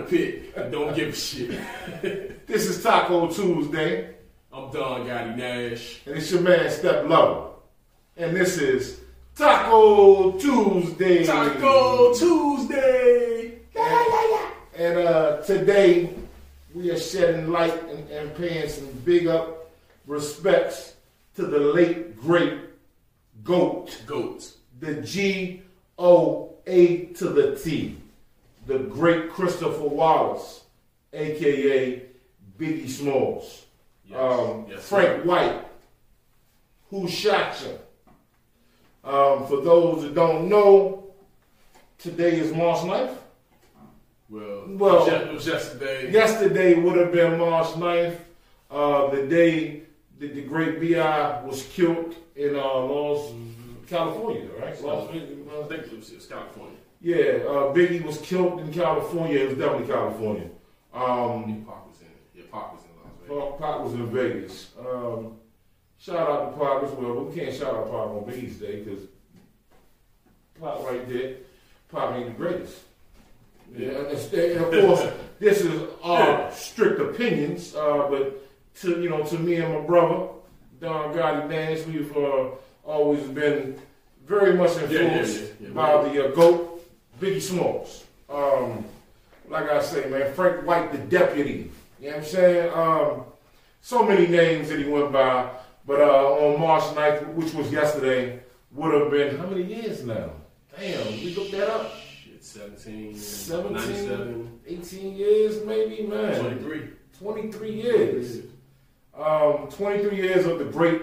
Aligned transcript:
the 0.00 0.06
pit. 0.10 0.52
I 0.56 0.62
don't 0.68 0.94
give 0.94 1.08
a 1.08 1.12
shit. 1.16 1.60
This 2.46 2.66
is 2.66 2.82
Taco 2.82 3.28
Tuesday, 3.28 4.16
I'm 4.52 4.72
Don 4.72 5.06
Gotti 5.06 5.36
Nash. 5.36 6.00
and 6.04 6.16
it's 6.16 6.32
your 6.32 6.40
man 6.40 6.68
Step 6.68 7.06
Lover, 7.06 7.50
and 8.16 8.34
this 8.36 8.58
is 8.58 9.00
Taco 9.36 10.32
Tuesday. 10.32 11.24
Taco 11.24 12.12
Tuesday. 12.14 13.58
And 14.76 14.98
uh, 14.98 15.42
today 15.42 16.12
we 16.74 16.90
are 16.90 16.98
shedding 16.98 17.50
light 17.52 17.80
and, 17.88 18.10
and 18.10 18.34
paying 18.34 18.68
some 18.68 18.88
big 19.04 19.28
up 19.28 19.70
respects 20.08 20.94
to 21.36 21.46
the 21.46 21.58
late 21.60 22.18
great 22.20 22.58
goat, 23.44 23.96
Goat. 24.06 24.50
the 24.80 24.94
G 25.02 25.62
O 25.98 26.54
A 26.66 27.04
to 27.14 27.28
the 27.28 27.54
T, 27.54 27.96
the 28.70 28.78
great 28.78 29.30
Christopher 29.30 29.82
Wallace, 29.82 30.62
aka 31.12 32.02
Biggie 32.56 32.88
Smalls, 32.88 33.66
Yes. 34.04 34.18
um, 34.20 34.66
Yes, 34.70 34.88
Frank 34.88 35.22
sir. 35.22 35.28
White, 35.28 35.64
who 36.90 37.08
shot 37.08 37.60
you. 37.66 39.10
Um, 39.10 39.46
for 39.48 39.60
those 39.62 40.02
that 40.02 40.14
don't 40.14 40.48
know, 40.48 41.04
today 41.98 42.38
is 42.38 42.54
March 42.54 42.84
9th. 42.84 43.16
Well, 44.28 44.62
Well- 44.68 45.06
it 45.08 45.32
was- 45.32 45.48
yesterday. 45.48 46.12
Yesterday 46.12 46.74
would 46.80 46.96
have 46.96 47.10
been 47.10 47.38
March 47.40 47.74
9th, 47.76 48.20
uh, 48.70 49.08
the 49.10 49.26
day 49.26 49.82
that 50.20 50.32
the 50.34 50.42
great 50.42 50.78
B.I. 50.78 51.44
was 51.44 51.64
killed 51.74 52.14
in 52.36 52.54
uh, 52.54 52.62
Los 52.62 53.32
California, 53.88 54.48
right? 54.60 54.76
Vegas, 54.76 54.84
I 54.84 55.06
think 55.66 55.92
it 55.92 55.96
was 56.16 56.26
California. 56.26 56.76
Yeah, 57.00 57.44
uh, 57.48 57.72
Biggie 57.72 58.04
was 58.04 58.18
killed 58.18 58.60
in 58.60 58.72
California. 58.72 59.38
It 59.40 59.48
was 59.50 59.58
definitely 59.58 59.86
California. 59.86 60.48
Um, 60.92 61.64
Pac 61.66 61.86
was 61.86 62.00
in 62.00 62.06
it. 62.08 62.30
Yeah, 62.34 62.42
Pac 62.52 62.72
was 62.72 62.82
in 62.84 63.36
Las 63.36 63.50
Vegas. 63.50 63.60
Pac 63.60 63.84
was 63.84 63.94
in 63.94 64.10
Vegas. 64.10 64.70
Um, 64.78 65.36
shout 65.98 66.28
out 66.28 66.52
to 66.52 66.58
Pac 66.58 66.82
as 66.82 66.90
well, 66.98 67.14
but 67.14 67.30
we 67.30 67.40
can't 67.40 67.54
shout 67.54 67.74
out 67.74 67.86
Pac 67.86 67.94
on 67.94 68.24
Biggie's 68.24 68.56
Day 68.56 68.82
because 68.82 69.04
Pac 70.60 70.82
right 70.84 71.08
there, 71.08 71.36
Pac 71.90 72.16
ain't 72.16 72.26
the 72.26 72.44
greatest. 72.44 72.80
Yeah, 73.74 73.88
and 73.88 74.34
and 74.34 74.74
of 74.74 74.84
course, 74.84 75.12
this 75.38 75.60
is 75.62 75.88
our 76.02 76.50
strict 76.52 77.00
opinions, 77.00 77.74
uh, 77.74 78.08
but 78.10 78.42
to 78.80 79.00
you 79.00 79.08
know, 79.08 79.22
to 79.22 79.38
me 79.38 79.56
and 79.56 79.72
my 79.72 79.80
brother 79.80 80.28
Don 80.80 81.14
Gotti 81.14 81.48
Nash, 81.48 81.86
we've 81.86 82.14
uh, 82.16 82.50
always 82.84 83.22
been 83.28 83.78
very 84.26 84.54
much 84.54 84.76
yeah, 84.76 84.82
influenced 84.82 85.42
yeah, 85.60 85.68
yeah. 85.68 85.74
by 85.74 86.08
the 86.08 86.26
uh, 86.26 86.34
goat 86.34 86.69
Biggie 87.20 87.42
Smalls. 87.42 88.04
Um, 88.28 88.84
like 89.48 89.68
I 89.68 89.82
say, 89.82 90.08
man, 90.08 90.32
Frank 90.32 90.66
White, 90.66 90.92
the 90.92 90.98
deputy. 90.98 91.70
You 92.00 92.06
know 92.06 92.16
what 92.16 92.16
I'm 92.16 92.24
saying? 92.24 92.72
Um, 92.72 93.24
so 93.82 94.02
many 94.04 94.26
names 94.26 94.68
that 94.70 94.78
he 94.78 94.88
went 94.88 95.12
by, 95.12 95.50
but 95.86 96.00
uh, 96.00 96.34
on 96.34 96.60
March 96.60 96.84
9th, 96.94 97.34
which 97.34 97.52
was 97.52 97.70
yesterday, 97.70 98.40
would 98.72 98.94
have 98.94 99.10
been 99.10 99.36
how 99.36 99.46
many 99.46 99.62
years 99.64 100.04
now? 100.04 100.30
Damn, 100.78 101.06
we 101.08 101.34
looked 101.34 101.52
that 101.52 101.68
up. 101.68 101.92
Shit, 101.96 102.44
17, 102.44 103.16
17, 103.16 104.60
18 104.66 105.16
years, 105.16 105.64
maybe, 105.64 106.02
man. 106.06 106.40
23. 106.40 106.88
23 107.18 107.72
years. 107.72 108.38
Um, 109.14 109.68
23 109.70 110.16
years 110.16 110.46
of 110.46 110.58
the 110.58 110.64
great 110.66 111.02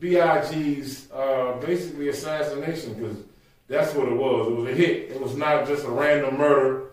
B.I.G.'s 0.00 1.08
uh, 1.12 1.58
basically 1.64 2.08
assassination, 2.08 2.94
because 2.94 3.16
that's 3.68 3.94
what 3.94 4.08
it 4.08 4.14
was. 4.16 4.48
It 4.48 4.54
was 4.56 4.72
a 4.72 4.74
hit. 4.74 5.10
It 5.12 5.20
was 5.20 5.36
not 5.36 5.66
just 5.66 5.84
a 5.84 5.90
random 5.90 6.38
murder. 6.38 6.90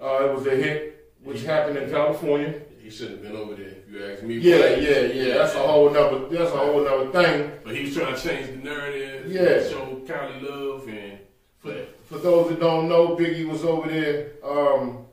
Uh, 0.00 0.28
it 0.28 0.34
was 0.34 0.46
a 0.46 0.56
hit 0.56 1.12
which 1.22 1.42
happened 1.44 1.76
in 1.78 1.90
California. 1.90 2.60
He 2.82 2.90
shouldn't 2.90 3.22
have 3.22 3.32
been 3.32 3.40
over 3.40 3.54
there, 3.54 3.66
if 3.68 3.90
you 3.92 4.04
ask 4.04 4.22
me. 4.22 4.34
Yeah, 4.38 4.74
yeah, 4.76 5.00
yeah. 5.00 5.34
That's 5.38 5.54
a 5.54 5.58
whole 5.58 5.90
nother. 5.90 6.26
That's 6.28 6.52
a 6.52 6.56
whole 6.56 6.82
nother 6.82 7.10
thing. 7.12 7.52
But 7.62 7.76
he 7.76 7.82
was 7.84 7.94
trying 7.94 8.14
to 8.16 8.20
change 8.20 8.46
the 8.48 8.56
narrative. 8.56 9.30
Yeah. 9.30 9.68
Show 9.68 10.02
Cali 10.06 10.40
love 10.40 10.88
and. 10.88 11.18
But 11.62 11.94
For 12.06 12.16
those 12.18 12.48
that 12.48 12.58
don't 12.60 12.88
know, 12.88 13.08
Biggie 13.16 13.46
was 13.46 13.64
over 13.64 13.86
there 13.88 14.30
um, 14.42 15.04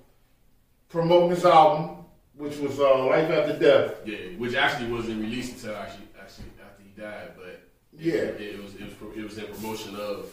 promoting 0.87 1.31
his 1.31 1.43
album, 1.45 2.05
which 2.35 2.57
was 2.57 2.79
uh, 2.79 3.05
Life 3.05 3.29
After 3.29 3.59
Death. 3.59 3.95
Yeah, 4.05 4.15
which 4.37 4.55
actually 4.55 4.89
wasn't 4.91 5.21
released 5.21 5.55
until 5.55 5.75
actually 5.75 6.07
actually 6.19 6.45
after 6.65 6.83
he 6.83 6.89
died, 7.01 7.31
but 7.35 7.61
Yeah. 7.99 8.13
it, 8.13 8.41
it 8.41 8.63
was 8.63 8.75
it 8.75 8.83
was 9.01 9.17
it 9.17 9.23
was 9.25 9.37
in 9.37 9.45
promotion 9.53 9.95
of 9.97 10.31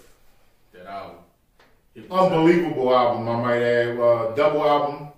that 0.75 0.87
album. 0.87 1.17
It 1.95 2.09
was- 2.11 2.21
Unbelievable 2.33 2.95
album, 2.95 3.29
I 3.29 3.41
might 3.41 3.63
add. 3.63 3.99
Uh, 3.99 4.35
double 4.35 4.65
album. 4.65 5.09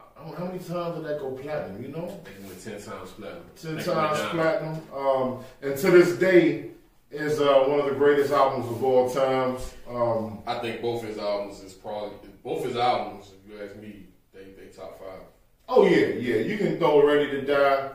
I 0.00 0.20
don't 0.20 0.30
know, 0.30 0.36
how 0.38 0.44
many 0.46 0.58
times 0.58 0.96
did 0.96 1.04
that 1.06 1.20
go 1.20 1.32
platinum? 1.32 1.82
You 1.82 1.88
know, 1.88 2.04
I 2.04 2.28
think 2.28 2.36
it 2.40 2.46
went 2.46 2.64
ten 2.64 2.72
times 2.82 3.10
platinum. 3.10 3.42
ten 3.56 3.78
I 3.78 3.82
think 3.82 3.86
it 3.86 3.94
went 3.94 4.08
times 4.08 4.30
platinum. 4.30 4.80
Um, 4.96 5.44
and 5.62 5.76
to 5.76 5.90
this 5.90 6.18
day, 6.18 6.70
is 7.10 7.40
uh, 7.40 7.64
one 7.68 7.78
of 7.78 7.86
the 7.86 7.94
greatest 7.94 8.32
albums 8.32 8.66
of 8.70 8.82
all 8.82 9.08
times. 9.08 9.74
Um, 9.88 10.42
I 10.46 10.58
think 10.58 10.80
both 10.82 11.04
his 11.04 11.16
albums 11.18 11.60
is 11.60 11.72
probably 11.72 12.10
both 12.42 12.64
his 12.64 12.76
albums. 12.76 13.30
If 13.44 13.52
you 13.52 13.62
ask 13.64 13.76
me, 13.76 14.06
they 14.32 14.44
they 14.58 14.66
top 14.74 14.98
five. 14.98 15.20
oh 15.68 15.86
yeah, 15.86 16.06
yeah. 16.06 16.36
You 16.36 16.56
can 16.58 16.78
throw 16.78 17.06
Ready 17.06 17.30
to 17.30 17.42
Die, 17.42 17.90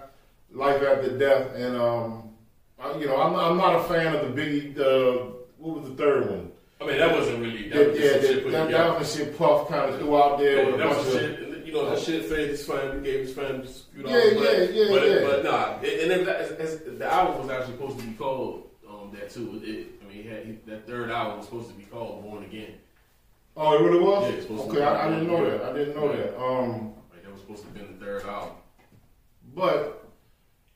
Life 0.54 0.82
After 0.84 1.18
Death, 1.18 1.54
and 1.56 1.76
um, 1.76 2.30
I, 2.80 2.96
you 2.98 3.08
know, 3.08 3.18
I'm 3.20 3.34
not, 3.34 3.52
I'm 3.52 3.58
not 3.58 3.76
a 3.76 3.84
fan 3.86 4.16
of 4.16 4.34
the 4.34 4.42
Biggie. 4.42 4.74
The 4.76 5.34
what 5.58 5.82
was 5.82 5.90
the 5.90 5.96
third 5.96 6.30
one? 6.30 6.52
I 6.82 6.86
mean, 6.86 6.98
that 6.98 7.12
wasn't 7.14 7.40
really 7.42 7.70
that 7.70 7.78
That, 7.78 7.88
was 7.92 8.00
yeah, 8.00 8.12
some 8.14 8.22
shit 8.22 8.44
that, 8.46 8.52
that, 8.52 8.72
that 8.72 9.00
was 9.00 9.16
shit 9.16 9.38
Puff 9.38 9.68
kind 9.68 9.94
of 9.94 10.00
threw 10.00 10.18
out 10.22 10.38
there 10.40 10.58
Yeah, 10.64 10.66
with 10.68 10.78
that 10.78 10.90
was 10.90 11.12
shit. 11.14 11.66
You 11.66 11.74
know, 11.76 11.90
that 11.90 12.00
shit 12.00 12.26
faded 12.26 12.50
his 12.50 12.66
fame, 12.66 13.04
gave 13.04 13.20
his 13.20 13.34
fame 13.34 13.62
just 13.62 13.90
a 13.90 13.92
few 13.96 14.08
Yeah, 14.08 14.34
but, 14.34 14.44
yeah, 14.44 14.60
yeah, 14.72 14.88
but, 14.90 15.08
yeah. 15.08 15.20
but 15.28 15.44
nah, 15.44 15.80
it, 15.84 16.04
and 16.04 16.12
it, 16.12 16.22
it's- 16.28 16.52
it's- 16.52 16.80
the 16.98 17.06
album 17.06 17.42
was 17.46 17.50
actually 17.56 17.74
supposed 17.76 18.00
to 18.00 18.06
be 18.06 18.14
called 18.14 18.70
um, 18.90 19.12
that 19.14 19.30
too. 19.30 19.62
It, 19.64 19.88
I 20.04 20.08
mean, 20.12 20.24
he 20.24 20.30
had, 20.30 20.46
he, 20.46 20.52
that 20.68 20.88
third 20.88 21.12
album 21.12 21.38
was 21.38 21.46
supposed 21.46 21.68
to 21.70 21.74
be 21.76 21.84
called 21.84 22.24
Born 22.24 22.44
Again. 22.46 22.74
Oh, 23.58 23.74
it 23.78 23.82
really 23.88 24.00
was. 24.04 24.34
Yeah, 24.34 24.42
to 24.48 24.64
okay, 24.64 24.76
be- 24.78 24.82
I, 24.84 25.06
I 25.06 25.10
didn't 25.10 25.28
know 25.28 25.50
that. 25.50 25.62
I 25.70 25.74
didn't 25.78 25.96
know 25.96 26.12
Yeah. 26.12 26.18
that. 26.18 26.42
Um, 26.42 26.94
Like 27.12 27.24
that 27.24 27.32
was 27.32 27.42
supposed 27.42 27.62
to 27.64 27.68
have 27.68 27.76
been 27.78 28.00
the 28.00 28.06
third 28.06 28.24
album. 28.24 28.56
but 29.54 30.08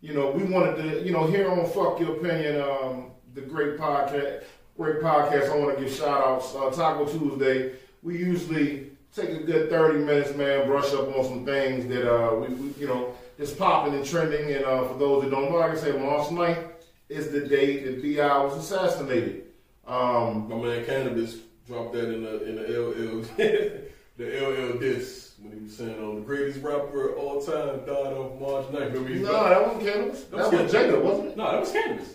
you 0.01 0.13
know, 0.13 0.31
we 0.31 0.43
wanted 0.43 0.75
to, 0.75 1.01
you 1.03 1.11
know, 1.11 1.25
here 1.27 1.49
on 1.49 1.65
Fuck 1.69 1.99
Your 2.01 2.17
Opinion, 2.17 2.61
um, 2.61 3.11
the 3.35 3.41
great 3.41 3.77
podcast, 3.79 4.43
great 4.77 5.01
podcast. 5.01 5.49
I 5.49 5.55
want 5.57 5.77
to 5.77 5.83
give 5.83 5.93
shout 5.93 6.23
outs. 6.25 6.53
Uh, 6.55 6.69
Taco 6.71 7.05
Tuesday. 7.05 7.73
We 8.01 8.17
usually 8.17 8.91
take 9.15 9.29
a 9.29 9.43
good 9.43 9.69
thirty 9.69 9.99
minutes, 9.99 10.35
man, 10.35 10.67
brush 10.67 10.93
up 10.93 11.15
on 11.17 11.23
some 11.23 11.45
things 11.45 11.87
that 11.87 12.11
uh, 12.11 12.35
we, 12.35 12.47
we 12.55 12.73
you 12.79 12.87
know, 12.87 13.13
is 13.37 13.51
popping 13.51 13.93
and 13.93 14.05
trending. 14.05 14.51
And 14.53 14.65
uh, 14.65 14.87
for 14.87 14.97
those 14.97 15.23
that 15.23 15.31
don't 15.31 15.51
know, 15.51 15.57
like 15.57 15.71
I 15.71 15.75
said, 15.75 16.01
March 16.01 16.27
9th 16.27 16.67
is 17.09 17.31
the 17.31 17.41
day 17.47 17.83
that 17.83 18.01
Bi 18.01 18.43
was 18.43 18.57
assassinated. 18.57 19.43
Um, 19.87 20.49
My 20.49 20.55
man 20.57 20.85
Canibus 20.85 21.39
dropped 21.67 21.93
that 21.93 22.13
in 22.13 22.23
the 22.23 22.43
in 22.43 22.55
the 22.55 22.63
LL 22.79 23.21
the 24.17 24.73
LL 24.73 24.79
disc 24.79 25.33
when 25.41 25.53
he 25.57 25.63
was 25.63 25.75
saying, 25.75 25.95
"Oh, 25.99 26.15
the 26.15 26.21
greatest 26.21 26.61
rapper 26.61 27.09
of 27.09 27.17
all 27.17 27.41
time 27.41 27.79
died 27.85 28.13
on 28.13 28.39
March 28.39 28.65
9th." 28.67 28.93
Remember 28.93 29.09
he 29.09 29.19
No, 29.19 29.49
that 29.49 29.67
wasn't 29.67 29.83
Canibus. 29.83 30.29
That 30.29 30.63
was 30.63 30.73
Jada, 30.73 31.01
wasn't 31.01 31.27
it? 31.29 31.37
No, 31.37 31.51
that 31.51 31.59
was 31.59 31.71
Canibus. 31.71 32.13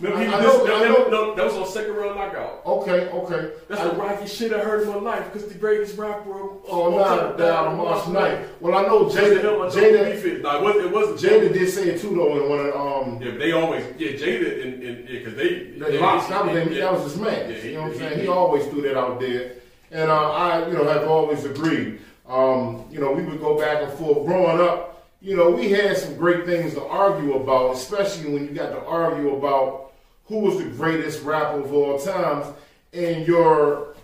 Remember, 0.00 0.24
he 0.24 0.32
I- 0.32 0.38
I 0.40 0.46
was 0.46 0.56
know- 0.58 0.64
that, 0.66 0.74
I 0.74 0.88
know. 0.88 1.08
no, 1.08 1.34
that 1.34 1.44
was 1.44 1.54
on 1.56 1.66
Second 1.66 1.94
Round 1.96 2.16
Knockout. 2.16 2.62
Okay, 2.64 3.08
okay. 3.10 3.50
That's 3.68 3.80
I- 3.82 3.88
the 3.88 3.94
rockiest 3.96 4.34
shit 4.36 4.52
I 4.52 4.58
heard 4.60 4.82
in 4.82 4.88
my 4.88 4.96
life 4.96 5.24
because 5.32 5.48
the 5.48 5.58
greatest 5.58 5.98
rapper 5.98 6.30
of 6.30 6.50
Oh, 6.68 6.82
all 6.84 6.90
no, 6.92 7.04
time 7.04 7.36
down 7.36 7.66
on 7.68 7.76
March 7.76 8.04
9th. 8.08 8.46
Well, 8.60 8.74
I 8.78 8.82
know 8.82 9.04
Jada, 9.04 9.40
Jada, 9.42 9.70
Jada, 9.70 10.42
no, 10.42 10.56
it 10.56 10.62
wasn't. 10.62 10.84
It 10.86 10.92
wasn't 10.92 11.18
Jada 11.20 11.52
did 11.52 11.68
say 11.70 11.82
it 11.90 12.00
too, 12.00 12.14
though, 12.14 12.42
in 12.42 12.48
one 12.48 12.60
of 12.60 12.74
um, 12.74 13.20
Yeah, 13.22 13.30
but 13.32 13.38
they 13.40 13.52
always 13.52 13.84
yeah 13.98 14.08
Jada 14.12 14.62
and, 14.64 14.82
and 14.82 15.08
yeah 15.08 15.18
because 15.18 15.34
they 15.34 15.48
the 15.78 15.92
yeah, 15.94 16.00
locks. 16.00 16.26
That 16.28 16.46
was, 16.46 16.54
yeah, 16.54 16.80
that 16.84 16.92
was 16.94 17.02
his 17.12 17.16
man. 17.20 17.50
Yeah, 17.50 17.56
you 17.62 17.74
know 17.74 17.82
what 17.82 17.92
I'm 17.92 17.98
saying? 17.98 18.14
he- 18.16 18.22
He 18.22 18.28
always 18.28 18.66
threw 18.66 18.82
that 18.82 18.96
out 18.96 19.20
there, 19.20 19.52
and 19.90 20.10
uh, 20.10 20.30
I, 20.32 20.66
you 20.66 20.72
know, 20.74 20.84
have 20.84 21.08
always 21.08 21.44
agreed. 21.44 22.00
Um, 22.28 22.84
you 22.90 23.00
know, 23.00 23.10
we 23.12 23.22
would 23.24 23.40
go 23.40 23.58
back 23.58 23.82
and 23.82 23.92
forth. 23.94 24.24
Growing 24.24 24.60
up, 24.60 25.04
you 25.20 25.36
know, 25.36 25.50
we 25.50 25.68
had 25.70 25.96
some 25.98 26.14
great 26.16 26.46
things 26.46 26.74
to 26.74 26.84
argue 26.84 27.34
about, 27.34 27.72
especially 27.74 28.32
when 28.32 28.44
you 28.44 28.50
got 28.54 28.70
to 28.70 28.80
argue 28.86 29.34
about 29.36 29.89
who 30.30 30.38
was 30.38 30.58
the 30.58 30.64
greatest 30.70 31.22
rapper 31.24 31.58
of 31.60 31.72
all 31.74 31.98
times, 31.98 32.46
and 32.92 33.26
your 33.26 33.96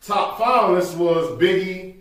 top 0.00 0.38
finalist 0.38 0.96
was 0.96 1.38
Biggie, 1.38 1.96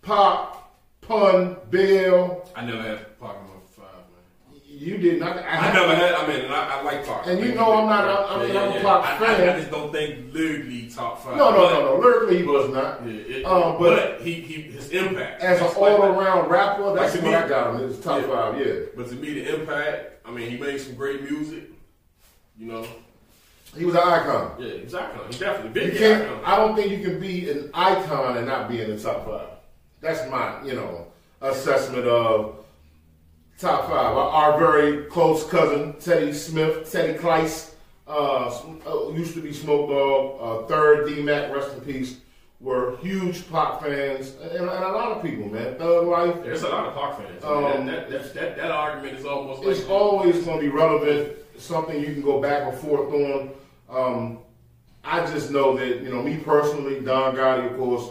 Pop, 0.00 0.72
Pun, 1.00 1.56
Bill. 1.70 2.48
I 2.54 2.64
never 2.64 2.80
had 2.82 2.98
Pac 3.20 3.34
in 3.34 3.42
my 3.42 3.60
five 3.76 3.86
man. 3.96 4.60
You 4.68 4.96
did 4.98 5.18
not. 5.18 5.38
I 5.38 5.72
never 5.72 5.92
had. 5.96 6.14
I 6.14 6.26
mean, 6.28 6.44
I, 6.52 6.78
I 6.78 6.82
like 6.82 7.04
Pac. 7.04 7.26
And 7.26 7.40
you 7.40 7.52
know 7.56 7.72
I'm 7.80 7.88
not- 7.88 8.04
I- 8.30 8.34
I 8.36 8.46
mean, 8.46 8.56
I'm 8.56 8.68
a 8.68 8.80
Pac 8.80 9.04
I, 9.04 9.18
fan. 9.18 9.48
I, 9.48 9.52
I 9.54 9.58
just 9.58 9.72
don't 9.72 9.90
think 9.90 10.32
lyrically 10.32 10.88
top 10.88 11.20
five. 11.20 11.36
No, 11.36 11.50
no, 11.50 11.56
but, 11.56 11.74
no, 11.74 11.84
no. 11.96 12.00
Lyrically, 12.00 12.36
he 12.38 12.42
was 12.44 12.70
not. 12.72 13.04
Yeah, 13.04 13.12
it, 13.12 13.44
Um, 13.44 13.76
but, 13.76 14.18
but- 14.18 14.20
he, 14.22 14.34
he 14.34 14.62
his 14.62 14.88
impact 14.90 15.42
As 15.42 15.58
an 15.58 15.64
that's 15.66 15.76
like- 15.76 15.90
all-around 15.98 16.48
rapper, 16.48 16.94
that's 16.94 17.14
Like 17.16 17.24
what 17.24 17.30
me. 17.30 17.34
I 17.34 17.48
got 17.48 17.74
him. 17.74 17.88
His 17.88 17.98
top 17.98 18.20
Yeah. 18.22 18.28
five, 18.28 18.64
yeah. 18.64 18.74
But 18.96 19.08
to 19.08 19.14
me, 19.16 19.34
the 19.34 19.60
impact. 19.60 20.06
I 20.24 20.30
mean, 20.30 20.48
he 20.48 20.56
made 20.58 20.80
some 20.80 20.94
great 20.94 21.28
music. 21.28 21.64
You 22.60 22.66
know, 22.66 22.86
He 23.74 23.86
was 23.86 23.94
an 23.94 24.02
icon. 24.02 24.56
yeah, 24.58 24.74
he's 24.74 24.92
an 24.92 25.00
icon. 25.00 25.32
He 25.32 25.38
definitely 25.38 25.82
You 25.82 25.88
big 25.88 25.98
can't. 25.98 26.24
icon. 26.24 26.42
I 26.44 26.56
don't 26.56 26.76
think 26.76 26.90
you 26.92 27.02
can 27.02 27.18
be 27.18 27.48
an 27.48 27.70
icon 27.72 28.36
and 28.36 28.46
not 28.46 28.68
be 28.68 28.82
in 28.82 28.94
the 28.94 29.02
top 29.02 29.24
five. 29.24 29.48
That's 30.02 30.30
my, 30.30 30.62
you 30.62 30.74
know, 30.74 31.06
assessment 31.40 32.06
of 32.06 32.56
top 33.58 33.88
five. 33.88 34.14
Our, 34.14 34.58
very 34.58 35.04
close 35.04 35.42
cousin 35.48 35.94
Teddy 36.00 36.34
Smith, 36.34 36.92
Teddy 36.92 37.14
Kleiss, 37.18 37.72
uh, 38.06 38.54
uh, 38.86 39.10
used 39.12 39.32
to 39.34 39.40
be 39.40 39.54
Smoke 39.54 39.88
Dog. 39.88 40.64
Uh, 40.64 40.66
third 40.66 41.08
D 41.08 41.22
Mac, 41.22 41.50
rest 41.50 41.72
in 41.72 41.80
peace. 41.80 42.18
Were 42.60 42.98
huge 42.98 43.48
pop 43.48 43.82
fans, 43.82 44.34
and, 44.42 44.52
and 44.52 44.68
a 44.68 44.92
lot 44.92 45.12
of 45.12 45.22
people, 45.22 45.48
man. 45.48 45.76
Thug 45.76 46.06
Life, 46.06 46.42
There's 46.42 46.62
a 46.62 46.68
lot 46.68 46.88
of 46.88 46.94
Pac 46.94 47.16
fans. 47.16 47.42
Um, 47.42 47.86
that, 47.86 48.10
that, 48.10 48.34
that, 48.34 48.56
that, 48.58 48.70
argument 48.70 49.18
is 49.18 49.24
almost 49.24 49.64
like 49.64 49.78
it's 49.78 49.86
always 49.86 50.44
going 50.44 50.58
to 50.58 50.66
be 50.66 50.68
relevant, 50.68 51.38
something 51.60 51.98
you 52.00 52.06
can 52.12 52.22
go 52.22 52.40
back 52.40 52.62
and 52.72 52.78
forth 52.78 53.12
on. 53.12 53.50
Um, 53.88 54.38
I 55.04 55.20
just 55.26 55.50
know 55.50 55.76
that, 55.76 56.02
you 56.02 56.10
know, 56.10 56.22
me 56.22 56.36
personally, 56.38 57.00
Don 57.00 57.34
Gotti, 57.34 57.70
of 57.70 57.76
course, 57.78 58.08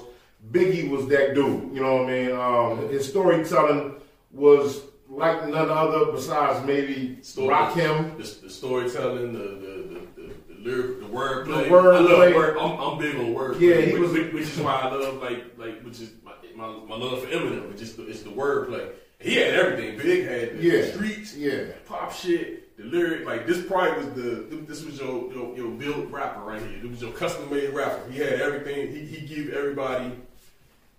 Biggie 0.52 0.90
was 0.90 1.08
that 1.08 1.36
dude. 1.36 1.74
You 1.74 1.82
know 1.82 1.98
what 1.98 2.10
I 2.10 2.12
mean? 2.12 2.32
Um, 2.32 2.90
his 2.90 3.08
storytelling 3.08 3.96
was 4.32 4.82
like 5.08 5.48
none 5.48 5.70
other 5.70 6.12
besides 6.12 6.66
maybe 6.66 7.20
Story. 7.22 7.54
Rakim. 7.54 8.18
the, 8.18 8.42
the 8.46 8.50
storytelling, 8.50 9.34
the 9.34 9.40
the 9.40 9.46
the, 9.46 10.22
the, 10.22 10.34
the 10.54 10.60
lyric, 10.62 11.00
the 11.00 11.06
wordplay. 11.08 11.64
The 11.64 11.70
wordplay. 11.70 11.96
I 11.96 12.00
love 12.00 12.36
word. 12.36 12.58
I'm, 12.58 12.80
I'm 12.80 12.98
big 13.00 13.16
on 13.16 13.34
wordplay. 13.34 13.60
Yeah, 13.60 13.82
he 13.82 13.94
which, 13.94 14.02
was- 14.02 14.12
which, 14.14 14.34
which 14.34 14.44
is 14.44 14.60
why 14.60 14.74
I 14.82 14.94
love 14.94 15.22
like 15.22 15.44
like 15.58 15.82
which 15.84 16.00
is 16.00 16.12
my 16.24 16.34
my, 16.56 16.68
my 16.88 16.96
love 16.96 17.22
for 17.24 17.28
Eminem. 17.28 17.72
It's 17.72 17.82
just 17.82 17.98
the, 17.98 18.08
it's 18.08 18.22
the 18.24 18.30
wordplay. 18.32 18.90
He 19.20 19.36
had 19.36 19.54
everything. 19.54 19.98
Big 19.98 20.26
had 20.26 20.58
the 20.58 20.64
Yeah. 20.64 20.92
streets, 20.94 21.36
Yeah. 21.36 21.66
pop 21.86 22.12
shit, 22.14 22.69
the 22.80 22.86
lyric. 22.86 23.26
Like 23.26 23.46
this 23.46 23.64
probably 23.66 24.06
was 24.06 24.14
the 24.14 24.64
this 24.68 24.84
was 24.84 25.00
your 25.00 25.32
your, 25.32 25.56
your 25.56 25.72
built 25.72 26.10
rapper 26.10 26.42
right 26.42 26.62
here. 26.62 26.80
It 26.84 26.90
was 26.90 27.02
your 27.02 27.12
custom 27.12 27.50
made 27.50 27.70
rapper. 27.72 28.10
He 28.10 28.20
had 28.20 28.42
everything. 28.42 28.92
He 28.92 29.06
he 29.06 29.28
give 29.28 29.54
everybody. 29.54 30.14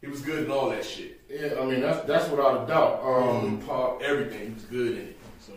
He 0.00 0.06
was 0.06 0.20
good 0.22 0.44
in 0.44 0.50
all 0.50 0.70
that 0.70 0.84
shit. 0.84 1.20
Yeah, 1.28 1.60
I 1.60 1.64
mean, 1.64 1.80
that's 1.80 2.06
that's 2.06 2.28
without 2.30 2.64
a 2.64 2.66
doubt. 2.66 3.02
Um, 3.02 3.60
pop, 3.66 4.02
everything. 4.02 4.48
He 4.48 4.54
was 4.54 4.64
good 4.64 4.92
in 4.92 5.08
it. 5.08 5.18
So 5.40 5.52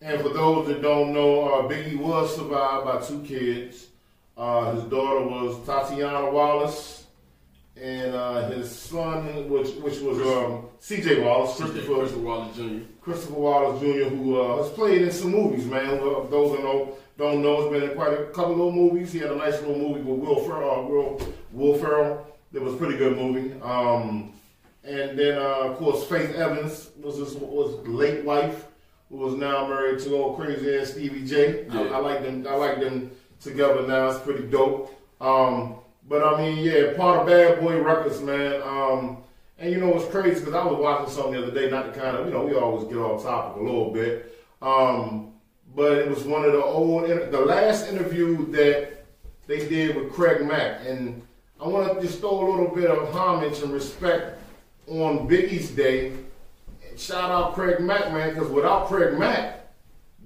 And 0.00 0.20
for 0.20 0.30
those 0.30 0.68
that 0.68 0.82
don't 0.82 1.12
know, 1.12 1.48
uh, 1.48 1.68
Biggie 1.68 1.98
was 1.98 2.34
survived 2.36 2.84
by 2.84 3.00
two 3.00 3.22
kids. 3.22 3.88
Uh, 4.36 4.72
his 4.74 4.84
daughter 4.84 5.26
was 5.26 5.64
Tatiana 5.66 6.30
Wallace, 6.30 7.01
and 7.82 8.14
uh, 8.14 8.48
his 8.50 8.70
son, 8.70 9.48
which 9.50 9.70
which 9.76 9.98
was 10.00 10.18
um, 10.20 10.66
C.J. 10.78 11.20
Wallace, 11.20 11.56
Christopher 11.56 11.94
Christopher 11.94 12.20
Wallace 12.20 12.56
Jr. 12.56 12.78
Christopher 13.00 13.34
Wallace 13.34 13.80
Jr., 13.80 14.08
who 14.14 14.40
uh, 14.40 14.62
has 14.62 14.70
played 14.70 15.02
in 15.02 15.10
some 15.10 15.32
movies. 15.32 15.66
Man, 15.66 16.00
well, 16.00 16.24
those 16.24 16.56
that 16.56 16.62
know 16.62 16.96
don't 17.18 17.42
know, 17.42 17.62
has 17.62 17.70
been 17.70 17.90
in 17.90 17.96
quite 17.96 18.12
a 18.12 18.26
couple 18.26 18.50
little 18.50 18.72
movies. 18.72 19.12
He 19.12 19.18
had 19.18 19.30
a 19.32 19.36
nice 19.36 19.60
little 19.60 19.78
movie 19.78 20.00
with 20.00 20.20
Will 20.20 20.44
Ferrell. 20.44 20.70
Uh, 20.70 20.88
Will, 20.88 21.34
Will 21.52 21.78
Ferrell. 21.78 22.26
That 22.52 22.62
was 22.62 22.74
a 22.74 22.76
pretty 22.76 22.98
good 22.98 23.16
movie. 23.16 23.54
Um, 23.62 24.32
and 24.84 25.18
then, 25.18 25.38
uh, 25.38 25.70
of 25.70 25.76
course, 25.76 26.04
Faith 26.04 26.34
Evans 26.34 26.90
was 27.00 27.16
his 27.16 27.34
was 27.34 27.86
late 27.86 28.24
wife, 28.24 28.66
who 29.08 29.16
was 29.16 29.34
now 29.34 29.66
married 29.66 30.00
to 30.00 30.14
old 30.14 30.36
crazy 30.36 30.76
ass 30.76 30.90
Stevie 30.90 31.26
J. 31.26 31.66
I, 31.68 31.82
Yeah. 31.82 31.96
I 31.96 31.98
like 31.98 32.22
them. 32.22 32.46
I 32.48 32.54
like 32.54 32.80
them 32.80 33.10
together 33.40 33.86
now. 33.86 34.10
It's 34.10 34.20
pretty 34.20 34.46
dope. 34.48 34.94
Um, 35.20 35.76
but 36.08 36.22
I 36.22 36.40
mean, 36.40 36.58
yeah, 36.58 36.94
part 36.96 37.20
of 37.20 37.26
Bad 37.26 37.60
Boy 37.60 37.80
Records, 37.80 38.20
man. 38.20 38.60
Um, 38.62 39.18
and 39.58 39.70
you 39.70 39.78
know 39.78 39.90
what's 39.90 40.10
crazy? 40.10 40.40
Because 40.40 40.54
I 40.54 40.64
was 40.64 40.78
watching 40.78 41.12
something 41.12 41.32
the 41.34 41.46
other 41.46 41.52
day, 41.52 41.70
not 41.70 41.92
to 41.94 42.00
kind 42.00 42.16
of, 42.16 42.26
you 42.26 42.32
know, 42.32 42.44
we 42.44 42.54
always 42.54 42.84
get 42.88 42.96
off 42.96 43.22
topic 43.22 43.60
a 43.60 43.64
little 43.64 43.90
bit. 43.90 44.36
Um, 44.60 45.32
but 45.74 45.98
it 45.98 46.08
was 46.08 46.24
one 46.24 46.44
of 46.44 46.52
the 46.52 46.62
old, 46.62 47.08
the 47.08 47.40
last 47.40 47.88
interview 47.88 48.50
that 48.52 49.04
they 49.46 49.68
did 49.68 49.96
with 49.96 50.12
Craig 50.12 50.44
Mack. 50.44 50.80
And 50.86 51.22
I 51.60 51.68
want 51.68 51.94
to 51.94 52.06
just 52.06 52.20
throw 52.20 52.46
a 52.46 52.50
little 52.50 52.74
bit 52.74 52.90
of 52.90 53.14
homage 53.14 53.60
and 53.60 53.72
respect 53.72 54.38
on 54.88 55.28
Biggie's 55.28 55.70
day. 55.70 56.12
Shout 56.96 57.30
out 57.30 57.54
Craig 57.54 57.80
Mack, 57.80 58.12
man, 58.12 58.34
because 58.34 58.50
without 58.50 58.88
Craig 58.88 59.18
Mack, 59.18 59.60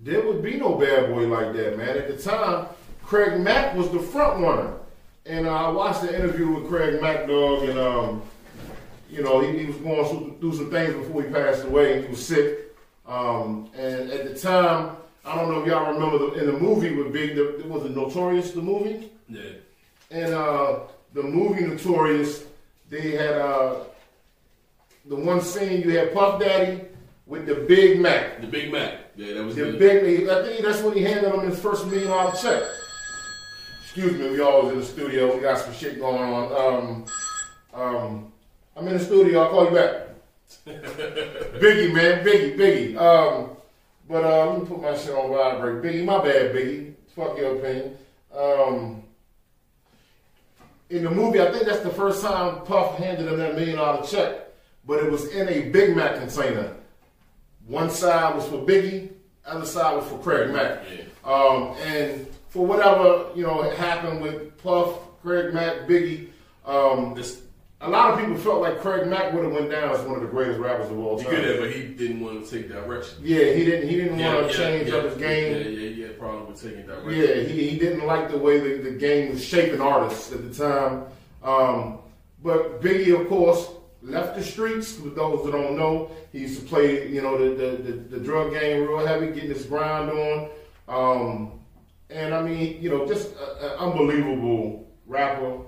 there 0.02 0.26
would 0.26 0.42
be 0.42 0.56
no 0.56 0.74
bad 0.74 1.10
boy 1.10 1.26
like 1.26 1.52
that, 1.54 1.76
man. 1.76 1.96
At 1.96 2.08
the 2.08 2.16
time, 2.16 2.66
Craig 3.02 3.38
Mack 3.40 3.74
was 3.76 3.90
the 3.90 4.00
front 4.00 4.40
runner. 4.42 4.72
And 5.26 5.46
uh, 5.46 5.50
I 5.50 5.68
watched 5.70 6.02
the 6.02 6.14
interview 6.14 6.52
with 6.52 6.68
Craig 6.68 7.00
Mack, 7.02 7.22
and, 7.22 7.78
um, 7.78 8.22
you 9.10 9.22
know, 9.22 9.40
he, 9.40 9.58
he 9.58 9.66
was 9.66 9.76
going 9.76 10.38
through, 10.38 10.54
some 10.54 10.70
things 10.70 10.94
before 10.94 11.22
he 11.22 11.28
passed 11.30 11.64
away. 11.64 12.02
He 12.02 12.08
was 12.08 12.24
sick. 12.24 12.76
Um, 13.06 13.68
and 13.76 14.10
at 14.10 14.24
the 14.28 14.38
time, 14.38 14.96
I 15.24 15.34
don't 15.34 15.50
know 15.50 15.62
if 15.62 15.66
y'all 15.66 15.92
remember 15.92 16.18
the, 16.18 16.40
in 16.40 16.46
the 16.46 16.58
movie 16.58 16.94
with 16.94 17.12
Big, 17.12 17.34
the, 17.34 17.64
was 17.66 17.84
it 17.84 17.96
Notorious, 17.96 18.52
the 18.52 18.62
movie? 18.62 19.10
Yeah. 19.28 19.42
And 20.12 20.32
uh, 20.32 20.80
the 21.12 21.22
movie 21.22 21.66
Notorious, 21.66 22.44
they 22.88 23.12
had 23.12 23.34
uh, 23.34 23.80
the 25.06 25.16
one 25.16 25.40
scene 25.40 25.82
you 25.82 25.98
had 25.98 26.14
Puff 26.14 26.40
Daddy 26.40 26.82
with 27.26 27.46
the 27.46 27.54
Big 27.54 28.00
Mac. 28.00 28.40
The 28.40 28.46
Big 28.46 28.72
Mac. 28.72 28.94
Yeah, 29.16 29.34
that 29.34 29.44
was 29.44 29.56
The 29.56 29.72
the, 29.72 29.78
big, 29.78 30.28
I 30.28 30.44
think 30.44 30.64
that's 30.64 30.82
when 30.82 30.94
he 30.94 31.02
handed 31.02 31.32
him 31.32 31.40
his 31.40 31.58
first 31.58 31.86
million 31.86 32.08
dollar 32.08 32.32
check. 32.36 32.62
Excuse 33.96 34.20
me, 34.20 34.28
we 34.28 34.42
always 34.42 34.74
in 34.74 34.80
the 34.80 34.84
studio. 34.84 35.34
We 35.34 35.40
got 35.40 35.56
some 35.56 35.72
shit 35.72 35.98
going 35.98 36.20
on. 36.20 36.52
Um, 36.52 37.04
um, 37.72 38.32
I'm 38.76 38.86
in 38.88 38.98
the 38.98 39.02
studio. 39.02 39.40
I'll 39.40 39.48
call 39.48 39.64
you 39.70 39.74
back. 39.74 40.08
Biggie, 40.66 41.94
man, 41.94 42.22
Biggie, 42.22 42.58
Biggie. 42.58 42.96
Um, 42.98 43.56
but 44.06 44.22
uh, 44.22 44.50
let 44.50 44.60
me 44.60 44.66
put 44.66 44.82
my 44.82 44.94
shit 44.98 45.14
on 45.14 45.30
vibrate. 45.30 45.82
Biggie, 45.82 46.04
my 46.04 46.18
bad, 46.18 46.54
Biggie. 46.54 46.92
Fuck 47.14 47.38
your 47.38 47.56
opinion. 47.56 47.96
Um, 48.36 49.02
in 50.90 51.02
the 51.02 51.10
movie, 51.10 51.40
I 51.40 51.50
think 51.50 51.64
that's 51.64 51.80
the 51.80 51.88
first 51.88 52.20
time 52.20 52.66
Puff 52.66 52.98
handed 52.98 53.28
him 53.32 53.38
that 53.38 53.54
million 53.54 53.76
dollar 53.76 54.06
check, 54.06 54.40
but 54.84 55.02
it 55.02 55.10
was 55.10 55.28
in 55.28 55.48
a 55.48 55.70
Big 55.70 55.96
Mac 55.96 56.16
container. 56.16 56.76
One 57.66 57.88
side 57.88 58.34
was 58.34 58.44
for 58.44 58.58
Biggie, 58.58 59.08
other 59.46 59.64
side 59.64 59.96
was 59.96 60.06
for 60.06 60.18
Craig 60.18 60.50
Mack. 60.50 60.82
Yeah. 60.94 61.04
Um, 61.24 61.74
and 61.80 62.26
for 62.56 62.66
whatever 62.66 63.26
you 63.34 63.42
know 63.42 63.70
happened 63.70 64.22
with 64.22 64.56
Puff, 64.62 64.98
Craig 65.22 65.52
Mack, 65.52 65.86
Biggie, 65.86 66.28
um, 66.64 67.14
This, 67.14 67.42
a 67.82 67.90
lot 67.90 68.14
of 68.14 68.18
people 68.18 68.36
felt 68.36 68.62
like 68.62 68.80
Craig 68.80 69.06
Mack 69.06 69.34
would 69.34 69.44
have 69.44 69.52
went 69.52 69.70
down 69.70 69.94
as 69.94 70.00
one 70.00 70.16
of 70.16 70.22
the 70.22 70.28
greatest 70.28 70.58
rappers 70.58 70.90
of 70.90 70.98
all 70.98 71.18
time. 71.18 71.30
he 71.30 71.36
could 71.36 71.44
have, 71.44 71.58
but 71.60 71.70
he 71.70 71.82
didn't 71.88 72.20
want 72.20 72.44
to 72.44 72.50
take 72.50 72.70
direction. 72.70 73.18
Yeah, 73.22 73.52
he 73.52 73.64
didn't. 73.66 73.88
He 73.90 73.96
didn't 73.96 74.18
want 74.18 74.50
to 74.50 74.56
change 74.56 74.88
yeah, 74.88 74.94
up 74.96 75.04
his 75.04 75.18
game. 75.18 75.52
Yeah, 75.52 75.68
yeah, 75.68 75.90
he 75.90 76.00
had 76.00 76.10
a 76.12 76.14
problem 76.14 76.46
with 76.46 76.62
taking 76.62 76.86
direction. 76.86 77.12
Yeah, 77.12 77.42
he, 77.42 77.70
he 77.70 77.78
didn't 77.78 78.06
like 78.06 78.30
the 78.30 78.38
way 78.38 78.58
the, 78.58 78.90
the 78.90 78.96
game 78.96 79.32
was 79.32 79.44
shaping 79.44 79.82
artists 79.82 80.32
at 80.32 80.50
the 80.50 80.54
time. 80.54 81.04
Um, 81.42 81.98
but 82.42 82.80
Biggie, 82.80 83.20
of 83.20 83.28
course, 83.28 83.68
left 84.02 84.36
the 84.36 84.42
streets. 84.42 84.92
For 84.92 85.10
those 85.10 85.44
that 85.44 85.52
don't 85.52 85.76
know, 85.76 86.10
he 86.32 86.40
used 86.40 86.60
to 86.60 86.66
play, 86.66 87.06
you 87.08 87.20
know, 87.20 87.36
the 87.36 87.54
the, 87.54 87.70
the, 87.76 87.92
the 88.16 88.20
drug 88.20 88.52
game 88.52 88.88
real 88.88 89.06
heavy, 89.06 89.26
getting 89.26 89.50
his 89.50 89.66
grind 89.66 90.10
on. 90.10 90.48
Um, 90.88 91.56
and 92.10 92.34
I 92.34 92.42
mean, 92.42 92.80
you 92.80 92.90
know, 92.90 93.06
just 93.06 93.32
an 93.60 93.70
unbelievable 93.78 94.92
rapper. 95.06 95.60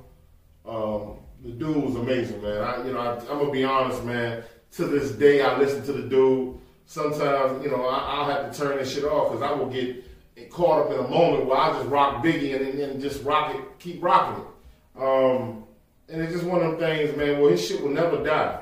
Um, 0.67 1.17
the 1.43 1.51
dude 1.51 1.77
was 1.77 1.97
amazing, 1.97 2.43
man. 2.43 2.63
I, 2.63 2.87
you 2.87 2.93
know, 2.93 3.01
I, 3.01 3.19
I'm 3.21 3.39
gonna 3.39 3.51
be 3.51 3.65
honest, 3.65 4.05
man. 4.05 4.43
To 4.73 4.85
this 4.85 5.13
day, 5.13 5.41
I 5.41 5.59
listen 5.59 5.83
to 5.87 5.93
the 5.93 6.09
dude. 6.09 6.59
Sometimes, 6.85 7.63
you 7.65 7.71
know, 7.71 7.87
I, 7.87 7.99
I'll 7.99 8.31
have 8.31 8.53
to 8.53 8.59
turn 8.59 8.77
this 8.79 8.93
shit 8.93 9.05
off 9.05 9.31
because 9.31 9.43
I 9.43 9.53
will 9.53 9.71
get 9.71 10.05
caught 10.51 10.87
up 10.87 10.93
in 10.93 10.99
a 11.05 11.09
moment 11.09 11.47
where 11.47 11.59
I 11.59 11.73
just 11.73 11.89
rock 11.89 12.23
Biggie 12.25 12.55
and 12.55 12.79
then 12.79 13.01
just 13.01 13.25
rock 13.25 13.55
it, 13.55 13.63
keep 13.79 14.03
rocking 14.03 14.45
it. 14.45 15.03
Um, 15.03 15.65
and 16.09 16.23
it's 16.23 16.33
just 16.33 16.45
one 16.45 16.63
of 16.63 16.73
them 16.73 16.81
things, 16.81 17.17
man. 17.17 17.41
Well, 17.41 17.51
his 17.51 17.67
shit 17.67 17.83
will 17.83 17.91
never 17.91 18.23
die. 18.23 18.61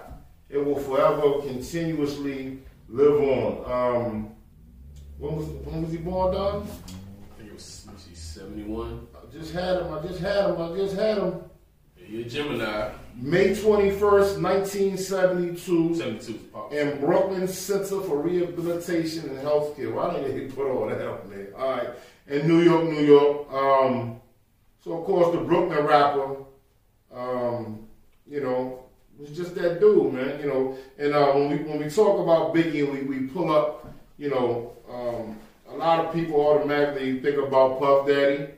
It 0.48 0.64
will 0.64 0.78
forever, 0.78 1.42
continuously 1.42 2.58
live 2.88 3.20
on. 3.20 3.96
Um, 3.96 4.30
when 5.18 5.36
was 5.36 5.46
when 5.46 5.82
was 5.82 5.92
he 5.92 5.98
born, 5.98 6.34
Don? 6.34 6.68
Was 7.56 7.84
let 7.86 7.96
me 7.96 8.02
see, 8.02 8.14
71. 8.14 9.06
I 9.14 9.32
just 9.32 9.54
had 9.54 9.78
him. 9.78 9.94
I 9.94 10.02
just 10.06 10.20
had 10.20 10.50
him. 10.50 10.60
I 10.60 10.76
just 10.76 10.94
had 10.94 11.16
him. 11.16 11.40
Yeah, 11.96 12.20
a 12.20 12.28
Gemini. 12.28 12.90
May 13.14 13.48
21st, 13.54 14.42
1972, 14.42 15.94
72 15.94 16.38
in 16.70 17.00
Brooklyn 17.00 17.48
Center 17.48 18.02
for 18.02 18.20
Rehabilitation 18.20 19.30
and 19.30 19.38
Healthcare. 19.38 19.90
Why 19.90 20.12
don't 20.12 20.22
they 20.22 20.44
put 20.54 20.70
all 20.70 20.86
that 20.86 21.00
up 21.00 21.30
there? 21.30 21.56
All 21.56 21.70
right. 21.70 21.88
In 22.26 22.46
New 22.46 22.60
York, 22.60 22.84
New 22.90 23.06
York. 23.06 23.50
Um, 23.50 24.20
so, 24.84 24.98
of 24.98 25.06
course, 25.06 25.34
the 25.34 25.40
Brooklyn 25.40 25.86
rapper, 25.86 26.36
um, 27.14 27.88
you 28.28 28.42
know, 28.42 28.84
was 29.18 29.30
just 29.30 29.54
that 29.54 29.80
dude, 29.80 30.12
man. 30.12 30.38
You 30.40 30.46
know, 30.46 30.76
and 30.98 31.14
uh, 31.14 31.32
when 31.32 31.48
we 31.48 31.56
when 31.64 31.78
we 31.78 31.88
talk 31.88 32.20
about 32.20 32.54
Biggie, 32.54 32.92
we, 32.92 33.00
we 33.04 33.26
pull 33.28 33.50
up, 33.50 33.90
you 34.18 34.28
know, 34.28 34.76
um, 34.90 35.38
a 35.76 35.78
lot 35.78 36.04
of 36.06 36.14
people 36.14 36.40
automatically 36.40 37.20
think 37.20 37.36
about 37.36 37.78
Puff 37.78 38.06
Daddy, 38.06 38.48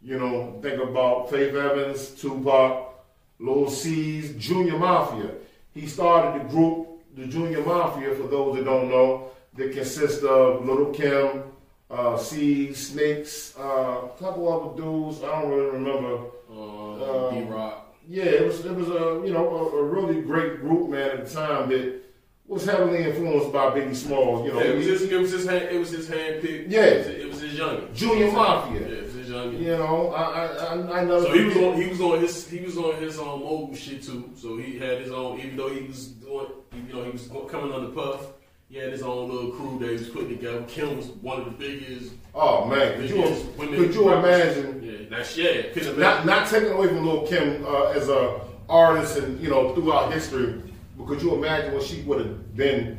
you 0.00 0.18
know, 0.18 0.58
think 0.62 0.80
about 0.80 1.28
Faith 1.28 1.54
Evans, 1.54 2.10
Tupac, 2.10 2.94
Lil 3.40 3.68
Cease, 3.68 4.32
Junior 4.36 4.78
Mafia. 4.78 5.32
He 5.74 5.86
started 5.86 6.40
the 6.40 6.48
group, 6.48 6.86
the 7.16 7.26
Junior 7.26 7.62
Mafia, 7.64 8.14
for 8.14 8.28
those 8.28 8.56
that 8.56 8.64
don't 8.64 8.88
know, 8.88 9.30
that 9.56 9.72
consists 9.72 10.22
of 10.22 10.64
Little 10.64 10.92
Kim, 10.92 11.42
uh, 11.90 12.16
C, 12.16 12.72
Snakes, 12.72 13.54
uh, 13.58 13.62
a 14.04 14.10
couple 14.20 14.48
other 14.48 14.80
dudes. 14.80 15.22
I 15.24 15.42
don't 15.42 15.50
really 15.50 15.70
remember. 15.70 16.14
Um, 16.50 17.02
Um, 17.02 17.34
D 17.34 17.42
Rock. 17.50 17.94
Yeah, 18.08 18.24
it 18.24 18.46
was 18.46 18.64
it 18.64 18.74
was 18.74 18.88
a 18.88 19.20
you 19.26 19.32
know 19.32 19.46
a, 19.48 19.78
a 19.78 19.82
really 19.84 20.22
great 20.22 20.60
group, 20.60 20.88
man, 20.90 21.10
at 21.10 21.26
the 21.26 21.34
time 21.34 21.68
that 21.70 22.02
was 22.48 22.64
heavily 22.64 23.04
influenced 23.04 23.52
by 23.52 23.70
Biggie 23.70 23.94
Smalls. 23.94 24.46
You 24.46 24.54
know, 24.54 24.60
it 24.60 24.76
was 24.76 24.86
his, 24.86 25.02
it 25.02 25.20
was 25.20 25.30
his 25.30 25.46
hand, 25.46 25.68
it 25.70 25.78
was 25.78 25.90
his 25.90 26.08
hand 26.08 26.42
picked. 26.42 26.70
Yeah. 26.70 26.80
it 26.82 26.98
was, 26.98 27.06
it 27.08 27.28
was 27.28 27.40
his 27.42 27.60
youngin. 27.60 27.94
Junior 27.94 28.32
Mafia. 28.32 28.80
Yeah, 28.80 28.86
it 28.86 29.04
was 29.04 29.12
his 29.14 29.28
youngin. 29.28 29.60
you 29.60 29.76
know, 29.76 30.12
I 30.12 30.46
I 30.46 31.00
I, 31.00 31.04
never. 31.04 31.22
So 31.22 31.32
he 31.32 31.44
was 31.44 31.56
on 31.56 31.82
he 31.82 31.88
was 31.88 32.00
on 32.00 32.20
his 32.20 32.48
he 32.48 32.60
was 32.60 32.78
on 32.78 32.96
his 32.96 33.18
own 33.18 33.40
mobile 33.40 33.74
shit 33.74 34.02
too. 34.02 34.30
So 34.34 34.56
he 34.56 34.78
had 34.78 35.02
his 35.02 35.12
own 35.12 35.38
even 35.38 35.56
though 35.56 35.68
he 35.68 35.86
was 35.86 36.06
doing 36.08 36.46
you 36.86 36.94
know 36.94 37.04
he 37.04 37.10
was 37.10 37.28
coming 37.50 37.72
on 37.72 37.84
the 37.84 37.90
puff. 37.90 38.28
He 38.70 38.76
had 38.76 38.92
his 38.92 39.00
own 39.02 39.30
little 39.30 39.52
crew 39.52 39.78
that 39.78 39.86
he 39.86 39.92
was 39.92 40.08
putting 40.10 40.28
together. 40.28 40.62
Kim 40.68 40.98
was 40.98 41.06
one 41.06 41.40
of 41.40 41.44
the 41.46 41.50
biggest. 41.52 42.12
Oh 42.34 42.66
man, 42.66 43.00
could 43.00 43.10
you 43.10 43.52
could 43.56 43.94
you 43.94 44.12
imagine? 44.12 44.82
Yeah, 44.82 45.08
that's 45.08 45.36
yeah. 45.36 45.62
Not 45.96 46.26
not 46.26 46.48
taking 46.48 46.70
away 46.72 46.88
from 46.88 47.06
Lil 47.06 47.26
Kim 47.26 47.64
uh, 47.64 47.84
as 47.88 48.08
a 48.08 48.40
artist 48.68 49.16
and 49.18 49.40
you 49.40 49.48
know 49.48 49.74
throughout 49.74 50.12
history, 50.12 50.62
but 50.98 51.06
could 51.06 51.22
you 51.22 51.34
imagine 51.34 51.72
what 51.72 51.82
she 51.84 52.02
would 52.02 52.18
have 52.18 52.56
been 52.56 52.98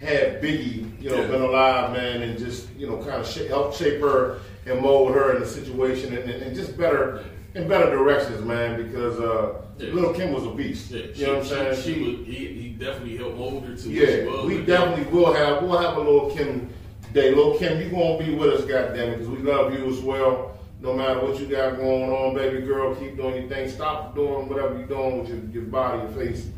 had 0.00 0.42
Biggie 0.42 1.00
you 1.02 1.10
know 1.10 1.22
Yeah. 1.22 1.26
been 1.28 1.42
alive, 1.42 1.92
man, 1.92 2.22
and 2.22 2.38
just 2.38 2.68
you 2.76 2.86
know 2.88 2.98
kind 2.98 3.20
of 3.20 3.26
sh- 3.26 3.48
help 3.48 3.74
shape 3.74 4.00
her 4.00 4.38
and 4.66 4.80
mold 4.80 5.12
her 5.14 5.34
in 5.34 5.40
the 5.40 5.46
situation 5.48 6.16
and, 6.16 6.30
and, 6.30 6.42
and 6.42 6.54
just 6.56 6.76
better 6.76 7.24
in 7.54 7.68
better 7.68 7.90
directions, 7.90 8.42
man, 8.44 8.82
because 8.82 9.18
uh, 9.20 9.60
Yeah. 9.78 9.92
Lil 9.92 10.14
Kim 10.14 10.32
was 10.32 10.44
a 10.44 10.50
beast. 10.50 10.90
Yeah, 10.90 11.02
you 11.02 11.14
she, 11.14 11.22
know 11.26 11.34
what 11.34 11.38
I'm 11.42 11.44
saying? 11.48 11.76
She, 11.82 11.94
she 11.94 12.00
would, 12.02 12.26
he, 12.26 12.46
he 12.46 12.68
definitely 12.70 13.16
helped 13.16 13.36
mold 13.36 13.64
her 13.66 13.74
to 13.76 13.88
Yeah, 13.90 14.44
we 14.44 14.62
definitely 14.62 15.04
will 15.12 15.32
have 15.32 15.62
we'll 15.62 15.78
have 15.78 15.96
a 15.96 16.00
little 16.00 16.30
Kim 16.30 16.68
day. 17.12 17.30
Little 17.34 17.58
Kim, 17.58 17.80
you 17.80 17.88
gonna 17.90 18.18
be 18.24 18.34
with 18.34 18.54
us, 18.54 18.64
goddamn 18.64 19.10
it, 19.10 19.18
because 19.18 19.28
we 19.28 19.38
love 19.38 19.72
you 19.74 19.86
as 19.88 20.00
well. 20.00 20.48
No 20.80 20.94
matter 20.94 21.20
what 21.20 21.38
you 21.38 21.46
got 21.46 21.76
going 21.76 22.10
on, 22.10 22.34
baby 22.34 22.62
girl, 22.66 22.92
keep 22.96 23.16
doing 23.16 23.36
your 23.42 23.48
thing. 23.48 23.68
Stop 23.70 24.16
doing 24.16 24.48
whatever 24.48 24.76
you're 24.76 24.86
doing 24.88 25.20
with 25.20 25.28
your, 25.28 25.38
your 25.52 25.62
body, 25.70 25.98
your 26.02 26.26
face. 26.26 26.48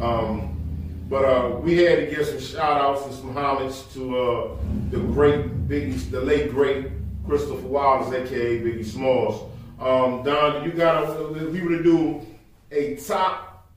Um, 0.00 1.04
but 1.08 1.24
uh, 1.24 1.56
we 1.60 1.78
had 1.78 1.98
to 1.98 2.06
give 2.06 2.26
some 2.26 2.40
shout 2.40 2.80
outs 2.80 3.04
and 3.04 3.14
some 3.14 3.36
homage 3.36 3.74
to 3.92 4.18
uh, 4.18 4.56
the 4.90 4.98
great 4.98 5.68
Biggie, 5.68 6.10
the 6.10 6.20
late 6.20 6.50
great 6.50 6.86
Christopher 7.26 7.66
Wallace, 7.66 8.12
aka 8.14 8.60
Biggie 8.60 8.84
Smalls. 8.84 9.50
Um, 9.78 10.22
Don, 10.22 10.64
you 10.64 10.72
got 10.72 11.06
to, 11.06 11.48
if 11.48 11.54
you 11.54 11.68
were 11.68 11.76
to 11.76 11.82
do 11.82 12.26
a 12.70 12.96
top 12.96 13.68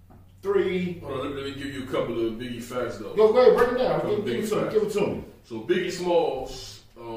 three, 0.42 1.00
Hold 1.00 1.14
on, 1.14 1.20
let 1.20 1.30
me, 1.36 1.42
let 1.42 1.58
me 1.58 1.64
give 1.64 1.74
you 1.74 1.84
a 1.84 1.88
couple 1.88 2.26
of 2.26 2.34
Biggie 2.34 2.62
facts 2.62 3.00
though. 3.00 3.14
go, 3.16 3.34
go 3.34 3.42
ahead, 3.42 3.58
break 3.58 3.72
it 3.72 3.84
down. 3.84 4.08
Give, 4.08 4.26
give, 4.26 4.44
it 4.44 4.48
to 4.48 4.56
me, 4.56 4.72
give 4.72 4.84
it 4.84 4.92
to 4.92 5.08
me. 5.08 5.24
So 5.44 5.60
Biggie 5.62 5.92
Smalls, 5.92 6.75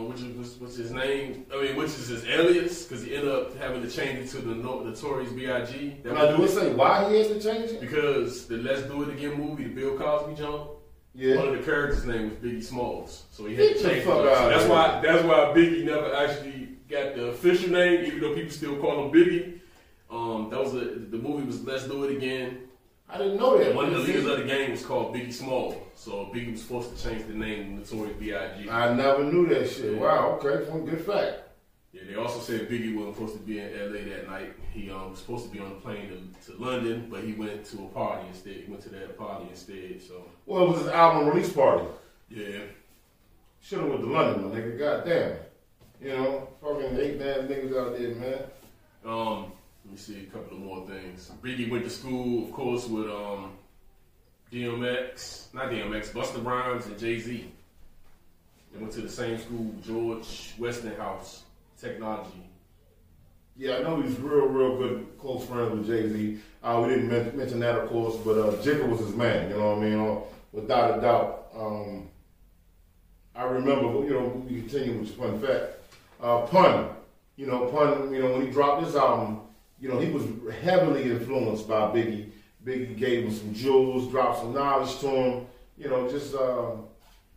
which 0.08 0.20
is 0.20 0.56
what's 0.58 0.76
his 0.76 0.90
name? 0.90 1.46
I 1.54 1.62
mean, 1.62 1.76
which 1.76 1.88
is 1.90 2.08
his 2.08 2.24
alias, 2.26 2.84
because 2.84 3.04
he 3.04 3.14
ended 3.14 3.30
up 3.32 3.56
having 3.58 3.82
to 3.82 3.90
change 3.90 4.18
it 4.20 4.28
to 4.30 4.38
the 4.38 4.54
no- 4.54 4.80
Notorious 4.80 5.32
B.I.G. 5.32 5.98
That 6.02 6.14
Now, 6.14 6.36
do 6.36 6.48
say 6.48 6.72
why 6.72 7.08
he 7.10 7.18
had 7.18 7.28
to 7.28 7.40
change 7.40 7.70
it? 7.72 7.80
because 7.80 8.46
the 8.46 8.56
Let's 8.56 8.82
Do 8.82 9.02
It 9.02 9.10
Again 9.10 9.34
movie, 9.38 9.64
the 9.64 9.70
Bill 9.74 9.96
Cosby 9.98 10.34
joint. 10.34 10.70
Yeah. 11.14 11.36
One 11.36 11.48
of 11.48 11.56
the 11.56 11.62
characters' 11.62 12.04
name 12.04 12.30
was 12.30 12.38
Biggie 12.38 12.62
Smalls, 12.62 13.24
so 13.32 13.46
he 13.46 13.56
had 13.56 13.76
to 13.76 13.82
change 13.82 13.98
it. 13.98 14.04
fuck. 14.04 14.16
So 14.16 14.48
that's 14.48 14.62
here. 14.64 14.70
why 14.72 15.00
that's 15.02 15.24
why 15.24 15.36
Biggie 15.56 15.84
never 15.84 16.14
actually 16.14 16.68
got 16.88 17.14
the 17.16 17.26
official 17.28 17.70
name, 17.70 18.04
even 18.06 18.20
though 18.20 18.34
people 18.34 18.50
still 18.52 18.76
call 18.76 19.04
him 19.04 19.12
Biggie. 19.12 19.60
Um, 20.10 20.48
that 20.50 20.58
was 20.60 20.74
a, 20.74 20.78
the 20.84 21.18
movie 21.18 21.44
was 21.44 21.62
Let's 21.64 21.84
Do 21.88 22.04
It 22.04 22.16
Again. 22.16 22.58
I 23.10 23.16
didn't 23.18 23.38
know 23.38 23.56
that. 23.58 23.74
One 23.74 23.86
of 23.86 23.92
the 23.92 23.98
leaders 24.00 24.26
of 24.26 24.38
the 24.38 24.44
game 24.44 24.70
was 24.70 24.84
called 24.84 25.14
Biggie 25.14 25.32
Small, 25.32 25.82
so 25.94 26.26
Biggie 26.34 26.52
was 26.52 26.62
forced 26.62 26.94
to 26.96 27.02
change 27.08 27.26
the 27.26 27.32
name 27.34 27.64
to 27.82 27.94
Notorious 27.94 28.16
B.I.G. 28.18 28.68
I 28.68 28.92
never 28.94 29.24
knew 29.24 29.46
that 29.48 29.68
shit. 29.70 29.94
Yeah. 29.94 29.98
Wow, 30.00 30.38
okay, 30.42 30.70
one 30.70 30.84
good 30.84 31.00
fact. 31.04 31.40
Yeah, 31.92 32.02
they 32.06 32.16
also 32.16 32.38
said 32.40 32.68
Biggie 32.68 32.94
wasn't 32.94 33.14
supposed 33.16 33.34
to 33.34 33.40
be 33.40 33.60
in 33.60 33.70
LA 33.72 34.14
that 34.14 34.28
night. 34.28 34.52
He 34.74 34.90
um, 34.90 35.10
was 35.12 35.20
supposed 35.20 35.46
to 35.46 35.50
be 35.50 35.58
on 35.58 35.70
the 35.70 35.76
plane 35.76 36.34
to, 36.44 36.52
to 36.52 36.62
London, 36.62 37.08
but 37.10 37.24
he 37.24 37.32
went 37.32 37.64
to 37.66 37.78
a 37.78 37.86
party 37.88 38.28
instead. 38.28 38.56
He 38.56 38.70
went 38.70 38.82
to 38.82 38.90
that 38.90 39.16
party 39.16 39.46
instead. 39.48 40.02
So 40.06 40.26
Well, 40.44 40.64
it 40.64 40.68
was 40.68 40.78
his 40.80 40.88
album 40.88 41.28
release 41.30 41.50
party. 41.50 41.86
yeah, 42.28 42.58
Should 43.62 43.78
have 43.80 43.88
went 43.88 44.02
to 44.02 44.06
London, 44.06 44.50
my 44.50 44.54
nigga. 44.54 44.78
Goddamn. 44.78 45.36
You 46.02 46.08
know, 46.10 46.48
fucking 46.60 46.96
eight 46.98 47.18
nine 47.18 47.48
niggas 47.48 47.74
out 47.76 47.98
there, 47.98 48.14
man. 48.14 48.42
um, 49.06 49.52
let 49.88 49.92
me 49.92 49.96
see 49.98 50.20
a 50.20 50.26
couple 50.26 50.54
of 50.58 50.62
more 50.62 50.86
things. 50.86 51.30
Biggie 51.42 51.70
went 51.70 51.82
to 51.84 51.90
school, 51.90 52.44
of 52.44 52.52
course, 52.52 52.86
with 52.86 53.06
um, 53.06 53.52
DMX, 54.52 55.54
not 55.54 55.70
DMX, 55.70 56.10
Busta 56.10 56.44
Rhymes 56.44 56.84
and 56.86 56.98
Jay 56.98 57.18
Z. 57.18 57.50
They 58.72 58.78
went 58.78 58.92
to 58.92 59.00
the 59.00 59.08
same 59.08 59.38
school, 59.38 59.74
George 59.82 60.52
Westinghouse 60.58 61.44
Technology. 61.80 62.44
Yeah, 63.56 63.76
I 63.76 63.82
know 63.82 64.02
he's 64.02 64.18
real, 64.18 64.46
real 64.46 64.76
good, 64.76 65.18
close 65.18 65.46
friends 65.46 65.72
with 65.72 65.86
Jay 65.86 66.06
Z. 66.06 66.38
Uh, 66.62 66.82
we 66.82 66.90
didn't 66.90 67.08
men- 67.08 67.36
mention 67.36 67.60
that, 67.60 67.76
of 67.78 67.88
course, 67.88 68.16
but 68.16 68.32
uh, 68.32 68.52
Jigga 68.62 68.86
was 68.86 69.00
his 69.00 69.14
man. 69.14 69.50
You 69.50 69.56
know 69.56 69.70
what 69.70 69.78
I 69.78 69.88
mean? 69.88 69.98
Uh, 69.98 70.20
without 70.52 70.98
a 70.98 71.00
doubt. 71.00 71.46
Um, 71.56 72.08
I 73.34 73.44
remember, 73.44 74.04
you 74.04 74.10
know, 74.10 74.44
we 74.46 74.60
continue 74.60 74.98
with 75.00 75.16
fun 75.16 75.40
fact. 75.40 75.78
Uh, 76.20 76.42
Pun, 76.42 76.90
you 77.36 77.46
know, 77.46 77.66
Pun, 77.66 78.12
you 78.12 78.20
know, 78.20 78.32
when 78.32 78.42
he 78.42 78.50
dropped 78.50 78.84
this 78.84 78.94
album, 78.94 79.47
you 79.80 79.88
know, 79.88 79.98
he 79.98 80.10
was 80.10 80.24
heavily 80.62 81.04
influenced 81.04 81.68
by 81.68 81.82
Biggie. 81.92 82.30
Biggie 82.64 82.96
gave 82.96 83.24
him 83.24 83.32
some 83.32 83.54
jewels, 83.54 84.10
dropped 84.10 84.40
some 84.40 84.52
knowledge 84.54 84.98
to 85.00 85.08
him. 85.08 85.46
You 85.76 85.88
know, 85.88 86.10
just 86.10 86.34
uh, 86.34 86.72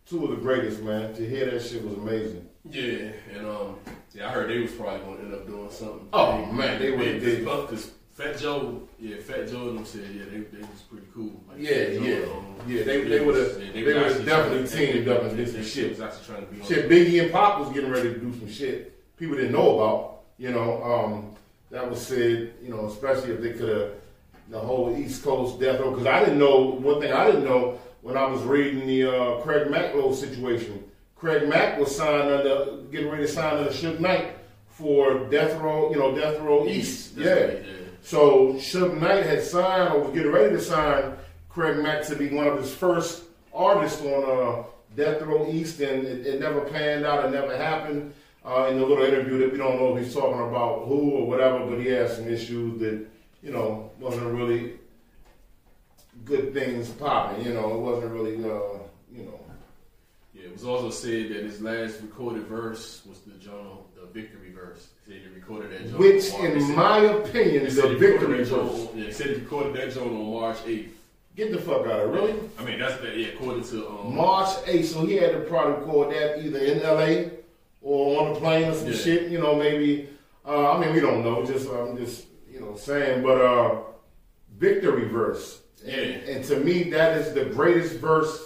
two 0.06 0.24
of 0.24 0.30
the 0.30 0.36
greatest, 0.36 0.82
man. 0.82 1.14
To 1.14 1.28
hear 1.28 1.50
that 1.50 1.62
shit 1.62 1.84
was 1.84 1.94
amazing. 1.94 2.48
Yeah, 2.68 3.12
and 3.34 3.46
um, 3.46 3.76
yeah, 4.12 4.28
I 4.28 4.32
heard 4.32 4.50
they 4.50 4.58
was 4.58 4.72
probably 4.72 5.00
gonna 5.00 5.22
end 5.22 5.34
up 5.34 5.46
doing 5.46 5.70
something. 5.70 6.08
Oh, 6.12 6.44
man, 6.46 6.80
they 6.80 6.90
would've 6.90 7.20
big, 7.20 7.20
did. 7.20 7.44
Because 7.44 7.90
Fat 8.10 8.38
Joe, 8.38 8.82
yeah, 9.00 9.16
Fat 9.20 9.48
Joe 9.48 9.68
and 9.70 9.78
them 9.78 9.84
said, 9.84 10.04
yeah, 10.14 10.24
they, 10.26 10.38
they 10.40 10.58
was 10.60 10.82
pretty 10.90 11.06
cool. 11.14 11.42
Like, 11.48 11.58
Yeah, 11.58 11.94
Joe, 11.94 12.02
yeah. 12.02 12.16
um, 12.32 12.54
Yeah, 12.68 12.82
they- 12.84 13.02
they 13.04 13.20
would've- 13.24 13.40
was- 13.56 13.56
they 13.56 13.82
was 13.82 14.12
would've 14.12 14.26
definitely 14.26 14.68
teamed 14.68 15.08
up 15.08 15.22
and 15.22 15.36
did 15.36 15.46
they- 15.46 15.50
some 15.52 15.60
they 15.62 15.66
shit. 15.66 15.90
was 15.90 16.00
actually 16.02 16.26
trying 16.26 16.46
to 16.46 16.52
be. 16.52 16.64
Shit, 16.64 16.88
Biggie 16.90 17.22
and 17.22 17.32
Pop 17.32 17.60
was 17.60 17.70
getting 17.72 17.90
ready 17.90 18.12
to 18.12 18.18
do 18.18 18.32
some 18.38 18.48
shit 18.50 19.16
people 19.16 19.36
didn't 19.36 19.52
know 19.52 19.78
about. 19.78 20.20
You 20.38 20.50
know, 20.50 20.82
um, 20.84 21.34
that 21.72 21.90
was 21.90 22.06
said. 22.06 22.52
You 22.62 22.68
know, 22.68 22.86
especially 22.86 23.32
if 23.32 23.40
they 23.40 23.54
could 23.54 23.68
have 23.68 23.90
the 24.48 24.60
whole 24.60 24.96
East 24.96 25.24
Coast 25.24 25.58
death 25.58 25.80
row. 25.80 25.90
Because 25.90 26.06
I 26.06 26.20
didn't 26.20 26.38
know 26.38 26.60
one 26.60 27.00
thing. 27.00 27.12
I 27.12 27.26
didn't 27.26 27.44
know 27.44 27.80
when 28.02 28.16
I 28.16 28.26
was 28.26 28.42
reading 28.42 28.86
the 28.86 29.04
uh, 29.04 29.40
Craig 29.40 29.66
Macklow 29.68 30.14
situation. 30.14 30.84
Craig 31.16 31.48
Mack 31.48 31.78
was 31.78 31.94
signed 31.96 32.30
under, 32.30 32.82
getting 32.90 33.08
ready 33.08 33.26
to 33.26 33.32
sign 33.32 33.56
under 33.56 33.70
Suge 33.70 34.00
Knight 34.00 34.36
for 34.68 35.26
Death 35.30 35.60
Row. 35.60 35.90
You 35.90 35.98
know, 35.98 36.14
Death 36.14 36.40
Row 36.40 36.66
East. 36.66 37.16
Yeah. 37.16 37.32
right, 37.32 37.64
yeah. 37.64 37.72
So 38.02 38.54
Suge 38.54 39.00
Knight 39.00 39.24
had 39.24 39.42
signed 39.42 39.94
or 39.94 40.00
was 40.00 40.14
getting 40.14 40.32
ready 40.32 40.54
to 40.54 40.60
sign 40.60 41.16
Craig 41.48 41.78
Mack 41.78 42.04
to 42.06 42.16
be 42.16 42.28
one 42.30 42.46
of 42.46 42.58
his 42.58 42.74
first 42.74 43.24
artists 43.54 44.02
on 44.02 44.24
uh, 44.24 44.64
Death 44.96 45.22
Row 45.22 45.48
East, 45.48 45.80
and 45.80 46.06
it, 46.06 46.26
it 46.26 46.40
never 46.40 46.62
panned 46.62 47.06
out. 47.06 47.24
It 47.24 47.30
never 47.30 47.56
happened. 47.56 48.12
Uh, 48.44 48.68
in 48.70 48.78
the 48.78 48.84
little 48.84 49.04
interview 49.04 49.38
that 49.38 49.52
we 49.52 49.58
don't 49.58 49.76
know 49.76 49.96
if 49.96 50.04
he's 50.04 50.14
talking 50.14 50.40
about 50.40 50.86
who 50.86 51.12
or 51.12 51.26
whatever, 51.28 51.64
but 51.64 51.78
he 51.78 51.86
had 51.86 52.10
some 52.10 52.26
issues 52.26 52.80
that 52.80 53.06
you 53.42 53.50
know, 53.50 53.90
wasn't 53.98 54.26
really 54.26 54.74
good 56.24 56.54
things 56.54 56.88
popping. 56.90 57.44
You 57.44 57.54
know, 57.54 57.74
it 57.74 57.80
wasn't 57.80 58.12
really, 58.12 58.36
uh, 58.36 58.78
you 59.12 59.24
know. 59.24 59.40
Yeah, 60.32 60.44
it 60.44 60.52
was 60.52 60.64
also 60.64 60.90
said 60.90 61.30
that 61.30 61.42
his 61.42 61.60
last 61.60 62.00
recorded 62.00 62.46
verse 62.46 63.02
was 63.06 63.20
the 63.20 63.32
journal, 63.32 63.86
the 64.00 64.06
victory 64.06 64.52
verse. 64.52 64.88
He 65.06 65.12
said 65.12 65.22
he 65.22 65.34
recorded 65.34 65.72
that 65.72 65.84
journal. 65.84 65.98
Which, 65.98 66.32
in 66.34 66.58
he 66.58 66.72
my 66.72 66.98
opinion, 66.98 67.68
said 67.70 67.84
is 67.84 67.96
a 67.96 67.96
victory 67.96 68.38
that 68.38 68.46
verse. 68.46 68.88
Yeah, 68.94 69.04
he 69.04 69.12
said 69.12 69.26
he 69.28 69.34
recorded 69.34 69.74
that 69.74 69.92
journal 69.92 70.16
on 70.16 70.40
March 70.40 70.56
8th. 70.58 70.88
Get 71.34 71.50
the 71.50 71.58
fuck 71.58 71.86
out 71.86 72.00
of 72.00 72.10
it, 72.10 72.12
really? 72.12 72.34
I 72.58 72.64
mean, 72.64 72.78
that's 72.78 73.00
that. 73.00 73.16
Yeah, 73.16 73.28
according 73.28 73.64
to 73.64 73.88
um, 73.88 74.14
March 74.14 74.48
8th, 74.66 74.84
so 74.84 75.06
he 75.06 75.14
had 75.14 75.32
to 75.32 75.40
probably 75.40 75.80
record 75.80 76.14
that 76.14 76.44
either 76.44 76.58
in 76.58 76.82
LA 76.82 77.30
or 77.82 78.22
on 78.22 78.32
a 78.32 78.34
plane 78.36 78.68
or 78.68 78.74
some 78.74 78.88
Yeah. 78.88 78.96
shit, 78.96 79.30
you 79.30 79.38
know, 79.38 79.56
maybe. 79.56 80.08
Uh, 80.46 80.72
I 80.72 80.78
mean, 80.80 80.94
we 80.94 81.00
don't 81.00 81.22
know, 81.22 81.44
just 81.44 81.68
I'm 81.70 81.96
just, 81.96 82.24
you 82.50 82.60
know, 82.60 82.74
saying, 82.76 83.22
but 83.22 83.40
uh, 83.40 83.80
victory 84.58 85.08
verse. 85.08 85.60
Yeah. 85.84 85.94
And, 85.96 86.28
and 86.28 86.44
to 86.46 86.56
me, 86.60 86.84
that 86.90 87.18
is 87.18 87.32
the 87.34 87.44
greatest 87.46 87.94
verse. 87.96 88.40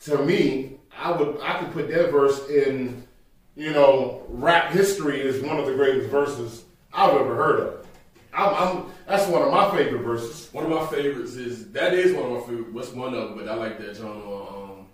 To 0.00 0.24
me, 0.24 0.78
I 0.96 1.12
would 1.12 1.38
I 1.42 1.58
could 1.60 1.72
put 1.72 1.88
that 1.90 2.10
verse 2.10 2.48
in, 2.48 3.06
you 3.54 3.72
know, 3.72 4.24
rap 4.28 4.72
history 4.72 5.20
is 5.20 5.42
one 5.42 5.58
of 5.58 5.66
the 5.66 5.74
greatest 5.74 6.08
verses 6.10 6.64
I've 6.92 7.14
ever 7.14 7.34
heard 7.34 7.60
of. 7.60 7.86
I'm, 8.32 8.54
I'm 8.54 8.86
that's 9.06 9.26
one 9.28 9.42
of 9.42 9.50
my 9.52 9.70
favorite 9.76 10.02
verses. 10.02 10.48
One 10.52 10.64
of 10.64 10.70
my 10.70 10.86
favorites 10.86 11.34
is 11.34 11.70
that 11.72 11.92
is 11.94 12.12
one 12.14 12.26
of 12.26 12.32
my 12.32 12.40
favorite. 12.46 12.72
What's 12.72 12.90
one 12.92 13.12
of 13.14 13.28
them? 13.30 13.38
But 13.38 13.48
I 13.48 13.54
like 13.54 13.78
that 13.78 13.94
journal. 13.96 14.76
Um, 14.80 14.86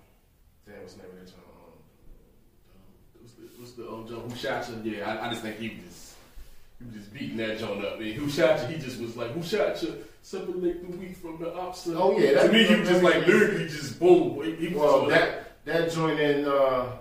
damn, 0.66 0.80
what's 0.82 0.94
the 0.94 1.02
name 1.02 1.12
of 1.12 1.18
that 1.18 1.26
journal? 1.30 1.44
Um, 2.74 3.58
what's 3.58 3.65
the, 3.76 3.82
the 3.82 3.88
um. 3.88 4.30
Who 4.30 4.36
shot 4.36 4.68
you? 4.68 4.92
Yeah, 4.92 5.10
I, 5.10 5.26
I 5.26 5.30
just 5.30 5.42
think 5.42 5.58
he 5.58 5.68
was 5.68 5.84
just 5.84 6.14
he 6.78 6.84
was 6.86 6.94
just 6.94 7.14
beating 7.14 7.36
that 7.38 7.58
joint 7.58 7.84
up. 7.84 8.00
Man, 8.00 8.12
who 8.12 8.28
shot 8.28 8.60
you? 8.62 8.76
He 8.76 8.82
just 8.82 9.00
was 9.00 9.16
like, 9.16 9.32
who 9.32 9.42
shot 9.42 9.82
you? 9.82 10.04
Separate 10.22 10.60
the 10.60 10.96
wheat 10.96 11.16
from 11.16 11.38
the 11.38 11.54
ox. 11.54 11.88
Oh, 11.92 12.18
yeah, 12.18 12.42
to 12.42 12.52
me 12.52 12.64
he 12.64 12.74
was 12.74 12.88
just 12.88 13.02
like 13.02 13.26
lyrically 13.26 13.68
just 13.68 14.00
boom. 14.00 14.42
He, 14.58 14.68
Well, 14.68 15.06
that 15.06 15.64
that 15.64 15.92
joint 15.92 16.18
in 16.18 16.46
uh, 16.46 16.96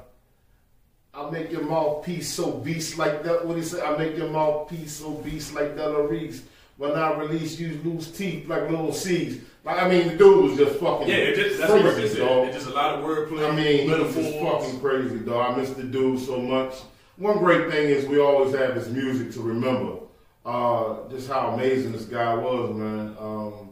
I'll 1.14 1.32
make 1.32 1.52
your 1.52 1.64
mouthpiece 1.64 2.32
so 2.32 2.52
beast 2.52 2.98
like 2.98 3.24
that. 3.24 3.46
What 3.46 3.58
he 3.58 3.64
say? 3.64 3.82
I 3.82 3.98
make 3.98 4.18
your 4.18 4.30
mouthpiece 4.30 4.98
so 4.98 5.12
beast 5.12 5.54
like 5.54 5.76
Della 5.76 6.06
Reese. 6.08 6.44
When 6.78 6.92
I 6.92 7.14
release, 7.18 7.58
you 7.58 7.80
lose 7.86 8.12
teeth 8.12 8.48
like 8.48 8.70
Lil 8.70 8.92
Cease. 8.92 9.42
Like 9.66 9.82
I 9.82 9.90
mean, 9.90 10.10
the 10.10 10.16
dude 10.16 10.44
was 10.44 10.58
just 10.58 10.80
fucking 10.80 11.08
yeah, 11.08 11.16
it 11.16 11.36
just 11.36 11.60
that's 11.60 11.72
what 11.72 11.82
crazy, 11.96 12.16
said. 12.16 12.28
dog. 12.28 12.48
It's 12.48 12.56
just 12.58 12.68
a 12.68 12.74
lot 12.74 12.96
of 13.00 13.04
wordplay. 13.04 13.52
I 13.52 13.56
mean, 13.56 13.90
he 13.90 13.90
was 13.90 14.14
just 14.16 14.38
fucking 14.40 14.80
crazy, 14.80 15.20
dog. 15.20 15.54
I 15.54 15.60
miss 15.60 15.72
the 15.72 15.84
dude 15.84 16.20
so 16.20 16.40
much. 16.40 16.76
One 17.18 17.40
great 17.40 17.72
thing 17.72 17.90
is 17.90 18.06
we 18.06 18.20
always 18.20 18.54
have 18.56 18.76
his 18.76 18.90
music 18.90 19.32
to 19.34 19.42
remember. 19.42 20.00
Uh, 20.46 21.10
just 21.10 21.28
how 21.28 21.48
amazing 21.50 21.94
this 21.94 22.06
guy 22.06 22.36
was, 22.36 22.70
man. 22.76 23.16
Um, 23.20 23.70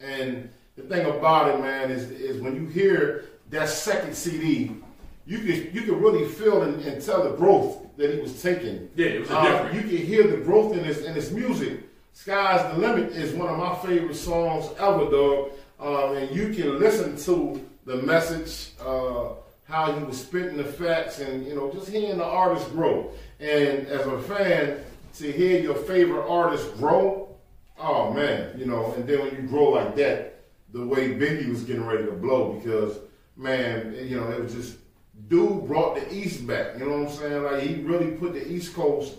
and 0.00 0.48
the 0.76 0.82
thing 0.82 1.06
about 1.06 1.54
it, 1.54 1.60
man, 1.60 1.90
is 1.92 2.10
is 2.10 2.40
when 2.42 2.56
you 2.56 2.66
hear 2.66 3.26
that 3.50 3.68
second 3.68 4.14
CD, 4.14 4.72
you 5.26 5.38
can 5.38 5.72
you 5.72 5.82
can 5.82 6.00
really 6.00 6.26
feel 6.26 6.62
and, 6.62 6.82
and 6.82 7.00
tell 7.00 7.22
the 7.22 7.36
growth 7.36 7.78
that 7.96 8.12
he 8.12 8.20
was 8.20 8.42
taking. 8.42 8.88
Yeah, 8.96 9.06
it 9.06 9.20
was 9.20 9.30
a 9.30 9.38
Uh, 9.38 9.52
different. 9.62 9.74
you 9.74 9.80
can 9.98 10.06
hear 10.06 10.26
the 10.26 10.38
growth 10.38 10.72
in 10.76 10.82
his 10.82 11.04
in 11.04 11.14
his 11.14 11.30
music. 11.30 11.80
"Sky's 12.20 12.70
the 12.74 12.78
Limit" 12.78 13.12
is 13.12 13.32
one 13.32 13.48
of 13.48 13.56
my 13.56 13.74
favorite 13.76 14.14
songs 14.14 14.66
ever, 14.78 15.10
dog. 15.10 15.52
Um, 15.78 16.16
and 16.18 16.36
you 16.36 16.52
can 16.52 16.78
listen 16.78 17.16
to 17.16 17.66
the 17.86 17.96
message, 18.02 18.72
uh, 18.78 19.30
how 19.64 19.92
he 19.92 20.04
was 20.04 20.20
spitting 20.20 20.58
the 20.58 20.64
facts, 20.64 21.20
and 21.20 21.46
you 21.46 21.54
know, 21.54 21.72
just 21.72 21.88
hearing 21.88 22.18
the 22.18 22.24
artist 22.24 22.70
grow. 22.72 23.10
And 23.38 23.86
as 23.86 24.06
a 24.06 24.20
fan, 24.20 24.84
to 25.14 25.32
hear 25.32 25.60
your 25.60 25.76
favorite 25.76 26.28
artist 26.28 26.76
grow, 26.76 27.34
oh 27.78 28.12
man, 28.12 28.52
you 28.58 28.66
know. 28.66 28.92
And 28.92 29.06
then 29.06 29.20
when 29.20 29.34
you 29.34 29.48
grow 29.48 29.70
like 29.70 29.96
that, 29.96 30.42
the 30.74 30.86
way 30.86 31.14
Biggie 31.14 31.48
was 31.48 31.64
getting 31.64 31.86
ready 31.86 32.04
to 32.04 32.12
blow, 32.12 32.52
because 32.52 32.98
man, 33.34 33.96
you 33.98 34.20
know, 34.20 34.30
it 34.30 34.42
was 34.42 34.52
just 34.52 34.76
dude 35.28 35.66
brought 35.66 35.94
the 35.94 36.14
East 36.14 36.46
back. 36.46 36.78
You 36.78 36.84
know 36.84 36.98
what 36.98 37.12
I'm 37.12 37.16
saying? 37.16 37.42
Like 37.44 37.62
he 37.62 37.74
really 37.76 38.10
put 38.10 38.34
the 38.34 38.46
East 38.46 38.74
Coast 38.74 39.14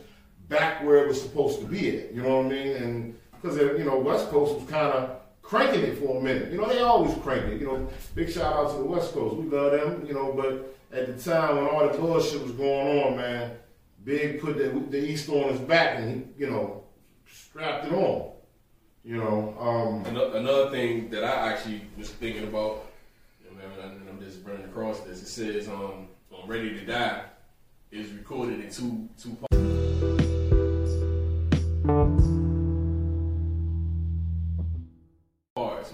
back 0.52 0.84
where 0.84 0.98
it 1.04 1.08
was 1.08 1.20
supposed 1.20 1.60
to 1.62 1.66
be 1.66 1.98
at. 1.98 2.14
You 2.14 2.22
know 2.22 2.38
what 2.38 2.46
I 2.48 2.50
mean? 2.50 2.76
And 2.76 3.20
because 3.42 3.58
you 3.58 3.84
know 3.86 3.98
West 3.98 4.30
Coast 4.30 4.60
was 4.60 4.70
kind 4.70 4.92
of 4.94 5.18
cranking 5.42 5.82
it 5.82 5.98
for 5.98 6.20
a 6.20 6.22
minute. 6.22 6.52
You 6.52 6.60
know 6.60 6.70
they 6.70 6.80
always 6.82 7.18
crank 7.24 7.46
it. 7.46 7.60
You 7.60 7.68
know, 7.68 7.90
big 8.14 8.30
shout 8.30 8.54
out 8.54 8.72
to 8.74 8.78
the 8.78 8.86
West 8.86 9.14
Coast. 9.14 9.38
We 9.38 9.46
love 9.50 9.72
them. 9.72 10.06
You 10.06 10.14
know, 10.14 10.32
but 10.34 10.76
at 10.96 11.08
the 11.08 11.32
time 11.32 11.56
when 11.56 11.66
all 11.66 11.88
the 11.90 11.98
bullshit 11.98 12.44
was 12.44 12.52
going 12.52 13.00
on, 13.04 13.18
man, 13.18 13.52
Big 14.04 14.42
put 14.42 14.58
the, 14.58 14.70
the 14.90 14.98
East 15.00 15.30
on 15.30 15.50
his 15.50 15.60
back 15.60 16.00
and 16.00 16.34
you 16.38 16.50
know, 16.50 16.84
strapped 17.26 17.86
it 17.88 17.94
on. 17.94 18.32
You 19.04 19.18
know, 19.18 19.56
um, 19.60 20.06
Ano- 20.06 20.34
Another 20.34 20.70
thing 20.70 21.10
that 21.12 21.24
I 21.24 21.52
actually 21.52 21.82
was 21.98 22.10
thinking 22.10 22.44
about, 22.44 22.86
you 23.44 23.50
know, 23.56 23.84
and 23.84 24.10
I'm 24.10 24.20
just 24.20 24.46
running 24.46 24.66
across 24.66 25.00
this. 25.02 25.22
It 25.22 25.28
says 25.28 25.68
um, 25.68 26.08
on 26.32 26.48
"Ready 26.48 26.70
to 26.78 26.86
Die" 26.86 27.24
is 27.92 28.12
recorded 28.12 28.60
in 28.60 28.70
two 28.70 29.08
two 29.22 29.36
parts, 29.36 29.71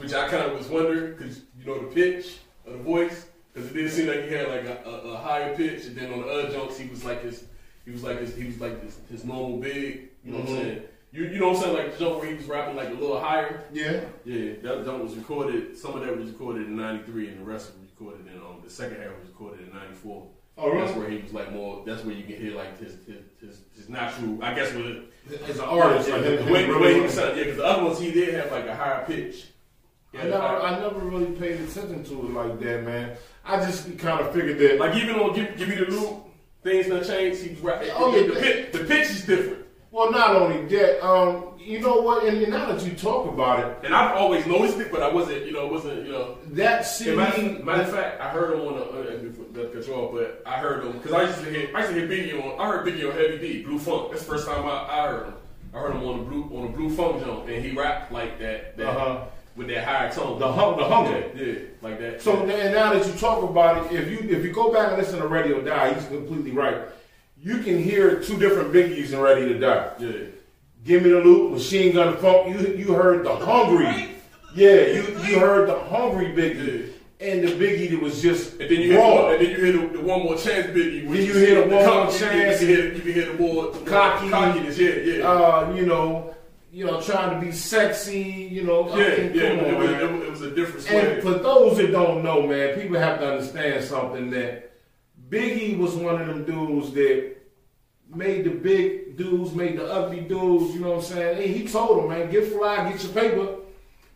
which 0.08 0.16
I 0.16 0.30
kind 0.30 0.50
of 0.50 0.58
was 0.58 0.68
wondering 0.70 1.16
because 1.16 1.42
you 1.60 1.66
know 1.66 1.82
the 1.82 1.88
pitch 1.94 2.38
of 2.66 2.74
the 2.74 2.80
voice, 2.80 3.26
because 3.54 3.70
it 3.70 3.74
didn't 3.74 3.92
seem 3.92 4.08
like 4.08 4.24
he 4.28 4.34
had 4.34 4.48
like 4.48 4.64
a, 4.66 4.90
a, 4.90 4.92
a 5.14 5.18
higher 5.18 5.54
pitch, 5.56 5.84
and 5.86 5.98
then 5.98 6.14
on 6.14 6.22
the 6.22 6.28
other 6.28 6.50
jumps 6.50 6.78
he 6.78 6.88
was 6.88 7.04
like 7.04 7.24
his, 7.24 7.44
he 7.86 7.92
was 7.92 8.04
like 8.04 8.20
his, 8.20 8.34
he 8.36 8.46
was 8.46 8.60
like 8.62 8.82
his, 8.84 8.98
his 9.12 9.26
normal 9.26 9.58
big, 9.58 10.10
you 10.24 10.32
know 10.32 10.40
what 10.40 10.48
I'm 10.50 10.56
Mhm. 10.56 10.62
saying? 10.62 10.82
You, 11.12 11.24
you 11.26 11.40
know 11.40 11.50
what 11.50 11.58
I'm 11.58 11.64
saying? 11.64 11.76
Like 11.78 11.98
the 11.98 12.06
jump 12.06 12.20
where 12.20 12.30
he 12.30 12.36
was 12.36 12.46
rapping 12.46 12.76
like 12.78 12.90
a 12.90 12.94
little 12.94 13.20
higher. 13.20 13.64
yeah. 13.74 14.00
Yeah, 14.24 14.54
that 14.64 14.86
jump 14.86 15.04
was 15.04 15.16
recorded. 15.16 15.78
Some 15.78 15.96
of 15.96 16.06
that 16.06 16.18
was 16.18 16.30
recorded 16.30 16.68
in 16.68 16.76
'93, 16.78 17.28
and 17.30 17.42
the 17.42 17.46
rest 17.46 17.72
was 17.82 17.90
recorded 17.92 18.28
in 18.34 18.40
um 18.40 18.62
the 18.64 18.70
second 18.70 18.98
half 19.02 19.12
was 19.20 19.28
recorded 19.28 19.68
in 19.68 19.74
'94. 19.74 20.28
Oh, 20.60 20.70
really? 20.70 20.86
That's 20.86 20.98
where 20.98 21.10
he 21.10 21.18
was 21.20 21.34
like 21.34 21.52
more. 21.52 21.84
That's 21.86 22.04
where 22.04 22.16
you 22.16 22.24
can 22.24 22.36
hear 22.38 22.56
like 22.56 22.80
his 22.80 22.94
his 23.06 23.22
his, 23.42 23.60
his 23.76 23.90
natural. 23.90 24.42
I 24.44 24.54
guess 24.54 24.74
with 24.74 25.04
As 25.50 25.60
an 25.60 25.66
artist, 25.66 26.08
yeah, 26.10 26.16
like, 26.16 26.24
the, 26.26 26.38
the 26.46 26.52
way, 26.52 26.66
the 26.66 26.78
way 26.80 26.94
he 26.96 27.02
was 27.02 27.14
sounding. 27.14 27.38
Yeah, 27.38 27.44
because 27.44 27.58
the 27.58 27.66
other 27.66 27.84
ones 27.84 28.00
he 28.00 28.12
did 28.12 28.34
have 28.36 28.52
like 28.52 28.66
a 28.68 28.76
higher 28.76 29.04
pitch. 29.06 29.46
I 30.14 30.24
never, 30.24 30.38
I 30.38 30.80
never 30.80 31.00
really 31.00 31.32
paid 31.38 31.60
attention 31.62 32.04
to 32.06 32.14
it 32.14 32.34
like 32.34 32.60
that, 32.60 32.84
man. 32.84 33.18
I 33.46 33.58
just 33.58 33.98
kind 33.98 34.20
of 34.22 34.34
figured 34.34 34.58
that. 34.60 34.80
like 34.80 34.96
even 34.96 35.16
on 35.16 35.34
give, 35.36 35.58
give 35.58 35.70
me 35.70 35.76
the 35.76 35.86
loot, 35.86 36.16
things 36.64 36.88
done 36.88 37.04
changed. 37.04 37.42
He 37.42 37.50
was 37.52 37.60
rapping. 37.60 37.90
Oh, 37.94 38.12
the, 38.12 38.22
yeah, 38.22 38.28
the, 38.34 38.40
pitch, 38.40 38.72
the 38.74 38.80
pitch 38.80 39.10
is 39.10 39.26
different. 39.26 39.66
Well, 39.92 40.12
not 40.12 40.36
only 40.36 40.66
that, 40.76 41.06
um, 41.06 41.54
you 41.60 41.80
know 41.80 42.02
what? 42.02 42.26
And 42.26 42.50
now 42.52 42.72
that 42.72 42.86
you 42.86 42.92
talk 42.94 43.28
about 43.28 43.60
it, 43.60 43.86
And 43.86 43.96
I've 43.96 44.16
always 44.18 44.46
noticed 44.46 44.78
it, 44.80 44.92
but 44.92 45.02
I 45.02 45.12
wasn't, 45.12 45.46
you 45.46 45.54
know, 45.54 45.66
it 45.66 45.72
wasn't, 45.72 46.06
you 46.06 46.12
know. 46.12 46.38
that 46.52 46.80
Yeah, 46.80 46.82
CD, 46.82 47.16
matter, 47.16 47.42
matter 47.64 47.82
of 47.84 47.92
fact, 47.92 48.22
I 48.22 48.30
heard 48.30 48.54
him 48.54 48.68
on 48.68 48.74
the, 48.76 49.64
uh, 49.64 49.72
control, 49.72 50.12
but 50.14 50.44
I 50.46 50.54
heard 50.60 50.84
him 50.86 50.94
because 50.94 51.14
I 51.14 51.24
used 51.24 51.40
to 51.40 51.50
hear 51.50 51.70
I 51.76 51.80
used 51.82 51.94
to 51.94 52.00
hear 52.00 52.08
Biggie 52.08 52.44
on. 52.44 52.60
I 52.60 52.68
heard 52.72 52.86
Biggie 52.88 53.10
on 53.10 53.18
Heavy 53.18 53.38
D, 53.40 53.64
Blue 53.64 53.80
Funk. 53.80 54.12
That's 54.12 54.24
the 54.24 54.30
first 54.32 54.48
time 54.48 54.66
I, 54.66 54.88
I 54.88 55.08
heard 55.08 55.26
him. 55.28 55.34
I 55.74 55.80
heard 55.80 55.96
him 55.96 56.04
on 56.04 56.18
the 56.20 56.24
blue 56.26 56.44
on 56.58 56.72
the 56.72 56.78
Blue 56.78 56.90
Funk 56.96 57.24
jump, 57.24 57.48
and 57.48 57.64
he 57.66 57.72
rapped 57.72 58.12
like 58.12 58.40
that, 58.40 58.78
that 58.78 58.88
Uh-huh. 58.88 59.26
With 59.58 59.68
that 59.70 59.84
higher 59.86 60.12
tone. 60.14 60.38
the 60.40 60.52
hung, 60.52 60.78
the 60.78 60.86
hunger. 60.86 61.32
yeah, 61.36 61.44
yeah, 61.44 61.60
like 61.82 62.00
that. 62.00 62.22
So 62.22 62.44
and 62.46 62.74
now 62.74 62.94
that 62.94 63.06
you 63.08 63.14
talk 63.14 63.42
about 63.44 63.88
it, 63.88 63.92
if 64.00 64.08
you 64.12 64.20
if 64.30 64.46
you 64.46 64.52
go 64.54 64.72
back 64.72 64.90
and 64.90 64.98
listen 65.02 65.20
to 65.20 65.28
Ready 65.28 65.50
to 65.50 65.62
Die, 65.64 65.94
he's 65.96 66.06
completely 66.08 66.52
right. 66.52 66.78
You 67.42 67.58
can 67.60 67.82
hear 67.82 68.22
two 68.22 68.38
different 68.38 68.72
Biggies 68.72 69.14
in 69.14 69.20
Ready 69.20 69.48
to 69.52 69.58
Die. 69.60 69.92
yeah, 70.00 70.12
Give 70.86 71.02
me 71.04 71.10
the 71.10 71.20
loot, 71.22 71.54
Machine 71.54 71.94
Gun 71.96 72.18
Funk. 72.18 72.50
You 72.50 72.76
you 72.76 72.94
heard 72.94 73.26
the 73.26 73.36
hungry, 73.36 74.16
yeah. 74.54 74.86
You 74.96 75.02
you 75.26 75.40
heard 75.40 75.68
the 75.68 75.80
hungry 75.86 76.28
Biggie, 76.28 76.92
and 77.20 77.44
the 77.44 77.52
Biggie 77.54 77.90
that 77.90 78.02
was 78.02 78.22
just 78.22 78.52
and 78.54 78.62
then 78.62 78.70
you 78.70 78.92
hear, 78.92 79.00
raw. 79.00 79.30
the, 79.30 79.38
and 79.38 79.42
then 79.42 79.50
you 79.52 79.58
hear 79.58 79.72
the, 79.88 79.98
the 79.98 80.02
one 80.04 80.22
more 80.22 80.36
chance 80.38 80.68
Biggie. 80.68 81.04
Then 81.12 81.14
you 81.26 81.34
hear 81.34 81.56
the 81.68 81.76
one 81.76 81.84
more 81.86 82.12
chance. 82.12 82.62
You, 82.62 82.68
can 82.68 82.76
hear, 82.76 82.94
you 82.94 83.02
can 83.02 83.14
hear 83.14 83.26
the 83.32 83.40
more 83.40 83.72
the 83.72 83.80
more 83.80 83.88
Cocky. 83.88 84.30
cockiness. 84.30 84.78
Yeah, 84.78 84.92
yeah. 84.92 85.28
uh, 85.28 85.74
you 85.76 85.86
know, 85.88 86.36
you 86.78 86.86
know, 86.86 87.02
trying 87.02 87.40
to 87.40 87.44
be 87.44 87.52
sexy. 87.52 88.22
You 88.52 88.64
know, 88.64 88.96
yeah, 88.96 89.16
yeah, 89.34 89.50
come 89.50 89.58
but 89.58 89.68
on, 89.68 89.74
it 89.74 89.78
was, 89.80 89.90
it 89.90 90.12
was- 90.12 90.22
it 90.22 90.30
was 90.30 90.42
a 90.44 90.56
different 90.56 90.92
And 90.92 91.24
for 91.24 91.32
those 91.32 91.78
that 91.78 91.92
don't 91.92 92.24
know, 92.24 92.46
man, 92.46 92.80
people 92.80 93.00
have 93.00 93.20
to 93.20 93.32
understand 93.32 93.84
something 93.84 94.30
that 94.30 94.74
Biggie 95.30 95.76
was 95.78 95.96
one 95.96 96.22
of 96.22 96.28
them 96.28 96.46
dudes 96.46 96.94
that 96.94 97.36
made 98.14 98.46
the 98.46 98.52
big 98.52 99.18
dudes, 99.18 99.56
made 99.56 99.80
the 99.80 99.92
ugly 99.92 100.22
dudes, 100.22 100.74
you 100.76 100.82
know 100.82 100.92
what 100.92 100.98
I'm 101.00 101.04
saying? 101.04 101.44
And 101.44 101.56
he 101.56 101.68
told 101.68 101.98
them, 101.98 102.10
man, 102.10 102.30
get 102.30 102.46
fly, 102.46 102.90
get 102.92 103.04
your 103.04 103.12
paper, 103.12 103.56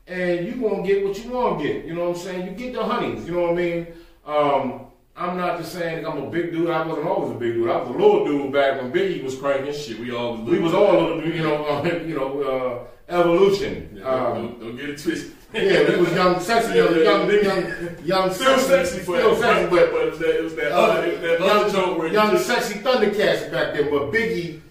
and 0.08 0.46
you 0.48 0.54
gonna 0.56 0.84
get 0.86 1.04
what 1.06 1.18
you 1.22 1.32
wanna 1.32 1.64
get. 1.64 1.84
You 1.86 1.96
know 1.96 2.10
what 2.10 2.18
I'm 2.18 2.24
saying? 2.24 2.46
You 2.48 2.52
get 2.52 2.74
the 2.74 2.84
honeys, 2.84 3.26
you 3.26 3.34
know 3.34 3.42
what 3.42 3.52
I 3.52 3.56
mean? 3.56 3.88
Um, 4.26 4.82
I'm 5.16 5.38
not 5.38 5.60
just 5.60 5.74
saying 5.74 6.06
I'm 6.06 6.18
a 6.18 6.30
big 6.30 6.52
dude. 6.52 6.70
I 6.70 6.86
wasn't 6.86 7.08
always 7.08 7.32
a 7.32 7.40
big 7.40 7.54
dude. 7.54 7.70
I 7.70 7.78
was 7.78 7.90
a 7.90 7.92
little 7.92 8.26
dude 8.26 8.54
back 8.54 8.82
when 8.82 8.92
Biggie 8.92 9.24
was 9.24 9.36
cranking. 9.38 9.74
Shit, 9.74 10.00
we 10.00 10.12
all 10.12 10.38
We 10.38 10.60
was 10.60 10.74
all, 10.74 10.94
little, 10.94 11.24
you 11.24 11.44
know, 11.44 11.66
uh, 11.66 11.84
you 12.06 12.16
know, 12.16 12.42
uh, 12.42 13.14
evolution. 13.14 13.92
Yeah, 13.96 14.04
Um, 14.04 14.34
don't, 14.34 14.60
don't 14.62 14.76
get 14.78 14.90
it 14.90 15.02
twisted. 15.02 15.34
yeah, 15.54 15.90
we 15.90 15.98
was 15.98 16.14
young, 16.14 16.40
sexy, 16.40 16.78
young, 16.78 16.96
young, 16.96 17.30
yeah. 17.30 17.42
young, 17.42 18.06
young, 18.06 18.34
Still 18.34 18.58
sexy, 18.58 18.98
but, 19.00 19.04
still 19.04 19.36
sexy, 19.36 19.70
but 19.70 19.92
but 19.92 20.02
it 20.02 20.10
was 20.12 20.20
that, 20.20 20.38
it 20.38 20.44
was 20.44 20.56
that 20.56 20.72
uh, 20.72 20.76
other, 20.76 21.04
it 21.06 21.12
was 21.12 21.22
that 21.22 21.40
young, 21.40 21.50
other 21.50 21.72
joke 21.72 21.98
where 21.98 22.08
young 22.08 22.32
just, 22.32 22.48
sexy 22.48 22.80
Thundercats 22.80 23.52
back 23.52 23.74
then. 23.74 23.90
But 23.90 24.12
Biggie, 24.14 24.62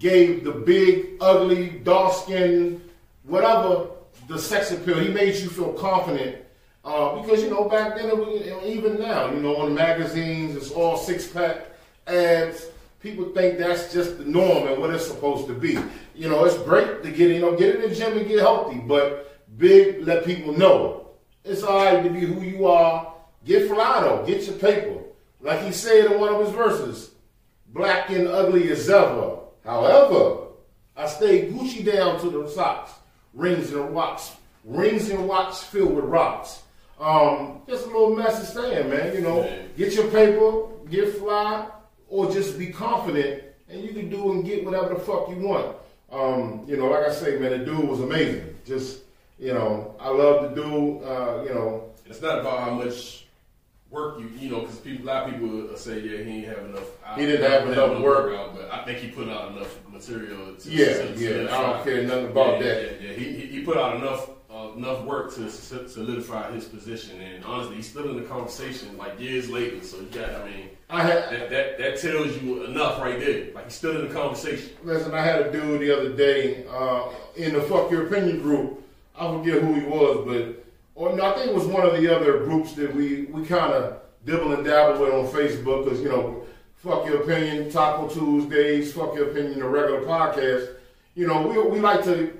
gave 0.00 0.42
the 0.44 0.50
big, 0.50 1.16
ugly, 1.20 1.70
dark 1.84 2.12
skinned, 2.14 2.80
whatever 3.24 3.86
the 4.28 4.38
sex 4.38 4.72
appeal. 4.72 4.98
He 4.98 5.08
made 5.08 5.36
you 5.36 5.48
feel 5.48 5.72
confident. 5.74 6.36
Uh, 6.82 7.20
because 7.20 7.42
you 7.42 7.50
know 7.50 7.68
back 7.68 7.96
then, 7.96 8.08
was, 8.18 8.42
even 8.64 8.98
now, 8.98 9.30
you 9.30 9.40
know, 9.40 9.56
on 9.56 9.68
the 9.70 9.74
magazines, 9.74 10.56
it's 10.56 10.70
all 10.70 10.96
six 10.96 11.26
pack 11.26 11.66
ads. 12.06 12.66
People 13.00 13.26
think 13.30 13.58
that's 13.58 13.92
just 13.92 14.18
the 14.18 14.24
norm 14.24 14.68
and 14.68 14.80
what 14.80 14.90
it's 14.90 15.06
supposed 15.06 15.46
to 15.46 15.54
be. 15.54 15.78
You 16.14 16.28
know, 16.28 16.44
it's 16.44 16.58
great 16.58 17.02
to 17.02 17.10
get 17.10 17.30
you 17.30 17.40
know 17.40 17.56
get 17.56 17.76
in 17.76 17.82
the 17.82 17.94
gym 17.94 18.16
and 18.16 18.26
get 18.26 18.40
healthy, 18.40 18.78
but 18.78 19.40
big 19.58 20.02
let 20.06 20.24
people 20.24 20.52
know 20.56 21.00
it's 21.44 21.62
all 21.62 21.84
right 21.84 22.02
to 22.02 22.10
be 22.10 22.20
who 22.20 22.42
you 22.42 22.66
are. 22.66 23.14
Get 23.44 23.68
fly 23.68 24.22
get 24.26 24.46
your 24.46 24.56
paper. 24.56 25.00
Like 25.40 25.62
he 25.62 25.72
said 25.72 26.12
in 26.12 26.20
one 26.20 26.34
of 26.34 26.44
his 26.44 26.54
verses, 26.54 27.12
black 27.68 28.10
and 28.10 28.28
ugly 28.28 28.70
as 28.70 28.88
ever. 28.90 29.38
However, 29.64 30.48
I 30.96 31.06
stay 31.06 31.50
Gucci 31.50 31.84
down 31.84 32.20
to 32.20 32.30
the 32.30 32.48
socks, 32.48 32.92
rings 33.32 33.72
and 33.72 33.94
rocks, 33.94 34.32
rings 34.64 35.08
and 35.08 35.26
watch 35.26 35.56
filled 35.56 35.94
with 35.94 36.04
rocks. 36.04 36.62
Um, 37.00 37.62
just 37.66 37.84
a 37.86 37.88
little 37.88 38.14
message 38.14 38.48
saying, 38.50 38.90
man, 38.90 39.14
you 39.14 39.22
know, 39.22 39.50
get 39.76 39.94
your 39.94 40.08
paper, 40.08 40.66
get 40.90 41.16
fly, 41.16 41.66
or 42.08 42.30
just 42.30 42.58
be 42.58 42.66
confident, 42.66 43.42
and 43.70 43.80
you 43.82 43.90
can 43.94 44.10
do 44.10 44.32
and 44.32 44.44
get 44.44 44.64
whatever 44.64 44.94
the 44.94 45.00
fuck 45.00 45.30
you 45.30 45.36
want. 45.36 45.76
Um, 46.12 46.64
you 46.66 46.76
know, 46.76 46.86
like 46.88 47.06
I 47.06 47.10
say, 47.12 47.38
man, 47.38 47.52
the 47.52 47.58
dude 47.64 47.88
was 47.88 48.00
amazing. 48.00 48.54
Just, 48.66 49.00
you 49.38 49.54
know, 49.54 49.94
I 49.98 50.10
love 50.10 50.42
the 50.54 50.62
dude. 50.62 51.02
Uh, 51.02 51.42
you 51.46 51.54
know, 51.54 51.84
It's 52.04 52.20
not 52.20 52.40
about 52.40 52.60
how 52.60 52.70
much 52.74 53.26
work 53.88 54.18
you, 54.20 54.28
you 54.38 54.50
know, 54.50 54.60
because 54.60 54.76
people, 54.80 55.04
a 55.04 55.06
lot 55.06 55.28
of 55.28 55.32
people 55.34 55.76
say, 55.76 56.00
yeah, 56.00 56.22
he 56.22 56.38
ain't 56.38 56.48
have 56.48 56.58
enough. 56.66 56.84
He 57.16 57.24
didn't 57.26 57.50
have 57.50 57.68
enough 57.68 58.02
work. 58.02 58.34
out, 58.34 58.54
but 58.54 58.70
I 58.72 58.84
think 58.84 58.98
he 58.98 59.08
put 59.10 59.28
out 59.28 59.52
enough 59.52 59.78
material. 59.88 60.54
To, 60.54 60.70
Yeah, 60.70 60.86
to- 60.98 61.14
to 61.14 61.44
yeah, 61.44 61.56
I 61.56 61.62
don't 61.62 61.84
care 61.84 62.02
nothing 62.02 62.26
about 62.26 62.60
yeah, 62.60 62.62
that. 62.74 63.00
Yeah, 63.02 63.08
yeah. 63.10 63.14
He 63.16 63.46
he 63.46 63.62
put 63.64 63.76
out 63.78 63.96
enough 63.96 64.28
uh, 64.70 64.76
enough 64.76 65.04
work 65.04 65.34
to 65.34 65.50
solidify 65.50 66.52
his 66.52 66.64
position, 66.64 67.20
and 67.20 67.44
honestly, 67.44 67.76
he's 67.76 67.88
still 67.88 68.08
in 68.10 68.16
the 68.16 68.28
conversation 68.28 68.96
like 68.96 69.18
years 69.20 69.50
later. 69.50 69.82
So 69.82 69.98
you 69.98 70.06
got, 70.06 70.30
I 70.30 70.44
mean, 70.44 70.68
I 70.88 71.02
had 71.02 71.30
that 71.30 71.50
that 71.50 71.78
that 71.78 72.00
tells 72.00 72.40
you 72.42 72.64
enough 72.64 73.00
right 73.00 73.18
there. 73.18 73.52
Like 73.54 73.64
he's 73.64 73.74
still 73.74 74.00
in 74.00 74.08
the 74.08 74.14
conversation. 74.14 74.70
Listen, 74.84 75.14
I 75.14 75.22
had 75.22 75.40
a 75.42 75.52
dude 75.52 75.80
the 75.80 75.96
other 75.96 76.10
day 76.10 76.66
uh, 76.68 77.08
in 77.36 77.54
the 77.54 77.62
Fuck 77.62 77.90
Your 77.90 78.06
Opinion 78.06 78.40
group. 78.40 78.82
I 79.18 79.26
forget 79.36 79.62
who 79.62 79.74
he 79.74 79.86
was, 79.86 80.24
but 80.26 80.64
or 80.94 81.14
no, 81.14 81.24
I 81.24 81.34
think 81.34 81.50
it 81.50 81.54
was 81.54 81.66
one 81.66 81.86
of 81.86 82.00
the 82.00 82.14
other 82.14 82.44
groups 82.44 82.72
that 82.74 82.94
we 82.94 83.22
we 83.24 83.44
kind 83.44 83.72
of 83.72 84.00
dibble 84.24 84.52
and 84.52 84.64
dabble 84.64 85.00
with 85.00 85.12
on 85.12 85.26
Facebook 85.26 85.84
because 85.84 86.00
you 86.00 86.08
know, 86.08 86.44
Fuck 86.76 87.06
Your 87.06 87.22
Opinion, 87.22 87.70
Taco 87.70 88.08
Tuesdays, 88.08 88.92
Fuck 88.92 89.14
Your 89.14 89.30
Opinion, 89.30 89.60
the 89.60 89.68
regular 89.68 90.02
podcast. 90.02 90.74
You 91.14 91.26
know, 91.26 91.46
we 91.46 91.58
we 91.70 91.80
like 91.80 92.02
to 92.04 92.39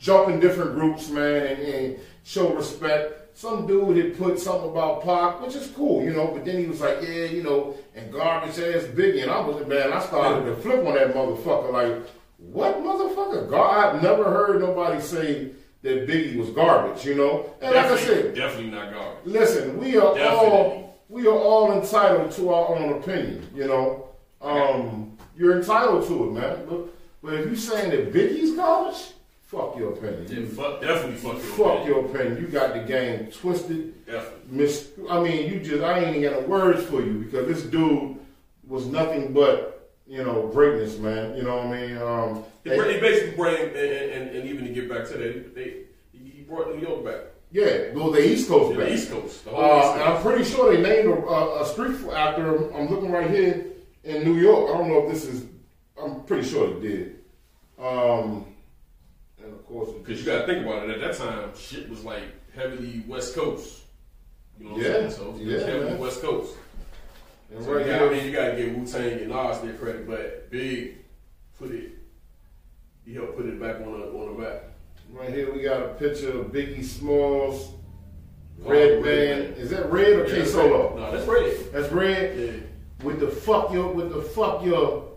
jump 0.00 0.28
in 0.28 0.40
different 0.40 0.74
groups, 0.74 1.08
man, 1.10 1.46
and, 1.46 1.62
and 1.62 1.96
show 2.24 2.52
respect. 2.54 3.36
Some 3.38 3.66
dude 3.66 3.96
had 3.96 4.18
put 4.18 4.38
something 4.40 4.70
about 4.70 5.02
Pac, 5.04 5.40
which 5.40 5.54
is 5.54 5.68
cool, 5.68 6.02
you 6.02 6.12
know, 6.12 6.26
but 6.28 6.44
then 6.44 6.58
he 6.58 6.66
was 6.66 6.80
like, 6.80 6.98
yeah, 7.02 7.24
you 7.24 7.42
know, 7.42 7.76
and 7.94 8.12
garbage 8.12 8.58
ass 8.58 8.82
Biggie. 8.84 9.22
And 9.22 9.30
I 9.30 9.40
was, 9.40 9.64
man, 9.66 9.92
I 9.92 10.00
started 10.00 10.44
to 10.46 10.56
flip 10.56 10.84
on 10.84 10.94
that 10.94 11.14
motherfucker 11.14 11.72
like, 11.72 12.06
what 12.38 12.76
motherfucker? 12.78 13.48
God, 13.48 13.94
I've 13.94 14.02
never 14.02 14.24
heard 14.24 14.60
nobody 14.60 15.00
say 15.00 15.52
that 15.82 16.06
Biggie 16.08 16.36
was 16.36 16.50
garbage, 16.50 17.04
you 17.04 17.14
know? 17.14 17.48
And 17.62 17.74
like 17.74 17.86
I 17.86 17.88
Definitely, 17.94 18.22
said, 18.22 18.34
definitely 18.34 18.70
not 18.72 18.92
garbage. 18.92 19.24
listen, 19.24 19.78
we 19.78 19.96
are 19.96 20.14
Definitely. 20.14 20.48
all 20.48 21.00
we 21.08 21.26
are 21.26 21.30
all 21.38 21.72
entitled 21.72 22.30
to 22.32 22.50
our 22.52 22.76
own 22.76 22.92
opinion, 23.00 23.48
you 23.54 23.66
know. 23.66 24.08
Um, 24.42 25.16
you're 25.36 25.56
entitled 25.58 26.06
to 26.08 26.24
it, 26.28 26.32
man. 26.32 26.66
But, 26.68 26.86
but 27.22 27.34
if 27.34 27.46
you're 27.46 27.56
saying 27.56 27.90
that 27.90 28.12
Biggie's 28.12 28.54
garbage, 28.54 29.12
fuck 29.50 29.76
your 29.76 29.92
opinion. 29.92 30.26
Yeah, 30.28 30.38
You 30.40 30.46
fuck, 30.46 30.80
definitely 30.80 31.16
fuck 31.16 31.32
your 31.34 31.42
fuck 31.42 31.66
opinion. 31.80 31.86
your 31.88 32.04
opinion. 32.06 32.40
You 32.40 32.46
got 32.48 32.74
the 32.74 32.80
game 32.80 33.30
twisted. 33.32 34.06
Definitely. 34.06 34.40
Mis- 34.58 34.90
I 35.08 35.20
mean, 35.20 35.52
you 35.52 35.60
just 35.60 35.82
I 35.82 35.98
ain't 36.00 36.16
even 36.16 36.30
got 36.30 36.42
no 36.42 36.46
words 36.48 36.82
for 36.84 37.00
you 37.02 37.14
because 37.24 37.46
this 37.48 37.62
dude 37.64 38.16
was 38.66 38.86
nothing 38.86 39.32
but 39.32 39.90
you 40.06 40.22
know 40.24 40.48
greatness, 40.48 40.98
man. 40.98 41.36
You 41.36 41.42
know 41.42 41.56
what 41.56 41.66
I 41.66 41.80
mean? 41.86 41.96
Um, 41.98 42.44
He, 42.64 42.70
br- 42.76 42.84
he 42.90 43.00
basically 43.00 43.36
brought, 43.36 43.54
and, 43.58 43.76
and, 43.76 44.36
and, 44.36 44.48
even 44.48 44.64
to 44.66 44.72
get 44.72 44.88
back 44.88 45.06
to 45.08 45.14
that, 45.18 45.54
they, 45.54 45.84
he 46.12 46.42
brought 46.48 46.74
New 46.74 46.80
York 46.86 47.04
back. 47.04 47.20
yeah, 47.52 47.92
well, 47.94 48.10
the 48.10 48.22
East 48.24 48.48
Coast 48.48 48.72
To 48.72 48.78
back. 48.78 48.88
the 48.88 48.94
East 48.94 49.10
Coast. 49.10 49.46
Uh, 49.46 49.50
East 49.50 49.94
and 49.94 50.02
I'm 50.02 50.22
pretty 50.22 50.44
sure 50.44 50.74
they 50.74 50.82
named 50.82 51.08
a, 51.08 51.16
a, 51.26 51.62
a 51.62 51.66
street 51.66 51.96
after 52.12 52.54
him. 52.56 52.72
I'm 52.74 52.88
looking 52.88 53.10
right 53.10 53.30
here 53.30 53.66
in 54.04 54.24
New 54.24 54.34
York. 54.36 54.70
I 54.74 54.78
don't 54.78 54.88
know 54.88 55.06
if 55.06 55.12
this 55.12 55.24
is. 55.24 55.44
I'm 56.00 56.22
pretty 56.24 56.46
sure 56.48 56.72
they 56.74 56.80
did. 56.88 57.16
Um, 57.78 58.46
course, 59.70 59.90
Because 59.98 60.20
you 60.20 60.26
got 60.26 60.46
to 60.46 60.46
think 60.52 60.66
about 60.66 60.88
it. 60.88 60.90
At 60.90 61.00
that 61.00 61.16
time, 61.16 61.50
shit 61.56 61.88
was 61.88 62.04
like 62.04 62.22
heavily 62.54 63.04
West 63.06 63.34
Coast. 63.34 63.82
You 64.58 64.66
know 64.66 64.72
what 64.74 64.82
Yeah, 64.82 64.88
I'm 64.88 64.94
saying? 64.94 65.10
So 65.12 65.36
yeah, 65.38 65.58
heavily 65.60 65.90
man. 65.90 65.98
West 65.98 66.20
Coast. 66.20 66.54
and 67.54 67.64
So 67.64 67.72
right 67.74 67.86
you 67.86 67.92
I 67.92 68.08
mean, 68.10 68.24
you 68.26 68.32
got 68.32 68.50
to 68.50 68.56
give 68.56 68.74
Wu 68.74 68.86
Tang 68.86 69.12
and 69.20 69.28
Nas 69.28 69.60
their 69.60 69.74
credit, 69.74 70.06
but 70.08 70.50
Big 70.50 70.98
put 71.58 71.70
it. 71.70 71.92
He 73.06 73.14
helped 73.14 73.36
put 73.36 73.46
it 73.46 73.58
back 73.60 73.76
on 73.76 73.92
the 73.92 74.06
on 74.08 74.36
the 74.36 74.42
map. 74.42 74.62
right 75.12 75.30
here, 75.30 75.52
we 75.52 75.62
got 75.62 75.82
a 75.82 75.88
picture 75.94 76.38
of 76.40 76.46
Biggie 76.52 76.84
Smalls, 76.84 77.72
oh, 78.64 78.70
Red 78.70 78.92
Oh, 78.98 79.00
Man. 79.00 79.02
Red 79.02 79.50
Man. 79.50 79.52
Is 79.58 79.70
that 79.70 79.90
Red 79.90 80.12
or 80.12 80.26
Yeah, 80.28 80.34
K 80.34 80.44
Solo? 80.44 80.88
red. 80.90 80.96
No, 80.96 81.12
that's 81.12 81.26
red. 81.26 81.72
That's 81.72 81.92
Red. 81.92 82.38
Yeah. 82.38 83.04
With 83.06 83.18
the 83.20 83.28
fuck 83.28 83.72
your, 83.72 83.92
with 83.92 84.12
the 84.12 84.20
fuck 84.22 84.62
your, 84.64 85.08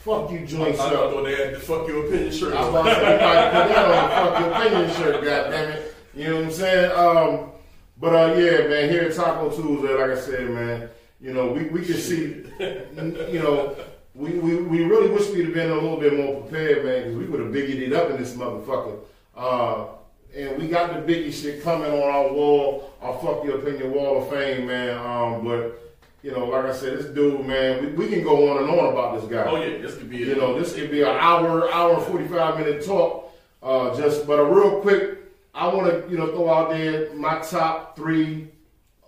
fuck 0.00 0.30
you 0.30 0.40
I, 0.40 0.44
joints 0.46 0.80
I 0.80 0.94
up. 0.94 1.10
thought 1.12 1.24
they 1.24 1.34
had 1.34 1.54
the 1.54 1.60
fuck 1.60 1.86
your 1.86 2.06
opinion 2.06 2.32
shirt. 2.32 2.54
I 2.54 2.60
was 2.60 2.68
about 2.68 2.84
to 2.84 2.94
say, 2.94 3.00
put 3.00 3.68
that 3.68 3.84
on 3.86 4.08
the 4.08 4.14
fuck 4.16 4.40
your 4.40 4.52
opinion 4.52 4.96
shirt, 4.96 5.24
goddammit. 5.24 5.82
You 6.14 6.24
know 6.28 6.36
what 6.36 6.44
I'm 6.44 6.50
saying? 6.52 6.92
Um, 6.92 7.50
but 7.98 8.14
uh, 8.14 8.34
yeah, 8.34 8.66
man, 8.68 8.90
here 8.90 9.02
at 9.02 9.14
Taco 9.14 9.50
Tuesday, 9.50 9.94
like 9.94 10.10
I 10.10 10.20
said, 10.20 10.50
man, 10.50 10.88
you 11.20 11.32
know, 11.34 11.48
we, 11.52 11.64
we 11.64 11.84
can 11.84 11.96
see, 11.96 12.44
you 12.58 13.38
know, 13.38 13.76
we, 14.14 14.30
we, 14.38 14.56
we 14.56 14.84
really 14.84 15.10
wish 15.10 15.28
we'd 15.30 15.44
have 15.44 15.54
been 15.54 15.70
a 15.70 15.74
little 15.74 16.00
bit 16.00 16.16
more 16.16 16.40
prepared, 16.42 16.84
man, 16.84 17.02
because 17.02 17.16
we 17.16 17.26
would 17.26 17.40
have 17.40 17.50
biggied 17.50 17.80
it 17.82 17.92
up 17.92 18.10
in 18.10 18.16
this 18.16 18.34
motherfucker. 18.34 18.98
Uh, 19.36 19.86
and 20.34 20.56
we 20.58 20.68
got 20.68 20.94
the 20.94 21.12
biggie 21.12 21.32
shit 21.32 21.62
coming 21.62 21.90
on 21.92 22.02
our 22.02 22.32
wall, 22.32 22.94
our 23.02 23.18
fuck 23.20 23.44
your 23.44 23.58
opinion 23.58 23.92
wall 23.92 24.22
of 24.22 24.30
fame, 24.30 24.66
man. 24.66 24.96
Um, 24.96 25.44
but 25.44 25.89
you 26.22 26.32
know, 26.32 26.46
like 26.46 26.66
I 26.66 26.72
said, 26.72 26.98
this 26.98 27.06
dude, 27.06 27.46
man, 27.46 27.84
we, 27.84 27.92
we 27.92 28.08
can 28.08 28.22
go 28.22 28.50
on 28.50 28.62
and 28.62 28.70
on 28.70 28.92
about 28.92 29.20
this 29.20 29.30
guy. 29.30 29.44
oh 29.44 29.56
yeah, 29.56 29.78
this 29.78 29.96
could 29.96 30.10
be. 30.10 30.18
You 30.18 30.36
know, 30.36 30.58
this 30.58 30.74
could 30.74 30.90
be 30.90 31.02
an 31.02 31.08
hour, 31.08 31.70
hour 31.72 31.94
and 31.94 32.02
forty 32.04 32.26
five 32.28 32.58
minute 32.58 32.84
talk. 32.84 33.32
Uh, 33.62 33.96
just, 33.96 34.26
but 34.26 34.38
a 34.38 34.44
real 34.44 34.80
quick, 34.80 35.18
I 35.54 35.68
want 35.68 35.86
to 35.90 36.10
you 36.10 36.18
know 36.18 36.26
throw 36.28 36.50
out 36.52 36.70
there 36.70 37.12
my 37.14 37.38
top 37.40 37.96
three 37.96 38.48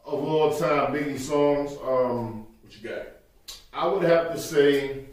of 0.05 0.14
all 0.25 0.57
time 0.57 0.92
Biggie 0.92 1.18
songs. 1.18 1.72
Um, 1.87 2.46
What 2.62 2.83
you 2.83 2.88
got? 2.88 3.07
I 3.75 3.87
would 3.87 4.03
have 4.03 4.33
to 4.33 4.38
say, 4.38 5.07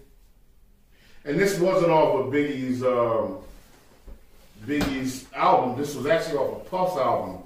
and 1.26 1.40
this 1.40 1.60
wasn't 1.60 1.92
off 1.92 2.26
of 2.26 2.34
Biggie's 2.34 2.84
um, 2.84 3.38
Biggie's 4.66 5.26
album. 5.34 5.78
This 5.78 5.96
was 5.96 6.06
actually 6.06 6.38
off 6.38 6.62
of 6.62 6.70
Puff's 6.70 6.98
album. 6.98 7.44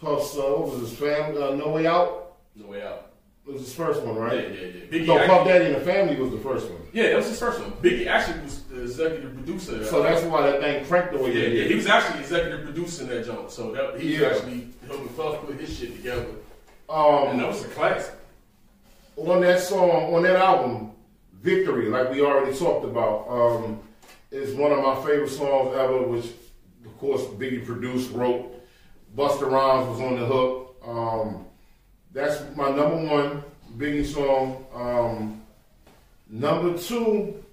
Puff's 0.00 0.36
uh, 0.36 0.42
what 0.42 0.70
was 0.72 0.90
his 0.90 0.98
family? 0.98 1.42
Uh, 1.42 1.54
no 1.54 1.70
Way 1.70 1.86
Out 1.86 2.36
No 2.54 2.66
way 2.66 2.82
out. 2.82 3.05
Was 3.46 3.60
his 3.60 3.74
first 3.74 4.02
one, 4.02 4.16
right? 4.16 4.34
yeah, 4.34 4.58
yeah. 4.58 4.66
Biggie 4.90 5.06
No, 5.06 5.18
actually- 5.18 5.28
Puff 5.36 5.46
Daddy 5.46 5.64
and 5.66 5.76
the 5.76 5.80
Family 5.80 6.16
was 6.16 6.30
the 6.32 6.38
first 6.38 6.68
one. 6.68 6.80
Yeah, 6.92 7.10
that 7.10 7.16
was 7.18 7.26
his 7.28 7.38
first 7.38 7.60
one. 7.60 7.70
Biggie 7.74 8.06
actually 8.08 8.40
was 8.42 8.62
the 8.64 8.82
executive 8.82 9.34
producer. 9.34 9.84
So 9.84 10.02
that's 10.02 10.22
why 10.24 10.50
that 10.50 10.60
thing 10.60 10.84
cranked 10.86 11.12
the 11.12 11.18
way 11.18 11.32
yeah, 11.32 11.40
it 11.46 11.52
yeah, 11.52 11.58
did. 11.62 11.70
he 11.70 11.76
was 11.76 11.86
actually 11.86 12.20
executive 12.20 12.64
producing 12.64 13.06
that 13.06 13.24
jump. 13.24 13.48
So 13.50 13.70
that 13.72 14.00
he 14.00 14.14
was 14.18 14.22
actually 14.38 14.68
helping 14.88 15.08
Puff 15.10 15.46
put 15.46 15.60
his 15.60 15.78
shit 15.78 15.94
together, 15.96 16.26
Um, 16.90 17.28
and 17.28 17.40
that 17.40 17.46
was 17.46 17.64
a 17.64 17.68
classic. 17.68 18.14
on 19.16 19.40
that 19.42 19.60
song, 19.60 20.12
on 20.14 20.22
that 20.24 20.36
album, 20.36 20.90
Victory, 21.40 21.88
like 21.88 22.10
we 22.10 22.22
already 22.22 22.56
talked 22.56 22.84
about, 22.84 23.26
um, 23.28 23.78
is 24.32 24.54
one 24.54 24.72
of 24.72 24.78
my 24.82 24.96
favorite 25.06 25.30
songs 25.30 25.72
ever, 25.76 26.02
which 26.02 26.26
of 26.84 26.98
course 26.98 27.22
Biggie 27.22 27.64
produced, 27.64 28.10
wrote. 28.12 28.52
Busta 29.16 29.48
Rhymes 29.48 29.88
was 29.88 30.00
on 30.00 30.18
the 30.18 30.26
hook. 30.26 30.76
Um, 30.84 31.45
that's 32.16 32.42
my 32.56 32.70
number 32.70 32.96
one 32.96 33.44
Biggie 33.76 34.06
song. 34.06 34.64
Um, 34.74 35.42
number 36.30 36.78
two, 36.78 37.44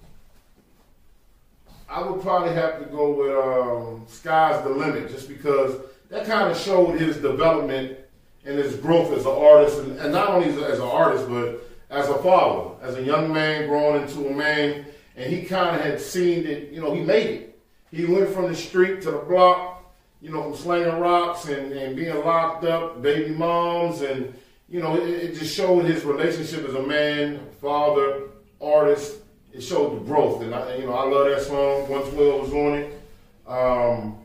I 1.86 2.02
would 2.02 2.22
probably 2.22 2.54
have 2.54 2.78
to 2.78 2.86
go 2.86 3.12
with 3.12 3.36
um, 3.36 4.06
Sky's 4.08 4.64
the 4.64 4.70
Limit, 4.70 5.10
just 5.10 5.28
because 5.28 5.76
that 6.08 6.24
kind 6.24 6.50
of 6.50 6.56
showed 6.56 6.98
his 6.98 7.18
development 7.18 7.98
and 8.46 8.58
his 8.58 8.76
growth 8.76 9.12
as 9.12 9.26
an 9.26 9.32
artist, 9.32 9.80
and, 9.80 9.98
and 9.98 10.12
not 10.12 10.30
only 10.30 10.48
as, 10.48 10.56
as 10.62 10.78
an 10.78 10.86
artist, 10.86 11.28
but 11.28 11.62
as 11.90 12.08
a 12.08 12.16
father, 12.22 12.70
as 12.80 12.96
a 12.96 13.02
young 13.02 13.30
man 13.30 13.68
growing 13.68 14.00
into 14.00 14.26
a 14.28 14.32
man. 14.32 14.86
And 15.14 15.30
he 15.30 15.44
kind 15.44 15.76
of 15.76 15.82
had 15.82 16.00
seen 16.00 16.44
that, 16.44 16.72
you 16.72 16.80
know, 16.80 16.94
he 16.94 17.02
made 17.02 17.26
it. 17.26 17.62
He 17.90 18.06
went 18.06 18.30
from 18.30 18.48
the 18.48 18.56
street 18.56 19.02
to 19.02 19.10
the 19.10 19.18
block, 19.18 19.94
you 20.22 20.30
know, 20.30 20.42
from 20.42 20.56
slinging 20.56 20.98
rocks 20.98 21.48
and, 21.48 21.70
and 21.72 21.94
being 21.94 22.16
locked 22.24 22.64
up, 22.64 23.02
baby 23.02 23.34
moms, 23.34 24.00
and, 24.00 24.34
you 24.74 24.80
know, 24.80 24.96
it, 24.96 25.08
it 25.08 25.34
just 25.36 25.54
showed 25.54 25.84
his 25.84 26.04
relationship 26.04 26.68
as 26.68 26.74
a 26.74 26.82
man, 26.82 27.38
father, 27.60 28.22
artist, 28.60 29.18
it 29.52 29.60
showed 29.60 29.94
the 29.94 30.04
growth, 30.04 30.42
and 30.42 30.52
I, 30.52 30.74
you 30.74 30.86
know 30.86 30.94
I 30.94 31.08
love 31.08 31.28
that 31.28 31.42
song. 31.42 31.88
One 31.88 32.02
Twelve 32.10 32.40
was 32.40 32.52
on 32.52 32.74
it, 32.78 33.00
um, 33.46 34.18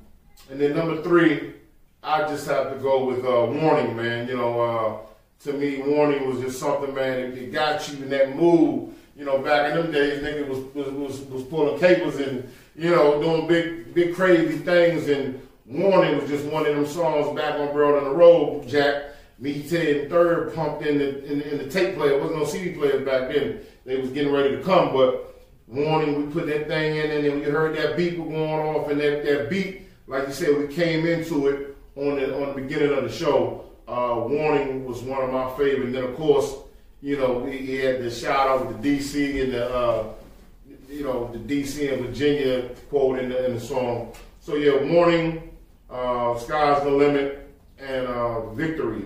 and 0.50 0.60
then 0.60 0.76
number 0.76 1.04
three, 1.04 1.54
I 2.02 2.22
just 2.22 2.48
have 2.48 2.74
to 2.74 2.80
go 2.80 3.06
with 3.06 3.20
uh, 3.20 3.46
Warning, 3.62 3.96
man. 3.96 4.28
You 4.28 4.38
know, 4.38 4.60
uh, 4.60 4.98
to 5.44 5.54
me, 5.54 5.84
Warning 5.84 6.28
was 6.28 6.40
just 6.40 6.60
something, 6.60 6.96
man. 6.96 7.20
It, 7.20 7.38
it 7.38 7.52
got 7.52 7.88
you 7.88 8.02
in 8.02 8.10
that 8.10 8.36
mood. 8.36 8.92
You 9.16 9.26
know, 9.26 9.38
back 9.38 9.70
in 9.70 9.78
them 9.78 9.92
days, 9.92 10.24
nigga 10.24 10.48
was 10.48 10.58
was 10.74 10.92
was, 10.92 11.22
was 11.30 11.44
pulling 11.44 11.80
capers 11.80 12.16
and 12.16 12.52
you 12.76 12.90
know 12.90 13.22
doing 13.22 13.48
big 13.48 13.94
big 13.94 14.16
crazy 14.16 14.58
things, 14.58 15.10
and 15.10 15.48
Warning 15.68 16.20
was 16.20 16.28
just 16.28 16.46
one 16.46 16.66
of 16.66 16.76
them 16.76 16.88
songs 16.88 17.38
back 17.40 17.54
on 17.60 17.72
World 17.72 18.04
on 18.04 18.10
the 18.10 18.16
Road, 18.16 18.68
Jack. 18.68 19.10
Me, 19.40 19.64
Ted, 19.64 20.10
Third 20.10 20.54
pumped 20.54 20.86
in 20.86 20.98
the, 20.98 21.24
in, 21.32 21.42
in 21.42 21.58
the 21.60 21.70
tape 21.70 21.96
player. 21.96 22.14
It 22.14 22.22
wasn't 22.22 22.40
no 22.40 22.46
CD 22.46 22.78
player 22.78 23.00
back 23.06 23.34
then. 23.34 23.62
They 23.86 23.96
was 23.96 24.10
getting 24.10 24.34
ready 24.34 24.58
to 24.58 24.62
come, 24.62 24.92
but 24.92 25.42
warning, 25.68 26.26
we 26.26 26.34
put 26.34 26.48
that 26.48 26.68
thing 26.68 26.98
in, 26.98 27.10
and 27.12 27.24
then 27.24 27.40
we 27.40 27.46
heard 27.46 27.78
that 27.78 27.96
beat 27.96 28.18
going 28.18 28.36
off, 28.36 28.90
and 28.90 29.00
that, 29.00 29.24
that 29.24 29.50
beat, 29.50 29.84
like 30.08 30.28
you 30.28 30.34
said, 30.34 30.58
we 30.58 30.68
came 30.68 31.06
into 31.06 31.48
it 31.48 31.78
on 31.96 32.16
the 32.16 32.36
on 32.36 32.54
the 32.54 32.62
beginning 32.62 32.98
of 32.98 33.04
the 33.04 33.10
show. 33.10 33.66
Uh, 33.88 34.24
warning 34.28 34.86
was 34.86 35.02
one 35.02 35.22
of 35.22 35.32
my 35.32 35.50
favorite. 35.58 35.88
And 35.88 35.96
then 35.96 36.04
of 36.04 36.16
course, 36.16 36.56
you 37.02 37.18
know, 37.18 37.46
he 37.46 37.78
had 37.78 38.02
the 38.02 38.12
shout 38.12 38.48
out 38.48 38.68
with 38.68 38.82
the 38.82 38.98
DC 38.98 39.44
and 39.44 39.54
the 39.54 39.74
uh, 39.74 40.14
you 40.90 41.04
know 41.04 41.32
the 41.32 41.40
DC 41.40 41.94
and 41.94 42.06
Virginia 42.06 42.70
quote 42.90 43.20
in 43.20 43.30
the, 43.30 43.46
in 43.46 43.56
the 43.56 43.60
song. 43.60 44.14
So 44.42 44.56
yeah, 44.56 44.82
warning, 44.92 45.58
uh, 45.90 46.38
sky's 46.38 46.84
the 46.84 46.90
limit, 46.90 47.50
and 47.80 48.08
uh, 48.08 48.50
victory 48.54 49.04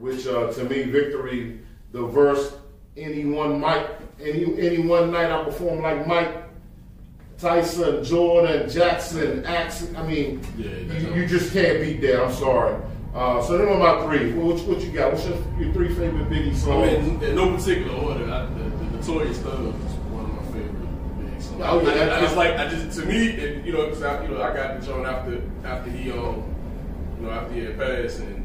which 0.00 0.26
uh, 0.26 0.52
to 0.52 0.64
me, 0.64 0.82
victory, 0.84 1.60
the 1.92 2.04
verse, 2.06 2.54
any 2.96 3.24
one 3.24 3.60
might, 3.60 3.86
any, 4.20 4.44
any 4.58 4.78
one 4.78 5.12
night 5.12 5.30
I 5.30 5.44
perform 5.44 5.80
like 5.82 6.06
Mike 6.06 6.34
Tyson, 7.38 8.02
Jordan, 8.04 8.68
Jackson, 8.68 9.44
Axel. 9.46 9.96
I 9.96 10.06
mean, 10.06 10.42
Yeah, 10.58 10.68
you, 10.98 11.14
you 11.14 11.26
just 11.26 11.52
can't 11.52 11.80
beat 11.80 12.00
that. 12.02 12.22
I'm 12.24 12.32
sorry. 12.32 12.76
Uh, 13.14 13.42
so 13.42 13.58
them 13.58 13.68
are 13.68 13.78
my 13.78 14.04
three. 14.06 14.32
What, 14.34 14.56
what, 14.58 14.68
what 14.68 14.80
you 14.82 14.92
got? 14.92 15.12
What's 15.12 15.26
your, 15.26 15.36
your 15.58 15.72
three 15.72 15.88
favorite 15.94 16.28
Biggie 16.28 16.52
I 16.52 16.54
songs? 16.54 17.06
mean, 17.06 17.22
in 17.22 17.34
no 17.34 17.56
particular 17.56 17.94
order, 17.94 18.24
I, 18.30 18.46
the, 18.46 18.62
the 18.64 18.84
Notorious 18.96 19.38
Thug 19.38 19.54
is 19.66 19.74
one 20.12 20.24
of 20.26 20.36
my 20.36 20.42
favorite 20.52 21.42
songs. 21.42 21.60
Oh, 21.62 21.80
yeah, 21.82 22.14
I, 22.14 22.18
I 22.18 22.20
just 22.20 22.36
like, 22.36 22.54
I 22.56 22.68
just 22.68 23.00
to 23.00 23.06
me, 23.06 23.62
you 23.64 23.72
know, 23.72 23.88
cause 23.88 24.02
I, 24.02 24.22
you 24.22 24.28
know, 24.28 24.42
I 24.42 24.54
got 24.54 24.80
the 24.80 24.86
joint 24.86 25.06
after 25.06 25.42
after 25.64 25.90
he, 25.90 26.10
um, 26.12 26.44
you 27.18 27.26
know, 27.26 27.30
after 27.32 27.52
he 27.54 27.60
had 27.64 27.78
passed, 27.78 28.20
and 28.20 28.39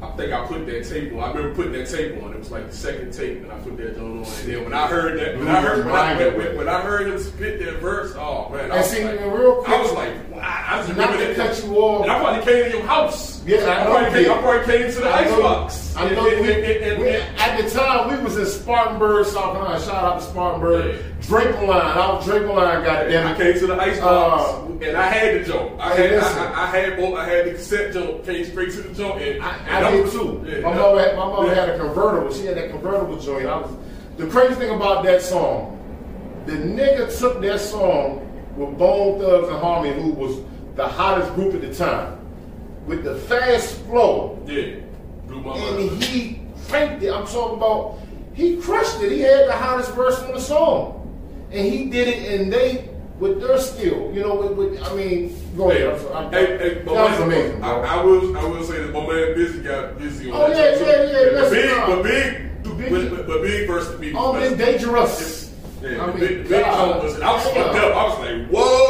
I 0.00 0.06
think 0.12 0.32
I 0.32 0.46
put 0.46 0.64
that 0.66 0.84
tape 0.88 1.12
on. 1.14 1.18
I 1.20 1.28
remember 1.32 1.54
putting 1.56 1.72
that 1.72 1.88
tape 1.88 2.22
on. 2.22 2.32
It 2.32 2.38
was 2.38 2.50
like 2.52 2.70
the 2.70 2.76
second 2.76 3.12
tape, 3.12 3.42
and 3.42 3.50
I 3.50 3.58
put 3.58 3.76
that 3.78 3.96
joint 3.96 4.26
on. 4.26 4.32
And 4.32 4.48
then 4.52 4.64
when 4.64 4.72
I 4.72 4.86
heard 4.86 5.18
that, 5.18 5.36
when 5.38 5.48
I 5.48 5.60
heard 5.60 5.84
when 5.86 5.94
I, 5.94 6.16
when, 6.16 6.36
when, 6.38 6.56
when 6.56 6.68
I 6.68 6.80
heard 6.82 7.08
him 7.08 7.18
spit 7.18 7.58
that 7.64 7.80
verse, 7.80 8.14
oh 8.16 8.48
man, 8.50 8.70
I 8.70 8.74
And 8.76 8.78
was 8.78 8.90
see, 8.90 9.04
like, 9.04 9.20
real 9.20 9.56
quick- 9.56 9.68
I 9.68 9.82
was 9.82 9.92
like, 9.92 10.30
wow. 10.30 10.64
I 10.68 10.76
just 10.78 10.88
remember 10.90 11.16
that. 11.18 11.36
cut 11.36 11.64
you 11.64 11.76
off. 11.78 12.02
And 12.02 12.10
I 12.12 12.18
probably 12.20 12.44
came 12.44 12.70
to 12.70 12.78
your 12.78 12.86
house. 12.86 13.37
Yeah, 13.48 13.64
I 13.64 13.84
know 13.84 13.90
probably 13.90 14.04
you 14.04 14.10
came, 14.14 14.22
did. 14.24 14.30
I 14.30 14.40
probably 14.42 14.78
came 14.78 14.92
to 14.92 14.98
the 15.00 15.08
I 15.08 15.18
icebox. 15.20 15.96
I 15.96 16.10
know 16.10 16.28
And- 16.28 16.40
we, 16.40 16.52
and- 16.52 16.64
and- 16.64 16.84
and- 16.84 17.02
we- 17.02 17.08
at 17.10 17.62
the 17.62 17.70
time 17.70 18.10
we 18.18 18.22
was 18.22 18.36
in 18.36 18.46
Spartanburg, 18.46 19.26
South 19.26 19.54
Carolina. 19.54 19.80
Shout 19.80 20.04
out 20.04 20.20
to 20.20 20.24
Spartanburg. 20.26 20.86
Yeah. 20.96 21.02
Draper 21.22 21.66
line. 21.66 21.80
I 21.98 22.12
was 22.14 22.24
Draper 22.26 22.46
line. 22.46 22.86
I 22.86 22.94
it. 23.04 23.36
came 23.38 23.58
to 23.58 23.66
the 23.66 23.80
ice 23.80 24.00
Uh, 24.00 24.60
and 24.82 24.96
I 24.96 25.02
had 25.08 25.40
the 25.40 25.48
joke. 25.48 25.72
I 25.80 25.94
had. 25.94 26.12
I, 26.14 26.44
I, 26.44 26.62
I 26.62 26.66
had 26.66 26.96
both. 26.98 27.18
I 27.18 27.24
had 27.28 27.46
the 27.46 27.50
cassette 27.52 27.92
joke. 27.94 28.24
Came 28.26 28.44
straight 28.44 28.70
to 28.72 28.82
the 28.82 28.94
joke. 28.94 29.16
And, 29.20 29.42
I, 29.42 29.56
and 29.66 29.86
I 29.86 29.90
did 29.92 30.10
too. 30.10 30.44
Yeah, 30.46 30.60
my 30.60 30.74
mother, 30.74 31.00
had, 31.00 31.16
my 31.16 31.26
mother 31.26 31.48
yeah. 31.48 31.54
had 31.54 31.68
a 31.70 31.78
convertible. 31.78 32.32
She 32.34 32.44
had 32.46 32.56
that 32.56 32.70
convertible 32.70 33.18
joint. 33.18 33.46
I 33.46 33.58
was 33.60 33.70
the 34.18 34.26
crazy 34.26 34.54
thing 34.54 34.70
about 34.74 35.04
that 35.04 35.22
song. 35.22 35.74
The 36.46 36.52
nigga 36.52 37.18
took 37.18 37.40
that 37.42 37.60
song 37.60 38.24
with 38.56 38.76
Bone 38.78 39.20
Thugs 39.20 39.48
and 39.48 39.58
Harmony, 39.58 40.00
who 40.02 40.10
was 40.12 40.36
the 40.76 40.86
hottest 40.86 41.34
group 41.34 41.54
at 41.54 41.60
the 41.60 41.74
time, 41.74 42.17
with 42.88 43.04
the 43.04 43.14
fast 43.14 43.76
flow, 43.82 44.38
Yeah, 44.46 44.76
blew 45.26 45.40
my 45.42 45.56
and 45.56 45.86
mind. 45.90 46.02
he 46.04 46.40
cranked 46.68 47.02
it. 47.02 47.12
I'm 47.12 47.26
talking 47.26 47.58
about. 47.58 47.98
He 48.34 48.56
crushed 48.56 49.02
it. 49.02 49.12
He 49.12 49.20
had 49.20 49.48
the 49.48 49.52
hottest 49.52 49.92
verse 49.94 50.18
on 50.20 50.32
the 50.32 50.40
song, 50.40 50.94
and 51.50 51.66
he 51.66 51.86
did 51.90 52.08
it. 52.08 52.40
And 52.40 52.52
they, 52.52 52.88
with 53.18 53.40
their 53.40 53.58
skill, 53.58 54.10
you 54.14 54.20
know, 54.22 54.36
with, 54.36 54.52
with 54.52 54.82
I 54.82 54.94
mean, 54.94 55.36
go 55.56 55.68
Hey, 55.70 55.82
ahead. 55.86 56.06
I'm, 56.12 56.26
I'm, 56.26 56.32
hey, 56.32 56.46
hey, 56.58 56.82
but 56.84 56.94
that 56.94 57.10
was 57.10 57.20
amazing. 57.20 57.62
I. 57.64 57.70
I 57.72 58.02
will. 58.02 58.36
I 58.38 58.44
will 58.44 58.62
say 58.64 58.78
that 58.82 58.92
my 58.92 59.00
man 59.06 59.34
Busy 59.34 59.60
got 59.62 59.98
busy 59.98 60.30
on 60.30 60.40
Oh, 60.40 60.48
that. 60.48 60.56
yeah, 60.56 60.78
joke, 60.78 60.88
yeah, 60.88 61.18
too. 61.18 61.34
yeah, 61.34 61.40
But 61.40 61.50
big, 61.50 61.70
right. 61.70 61.86
but 61.86 62.02
big, 62.02 62.44
Big- 62.78 63.10
but, 63.10 63.26
but, 63.26 63.42
big 63.42 63.66
versus 63.66 63.98
me. 63.98 64.12
Oh, 64.14 64.32
man, 64.32 64.56
dangerous. 64.56 65.52
Yeah, 65.82 66.02
I 66.02 66.06
mean, 66.08 66.18
big, 66.20 66.48
big 66.48 66.64
God. 66.64 67.02
was. 67.02 67.20
I 67.20 67.32
was 67.32 67.54
Yeah. 67.54 67.62
I 67.62 68.04
was 68.08 68.18
like, 68.20 68.48
whoa! 68.50 68.87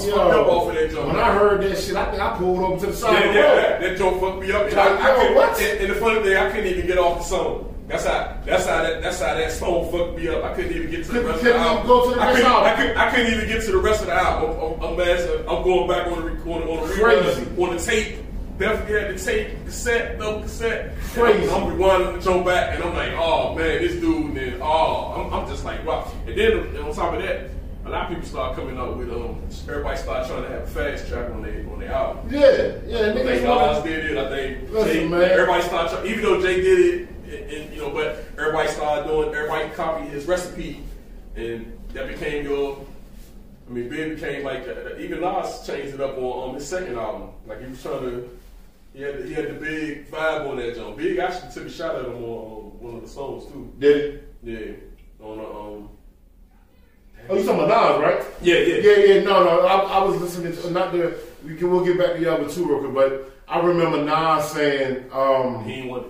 Was 0.00 0.06
Yo, 0.08 0.16
fucked 0.16 0.34
up 0.34 0.46
off 0.48 0.68
of 0.68 0.74
that 0.74 0.90
joke. 0.90 1.06
When 1.06 1.16
I 1.16 1.34
heard 1.34 1.60
that 1.62 1.78
shit, 1.78 1.96
I 1.96 2.10
think 2.10 2.22
I 2.22 2.36
pulled 2.36 2.58
over 2.60 2.80
to 2.86 2.86
the 2.90 2.96
side 2.96 3.12
Yeah, 3.12 3.18
of 3.28 3.34
the 3.34 3.38
yeah, 3.40 3.46
road. 3.46 3.56
that, 3.56 3.80
that 3.80 3.98
joke 3.98 4.20
fucked 4.20 4.40
me 4.40 4.52
up. 4.52 4.66
And 4.66 4.76
Like, 4.76 4.90
I, 4.90 4.94
I 4.94 5.08
yo, 5.14 5.16
couldn't, 5.20 5.34
what? 5.36 5.60
And, 5.60 5.80
and 5.80 5.90
the 5.90 5.94
funny 5.96 6.22
thing, 6.22 6.36
I 6.36 6.50
couldn't 6.50 6.66
even 6.66 6.86
get 6.86 6.98
off 6.98 7.18
the 7.18 7.24
song. 7.24 7.66
That's 7.88 8.06
how. 8.06 8.36
That's 8.46 8.66
how 8.66 8.82
that. 8.84 9.02
That's 9.02 9.20
how 9.20 9.34
that 9.34 9.50
song 9.52 9.90
fucked 9.90 10.16
me 10.16 10.28
up. 10.28 10.44
I 10.44 10.54
couldn't 10.54 10.72
even 10.76 10.90
get 10.90 11.04
to 11.06 11.12
the 11.12 11.20
Couldn't- 11.20 11.26
rest 11.26 11.38
of 11.40 11.44
the 11.44 11.56
album. 11.58 11.86
go 11.88 12.08
to 12.10 12.14
the 12.14 12.22
I 12.22 12.32
couldn't. 12.32 12.46
I 12.52 12.76
couldn't, 12.76 12.96
I 12.96 13.10
couldn't 13.10 13.32
even 13.34 13.48
get 13.48 13.62
to 13.64 13.72
the 13.72 13.78
rest 13.78 14.00
of 14.02 14.06
the 14.06 14.14
album. 14.14 14.50
I'm, 14.80 14.90
I'm, 14.92 15.00
I'm, 15.00 15.48
I'm 15.48 15.62
going 15.64 15.88
back 15.88 16.06
on 16.06 16.24
the 16.24 16.30
rec- 16.30 16.46
on, 16.46 16.86
the- 16.88 16.94
Crazy. 16.94 17.46
on 17.62 17.76
the 17.76 17.82
tape. 17.82 18.16
Definitely 18.58 19.00
had 19.00 19.18
the 19.18 19.24
tape, 19.24 19.64
cassette, 19.64 20.18
no 20.18 20.40
cassette. 20.42 20.94
Crazy. 21.14 21.50
I'm, 21.50 21.64
I'm 21.64 21.78
rewinding 21.78 22.14
the 22.16 22.20
joke 22.20 22.44
back, 22.44 22.74
and 22.74 22.84
I'm 22.84 22.94
like, 22.94 23.12
oh 23.18 23.54
man, 23.56 23.80
this 23.82 23.94
dude. 23.94 24.26
And 24.26 24.36
then, 24.36 24.58
oh, 24.62 25.12
I'm, 25.26 25.32
I'm 25.32 25.48
just 25.48 25.64
like, 25.64 25.84
wow. 25.86 26.12
And 26.26 26.36
then 26.38 26.76
on 26.76 26.94
top 26.94 27.14
of 27.14 27.22
that, 27.22 27.48
a 27.84 27.88
lot 27.88 28.02
of 28.04 28.08
people 28.10 28.28
start 28.28 28.56
coming 28.56 28.78
up 28.78 28.96
with 28.96 29.10
um. 29.10 29.40
Everybody 29.68 29.96
start 29.98 30.26
trying 30.28 30.42
to 30.42 30.48
have 30.50 30.62
a 30.62 30.66
fast 30.66 31.08
track 31.08 31.30
on 31.30 31.42
their 31.42 31.66
on 31.70 31.80
their 31.80 31.92
album. 31.92 32.28
Yeah, 32.30 32.76
yeah, 32.86 33.10
I 33.10 33.14
think 33.14 33.42
Nas 33.42 33.82
did 33.82 34.10
it. 34.10 34.18
I 34.18 34.28
think 34.28 34.70
Listen, 34.70 34.92
Jay, 34.92 35.08
man. 35.08 35.22
everybody 35.22 35.62
started, 35.62 36.06
even 36.06 36.22
though 36.22 36.42
Jay 36.42 36.60
did 36.60 36.78
it, 36.78 37.08
and, 37.24 37.50
and, 37.50 37.74
you 37.74 37.80
know, 37.80 37.90
but 37.90 38.24
everybody 38.38 38.68
started 38.68 39.08
doing, 39.08 39.34
everybody 39.34 39.70
copied 39.70 40.08
his 40.10 40.26
recipe, 40.26 40.82
and 41.36 41.78
that 41.94 42.08
became 42.08 42.44
your. 42.44 42.84
I 43.68 43.72
mean, 43.72 43.88
Big 43.88 44.16
became 44.16 44.44
like 44.44 44.66
uh, 44.66 44.96
even 44.98 45.20
Nas 45.20 45.64
changed 45.66 45.94
it 45.94 46.00
up 46.00 46.18
on 46.18 46.50
um, 46.50 46.54
his 46.56 46.66
second 46.66 46.98
album. 46.98 47.30
Like 47.46 47.60
he 47.62 47.66
was 47.70 47.80
trying 47.80 48.00
to, 48.00 48.38
he 48.92 49.02
had 49.02 49.18
the, 49.18 49.26
he 49.26 49.32
had 49.32 49.48
the 49.48 49.54
big 49.54 50.10
vibe 50.10 50.48
on 50.48 50.56
that 50.56 50.74
joint. 50.74 50.96
Big 50.96 51.18
actually 51.18 51.52
took 51.52 51.66
a 51.66 51.70
shot 51.70 51.94
at 51.94 52.04
him 52.04 52.16
on, 52.16 52.20
on 52.20 52.80
one 52.80 52.94
of 52.96 53.02
the 53.02 53.08
songs 53.08 53.46
too. 53.46 53.72
Did 53.78 53.96
it? 53.96 54.34
Yeah, 54.42 55.24
on 55.26 55.38
the 55.38 55.44
um. 55.44 55.88
Oh, 57.28 57.36
you 57.36 57.44
talking 57.44 57.64
about 57.64 58.00
Nas, 58.00 58.02
right? 58.02 58.24
Yeah, 58.42 58.56
yeah, 58.56 58.76
Yeah, 58.76 58.96
yeah, 59.14 59.22
no, 59.22 59.44
no. 59.44 59.60
I, 59.66 59.76
I 60.00 60.04
was 60.04 60.20
listening 60.20 60.56
to 60.56 60.70
not 60.70 60.92
the. 60.92 61.14
We 61.44 61.56
can 61.56 61.70
we'll 61.70 61.84
get 61.84 61.96
back 61.98 62.14
to 62.14 62.20
the 62.20 62.32
other 62.34 62.48
two 62.48 62.66
real 62.66 62.80
quick, 62.80 62.94
but 62.94 63.32
I 63.48 63.60
remember 63.60 64.04
Nas 64.04 64.50
saying 64.50 65.04
um, 65.12 65.64
He 65.64 65.86
want. 65.88 66.06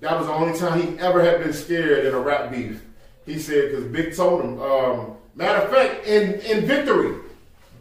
that 0.00 0.16
was 0.18 0.26
the 0.26 0.32
only 0.32 0.58
time 0.58 0.80
he 0.80 0.98
ever 0.98 1.22
had 1.24 1.40
been 1.42 1.52
scared 1.52 2.04
in 2.06 2.14
a 2.14 2.18
rap 2.20 2.50
beef. 2.50 2.82
He 3.26 3.38
said 3.38 3.70
because 3.70 3.84
Big 3.86 4.14
told 4.14 4.42
him. 4.44 4.60
Um, 4.60 5.16
matter 5.34 5.62
of 5.62 5.70
fact, 5.70 6.06
in 6.06 6.34
in 6.40 6.66
Victory, 6.66 7.16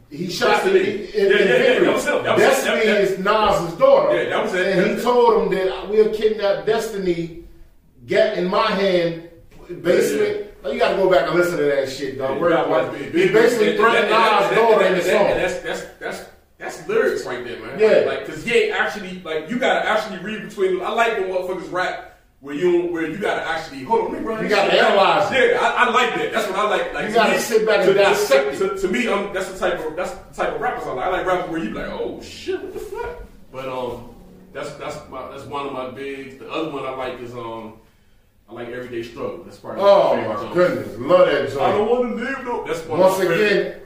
he 0.09 0.29
shot 0.29 0.63
Destiny. 0.63 0.79
in, 0.79 0.85
in, 0.85 1.05
Yeah, 1.13 1.21
in 1.23 1.29
yeah, 1.29 1.37
yeah, 1.37 1.57
Victory. 1.57 1.85
that 1.85 1.93
was 1.93 2.05
him. 2.07 2.23
That 2.23 2.37
was- 2.37 2.45
Destiny 2.45 2.75
that- 2.77 2.85
that- 2.85 3.01
is 3.01 3.19
Nas's 3.19 3.77
daughter. 3.77 4.15
Yeah, 4.23 4.29
that 4.29 4.43
was 4.43 4.53
it. 4.53 4.67
And 4.67 4.79
That- 4.79 4.87
he 4.89 4.93
that- 4.95 5.03
told 5.03 5.43
him 5.53 5.59
that 5.59 5.89
we'll 5.89 6.13
kidnap 6.13 6.65
Destiny, 6.65 7.43
get 8.07 8.37
in 8.37 8.47
my 8.47 8.67
hand, 8.71 9.29
basement. 9.81 10.47
You 10.65 10.79
got 10.79 10.91
to 10.91 10.95
go 10.97 11.09
back 11.09 11.27
and 11.27 11.35
listen 11.37 11.57
to 11.57 11.63
that 11.63 11.89
shit, 11.89 12.17
dog. 12.17 12.39
Word 12.39 12.53
That 12.53 12.65
of 12.67 12.93
big. 12.93 13.13
He 13.13 13.33
basically 13.33 13.75
threatened 13.77 14.09
Nas' 14.11 14.55
daughter 14.55 14.85
in 14.85 14.93
the 14.95 15.01
song. 15.01 15.27
and 15.27 15.39
That's 15.39 15.59
that's 15.59 15.81
that's 15.99 16.25
that's 16.57 16.87
lyrics 16.87 17.25
right 17.25 17.43
there, 17.43 17.59
man. 17.61 17.77
Yeah. 17.79 18.05
Like, 18.09 18.25
cause 18.25 18.43
he 18.43 18.53
ain't 18.53 18.75
actually 18.75 19.19
like 19.21 19.49
you 19.49 19.59
gotta 19.59 19.87
actually 19.87 20.19
read 20.19 20.47
between. 20.47 20.81
I 20.81 20.89
like 20.93 21.17
when 21.17 21.29
motherfuckers 21.29 21.71
rap 21.71 22.09
where 22.39 22.55
you 22.55 22.87
where 22.87 23.05
you 23.09 23.17
gotta 23.17 23.45
actually 23.45 23.83
hold 23.83 24.05
on. 24.05 24.11
Let 24.13 24.21
me 24.21 24.27
run 24.27 24.43
You 24.43 24.49
gotta 24.49 24.71
shit 24.71 24.83
analyze. 24.83 25.31
Yeah, 25.33 25.59
I, 25.61 25.85
I 25.85 25.89
like 25.91 26.15
that. 26.15 26.31
That's 26.33 26.47
what 26.49 26.59
I 26.59 26.69
like. 26.69 26.93
Like 26.93 27.03
You 27.05 27.09
to 27.11 27.15
gotta 27.15 27.31
me- 27.33 27.37
sit 27.39 27.65
back 27.65 27.77
and 27.79 27.87
to, 27.87 27.93
to- 27.93 27.99
dissect 27.99 28.57
to, 28.59 28.77
to 28.77 28.87
me, 28.87 29.09
I'm, 29.11 29.33
that's 29.33 29.51
the 29.51 29.59
type 29.59 29.85
of 29.85 29.95
that's 29.97 30.11
the 30.11 30.43
type 30.43 30.53
of 30.55 30.61
rappers 30.61 30.87
I 30.87 30.93
like. 30.93 31.05
I 31.05 31.09
like 31.09 31.25
rappers 31.25 31.49
where 31.51 31.59
you 31.61 31.69
be 31.69 31.75
like, 31.75 31.89
oh 31.89 32.21
shit, 32.21 32.61
what 32.61 32.73
the 32.73 32.79
fuck? 32.79 33.23
But 33.51 33.67
um, 33.67 34.15
that's 34.53 34.71
that's 34.75 34.97
my, 35.09 35.29
that's 35.31 35.43
one 35.43 35.65
of 35.67 35.73
my 35.73 35.89
bigs. 35.91 36.37
The 36.37 36.49
other 36.49 36.71
one 36.71 36.85
I 36.85 36.91
like 36.95 37.19
is 37.19 37.33
um. 37.33 37.73
I 38.49 38.53
like 38.53 38.67
Everyday 38.69 39.03
Struggle. 39.03 39.43
That's 39.43 39.57
probably 39.57 39.81
Oh 39.83 40.15
favorite 40.15 40.29
my 40.29 40.35
song. 40.41 40.53
goodness, 40.53 40.97
love 40.99 41.25
that 41.27 41.49
joint. 41.49 41.61
I 41.61 41.71
don't 41.71 41.89
want 41.89 42.17
to 42.17 42.23
live 42.23 42.45
though. 42.45 42.63
That's 42.67 42.85
one 42.85 42.99
Once 42.99 43.13
of 43.19 43.19
my 43.19 43.35
favorite- 43.35 43.51
again, 43.67 43.79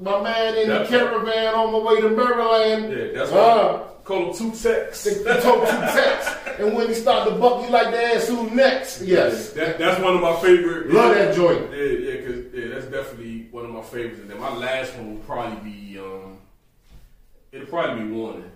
my 0.00 0.22
man 0.22 0.56
in 0.56 0.68
the 0.68 0.74
That- 0.78 0.88
caravan 0.88 1.54
on 1.54 1.72
my 1.72 1.78
way 1.78 2.00
to 2.00 2.08
Maryland. 2.10 2.92
Yeah, 2.92 3.18
that's 3.18 3.32
uh, 3.32 3.34
why. 3.82 3.90
Call 4.04 4.26
them 4.26 4.34
two 4.34 4.50
texts. 4.50 5.04
He 5.06 5.24
told 5.24 5.66
two 5.66 5.76
texts, 5.76 6.34
and 6.58 6.74
when 6.76 6.88
he 6.88 6.94
started 6.94 7.30
to 7.30 7.36
buck, 7.38 7.64
you 7.64 7.70
like 7.70 7.90
to 7.90 8.02
ask 8.14 8.28
who 8.28 8.50
next. 8.50 9.00
Yes, 9.00 9.52
That, 9.52 9.78
that's 9.78 9.98
one 10.02 10.14
of 10.14 10.20
my 10.20 10.36
favorite. 10.42 10.90
love 10.92 11.14
that 11.14 11.34
joint. 11.34 11.70
Yeah, 11.72 11.84
yeah, 11.84 12.20
cause 12.26 12.36
yeah, 12.52 12.68
that's 12.68 12.86
definitely 12.86 13.48
one 13.50 13.64
of 13.64 13.70
my 13.70 13.80
favorites. 13.82 14.20
And 14.20 14.28
then 14.30 14.38
my 14.40 14.54
last 14.54 14.94
one 14.96 15.14
will 15.14 15.22
probably 15.22 15.70
be 15.70 15.98
um, 15.98 16.36
it'll 17.50 17.66
probably 17.66 18.04
be 18.04 18.10
Warning. 18.12 18.50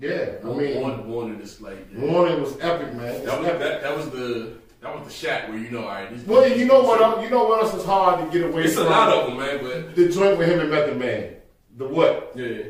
Yeah, 0.00 0.32
I 0.42 0.46
mean, 0.48 1.06
Warning 1.06 1.40
is 1.40 1.60
like 1.60 1.86
yeah. 1.94 2.00
Warning 2.00 2.40
was 2.42 2.58
epic, 2.60 2.92
man. 2.94 3.06
It's 3.14 3.24
that 3.26 3.38
was 3.38 3.46
epic. 3.48 3.60
that, 3.60 3.82
that 3.82 3.96
was 3.96 4.10
the 4.10 4.52
that 4.80 4.94
was 4.98 5.06
the 5.06 5.12
shot 5.12 5.48
where 5.48 5.58
you 5.58 5.70
know, 5.70 5.82
all 5.84 5.88
right. 5.88 6.26
Well, 6.26 6.48
you 6.48 6.64
know 6.66 6.82
what? 6.82 7.00
else- 7.00 7.22
You 7.24 7.30
know 7.30 7.44
what 7.44 7.62
else 7.62 7.74
is 7.74 7.84
hard 7.84 8.20
to 8.30 8.38
get 8.38 8.48
away 8.50 8.64
It's 8.64 8.74
from? 8.74 8.86
a 8.86 8.90
lot 8.90 9.08
of 9.12 9.26
them, 9.28 9.38
man. 9.38 9.60
But 9.62 9.94
The 9.94 10.08
joint 10.08 10.36
with 10.38 10.48
him 10.48 10.60
and 10.60 10.70
Method 10.70 10.98
Man. 10.98 11.36
The 11.76 11.86
what? 11.86 12.32
yeah, 12.34 12.64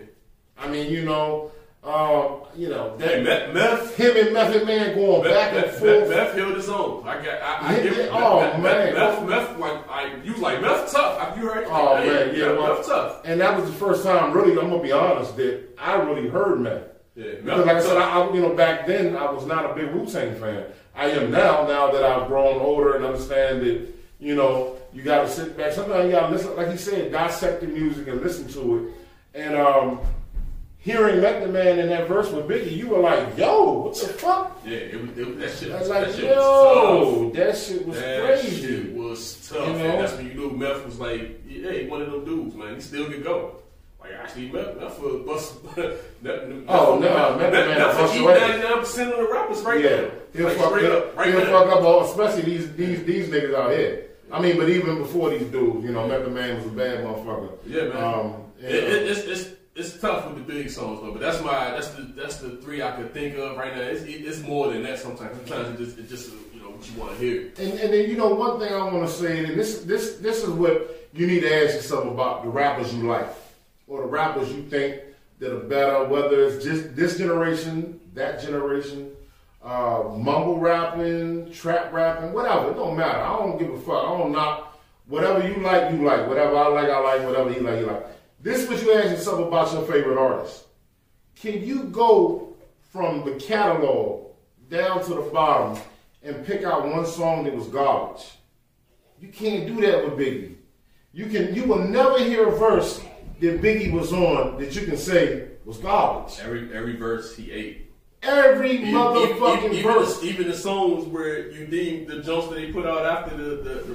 I 0.59 0.69
mean, 0.69 0.91
you 0.93 1.05
know, 1.05 1.51
um, 1.83 2.43
you 2.57 2.69
know, 2.69 2.97
hey, 2.99 3.23
that, 3.25 3.53
Meth, 3.53 3.55
Meth, 3.55 3.97
him 3.97 4.17
and 4.17 4.33
Method 4.33 4.67
Man 4.67 4.95
going 4.95 5.23
Meth, 5.25 5.33
back 5.35 5.53
and 5.53 5.63
Meth, 5.67 5.79
forth. 5.79 6.01
Meth, 6.01 6.09
Meth 6.11 6.35
held 6.37 6.55
his 6.57 6.69
own. 6.69 7.09
I 7.09 7.15
got, 7.25 7.43
I, 7.43 7.59
I 7.69 7.77
Yeah, 7.77 7.83
give 7.83 7.97
yeah, 7.97 8.03
it. 8.05 8.11
oh, 8.13 8.41
Meth, 8.41 8.61
man. 8.63 8.95
Meth, 8.95 9.29
Meth, 9.29 9.59
like, 9.59 9.91
I, 9.91 10.15
you 10.23 10.33
was 10.33 10.41
like 10.41 10.61
Meth 10.63 10.93
tough. 10.93 11.19
Have 11.21 11.37
you 11.39 11.49
heard? 11.49 11.67
Oh 11.69 11.97
Hey, 11.97 12.07
man, 12.07 12.35
yeah, 12.37 12.53
well, 12.53 12.77
Meth 12.77 12.87
tough. 12.87 13.21
and 13.25 13.41
that 13.41 13.59
was 13.61 13.69
the 13.71 13.77
first 13.77 14.03
time, 14.05 14.33
really. 14.33 14.53
I'm 14.53 14.71
gonna 14.71 14.83
be 14.83 14.93
honest, 14.93 15.37
that 15.37 15.63
I 15.79 15.97
really 15.97 16.29
heard 16.29 16.61
Meth. 16.61 16.83
Yeah, 17.17 17.33
Because 17.43 17.67
like 17.67 17.77
I 17.77 17.81
said, 17.81 17.97
I, 17.97 18.21
I, 18.21 18.35
you 18.35 18.41
know, 18.41 18.55
back 18.55 18.87
then 18.87 19.17
I 19.17 19.31
was 19.31 19.47
not 19.47 19.71
a 19.71 19.75
big 19.75 19.93
Wu 19.95 20.05
Tang 20.07 20.35
fan. 20.35 20.65
I 20.97 21.11
am 21.11 21.31
now. 21.31 21.67
Now 21.67 21.91
that 21.93 22.03
I've 22.03 22.27
grown 22.29 22.61
older 22.61 22.97
and 22.97 23.05
understand 23.05 23.63
that, 23.63 23.89
you 24.19 24.35
know, 24.35 24.77
you 24.93 25.03
got 25.03 25.23
to 25.23 25.29
sit 25.31 25.57
back. 25.57 25.73
Sometimes 25.73 26.07
you 26.07 26.13
got 26.13 26.29
to 26.29 26.33
listen, 26.33 26.57
like 26.57 26.71
he 26.71 26.77
said, 26.77 27.13
dissect 27.13 27.61
the 27.61 27.67
music 27.67 28.09
and 28.09 28.21
listen 28.21 28.49
to 28.49 28.87
it. 28.89 28.95
And 29.41 29.57
um, 29.57 30.01
hearing 30.79 31.21
Method 31.21 31.53
Man 31.53 31.79
in 31.79 31.89
that 31.89 32.07
verse 32.07 32.31
with 32.31 32.47
Biggie, 32.47 32.77
you 32.77 32.89
were 32.89 33.01
like, 33.01 33.37
"Yo, 33.37 33.73
what 33.73 33.95
the 33.95 34.07
fuck?" 34.07 34.61
yeah, 34.65 34.77
it 34.77 35.01
was, 35.01 35.19
it 35.19 35.39
that 35.41 35.51
shit. 35.51 35.73
I 35.73 35.81
Was, 35.81 35.89
like, 35.89 36.05
that 36.07 36.15
shit 36.15 36.37
was 36.37 36.37
"Yo, 36.37 37.31
that 37.35 37.57
shit 37.57 37.87
was. 37.87 37.99
That 37.99 38.25
crazy." 38.25 38.67
shit 38.67 38.93
was 38.95 39.49
tough. 39.49 39.67
You 39.67 39.73
know? 39.73 39.85
And 39.85 40.01
that's 40.05 40.13
when 40.17 40.27
you 40.29 40.35
knew 40.35 40.51
Meth 40.51 40.85
was 40.85 41.01
like, 41.01 41.49
"Hey, 41.49 41.89
one 41.89 42.03
of 42.03 42.13
them 42.13 42.25
dudes, 42.25 42.55
man. 42.55 42.77
He 42.77 42.81
still 42.81 43.07
could 43.07 43.25
go. 43.25 43.57
Like 44.05 44.13
actually, 44.21 44.51
for 44.51 45.19
bust. 45.25 45.55
Meth, 45.77 46.43
Oh, 46.69 46.99
no, 46.99 47.37
Meth 47.39 47.53
Man 47.53 47.79
bust 47.79 48.15
ninety 48.15 48.63
nine 48.63 48.79
percent 48.81 49.13
of 49.13 49.19
the 49.19 49.33
rappers 49.33 49.63
right 49.63 49.83
Yeah, 49.83 50.01
now. 50.03 50.11
he'll 50.35 50.47
Like, 50.49 50.57
fuck, 50.59 50.73
up, 50.83 51.17
right 51.17 51.29
he'll 51.29 51.39
now. 51.41 51.47
fuck 51.65 51.73
up 51.77 51.83
all, 51.83 52.05
especially 52.05 52.43
these 52.43 52.73
these 52.75 53.03
these 53.05 53.29
niggas 53.29 53.55
out 53.55 53.71
here. 53.73 54.07
I 54.31 54.41
mean, 54.43 54.57
but 54.59 54.69
even 54.69 54.99
before 54.99 55.31
these 55.31 55.47
dudes, 55.49 55.85
you 55.85 55.93
know, 55.93 56.07
Method 56.07 56.33
Man 56.33 56.57
was 56.57 56.67
a 56.67 56.69
bad 56.71 57.05
motherfucker. 57.05 57.51
Yeah, 57.67 57.85
man. 57.89 57.97
Um, 57.97 58.35
you 58.61 58.69
It, 58.69 58.75
it, 58.75 59.03
it's, 59.11 59.21
it's 59.21 59.51
it's 59.77 60.01
tough 60.01 60.27
with 60.29 60.47
the 60.47 60.53
big 60.53 60.69
songs 60.71 61.01
though, 61.01 61.13
but 61.13 61.21
that's 61.21 61.41
my 61.43 61.71
that's 61.71 61.89
the 61.91 62.03
that's 62.15 62.37
the 62.39 62.57
three 62.59 62.83
I 62.83 62.91
could 62.93 63.13
think 63.15 63.37
of 63.39 63.57
right 63.57 63.75
now. 63.75 63.83
It's, 63.83 64.03
it's 64.03 64.41
more 64.41 64.71
than 64.73 64.83
that 64.83 64.99
sometimes. 64.99 65.37
Sometimes 65.49 65.81
it 65.81 65.85
just 65.85 65.99
it 65.99 66.09
just 66.09 66.31
you 66.55 66.61
know 66.63 66.71
what 66.71 66.87
you 66.91 67.01
want 67.01 67.13
to 67.13 67.19
hear. 67.25 67.53
And, 67.59 67.79
and 67.81 67.93
then 67.93 68.11
you 68.11 68.17
know 68.17 68.29
one 68.35 68.61
thing 68.61 68.73
I 68.73 68.83
want 68.85 69.09
to 69.09 69.13
say, 69.13 69.45
and 69.45 69.59
this 69.59 69.81
this 69.83 70.17
this 70.19 70.43
is 70.43 70.51
what 70.51 71.09
you 71.15 71.27
need 71.27 71.41
to 71.41 71.65
ask 71.65 71.75
yourself 71.77 72.07
about 72.07 72.43
the 72.43 72.49
rappers 72.51 72.93
you 72.95 73.05
like, 73.05 73.27
or 73.87 74.03
the 74.03 74.07
rappers 74.07 74.53
you 74.53 74.63
think 74.63 75.01
that 75.39 75.53
are 75.53 75.61
better, 75.61 76.05
whether 76.05 76.45
it's 76.45 76.65
just 76.65 76.95
this 76.97 77.19
generation, 77.19 78.01
that 78.15 78.41
generation, 78.41 79.11
uh, 79.63 80.05
mumble 80.17 80.59
rapping, 80.59 81.51
trap 81.53 81.93
rapping, 81.93 82.33
whatever. 82.33 82.71
It 82.71 82.75
don't 82.75 82.97
matter. 82.97 83.19
I 83.19 83.37
don't 83.39 83.59
give 83.59 83.71
a 83.71 83.79
fuck. 83.79 84.05
I 84.05 84.19
don't 84.19 84.33
knock. 84.33 84.79
Whatever 85.07 85.47
you 85.47 85.63
like, 85.63 85.93
you 85.93 86.05
like. 86.05 86.29
Whatever 86.29 86.57
I 86.57 86.69
like, 86.69 86.89
I 86.89 86.99
like. 86.99 87.23
Whatever 87.25 87.51
you 87.51 87.61
like, 87.61 87.81
you 87.81 87.87
like. 87.87 88.07
This 88.41 88.63
is 88.63 88.69
what 88.69 88.83
you 88.83 88.93
ask 88.93 89.11
yourself 89.11 89.41
about 89.41 89.73
your 89.73 89.83
favorite 89.87 90.19
artist. 90.19 90.65
Can 91.35 91.63
you 91.63 91.85
go 91.85 92.57
from 92.93 93.25
the 93.25 93.37
catalog 93.37 94.33
down 94.69 95.03
to 95.05 95.15
the 95.15 95.23
bottom 95.23 95.83
and 96.23 96.45
pick 96.47 96.63
out 96.63 96.87
one 96.87 97.07
song 97.07 97.45
that 97.45 97.55
was 97.55 97.67
garbage? 97.69 98.25
You 99.21 99.29
can't 99.29 99.67
do 99.67 99.81
that 99.81 100.05
with 100.05 100.19
Biggie. 100.19 100.57
You 101.13 101.27
can 101.27 101.55
you 101.55 101.65
will 101.65 101.79
never 101.79 102.19
hear 102.19 102.49
a 102.49 102.59
verse 102.59 103.01
that 103.41 103.61
Biggie 103.63 103.93
was 103.93 104.13
on 104.13 104.59
that 104.61 104.75
you 104.75 104.87
can 104.87 104.97
say 104.97 105.49
was 105.65 105.79
garbage. 105.79 106.39
Every 106.43 106.75
every 106.75 106.97
verse 106.97 107.35
he 107.37 107.51
ate. 107.51 107.91
Every 108.23 108.73
Even- 108.79 108.95
motherfucking 108.95 109.59
even, 109.65 109.73
even, 109.79 109.93
verse. 109.93 110.21
the, 110.21 110.27
even 110.29 110.49
the 110.49 110.57
songs 110.57 111.07
where 111.09 111.51
you 111.51 111.67
deem 111.67 112.07
the 112.09 112.23
jumps 112.23 112.49
that 112.49 112.59
he 112.59 112.73
put 112.73 112.87
out 112.87 113.05
after 113.05 113.37
the 113.37 113.57
the, 113.57 113.75
the 113.93 113.95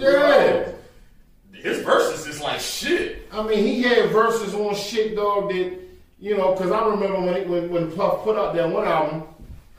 Yeah. 1.53 1.59
his 1.61 1.79
verses 1.83 2.27
is 2.27 2.39
like 2.41 2.59
shit. 2.59 3.27
I 3.31 3.41
mean, 3.41 3.57
he 3.65 3.81
had 3.81 4.09
verses 4.11 4.53
on 4.53 4.75
shit, 4.75 5.15
dog. 5.15 5.49
That 5.49 5.79
you 6.19 6.37
know, 6.37 6.53
because 6.53 6.71
I 6.71 6.85
remember 6.87 7.19
when, 7.21 7.35
he, 7.41 7.49
when 7.49 7.69
when 7.71 7.91
Puff 7.91 8.23
put 8.23 8.37
out 8.37 8.53
that 8.55 8.69
one 8.69 8.87
album, 8.87 9.23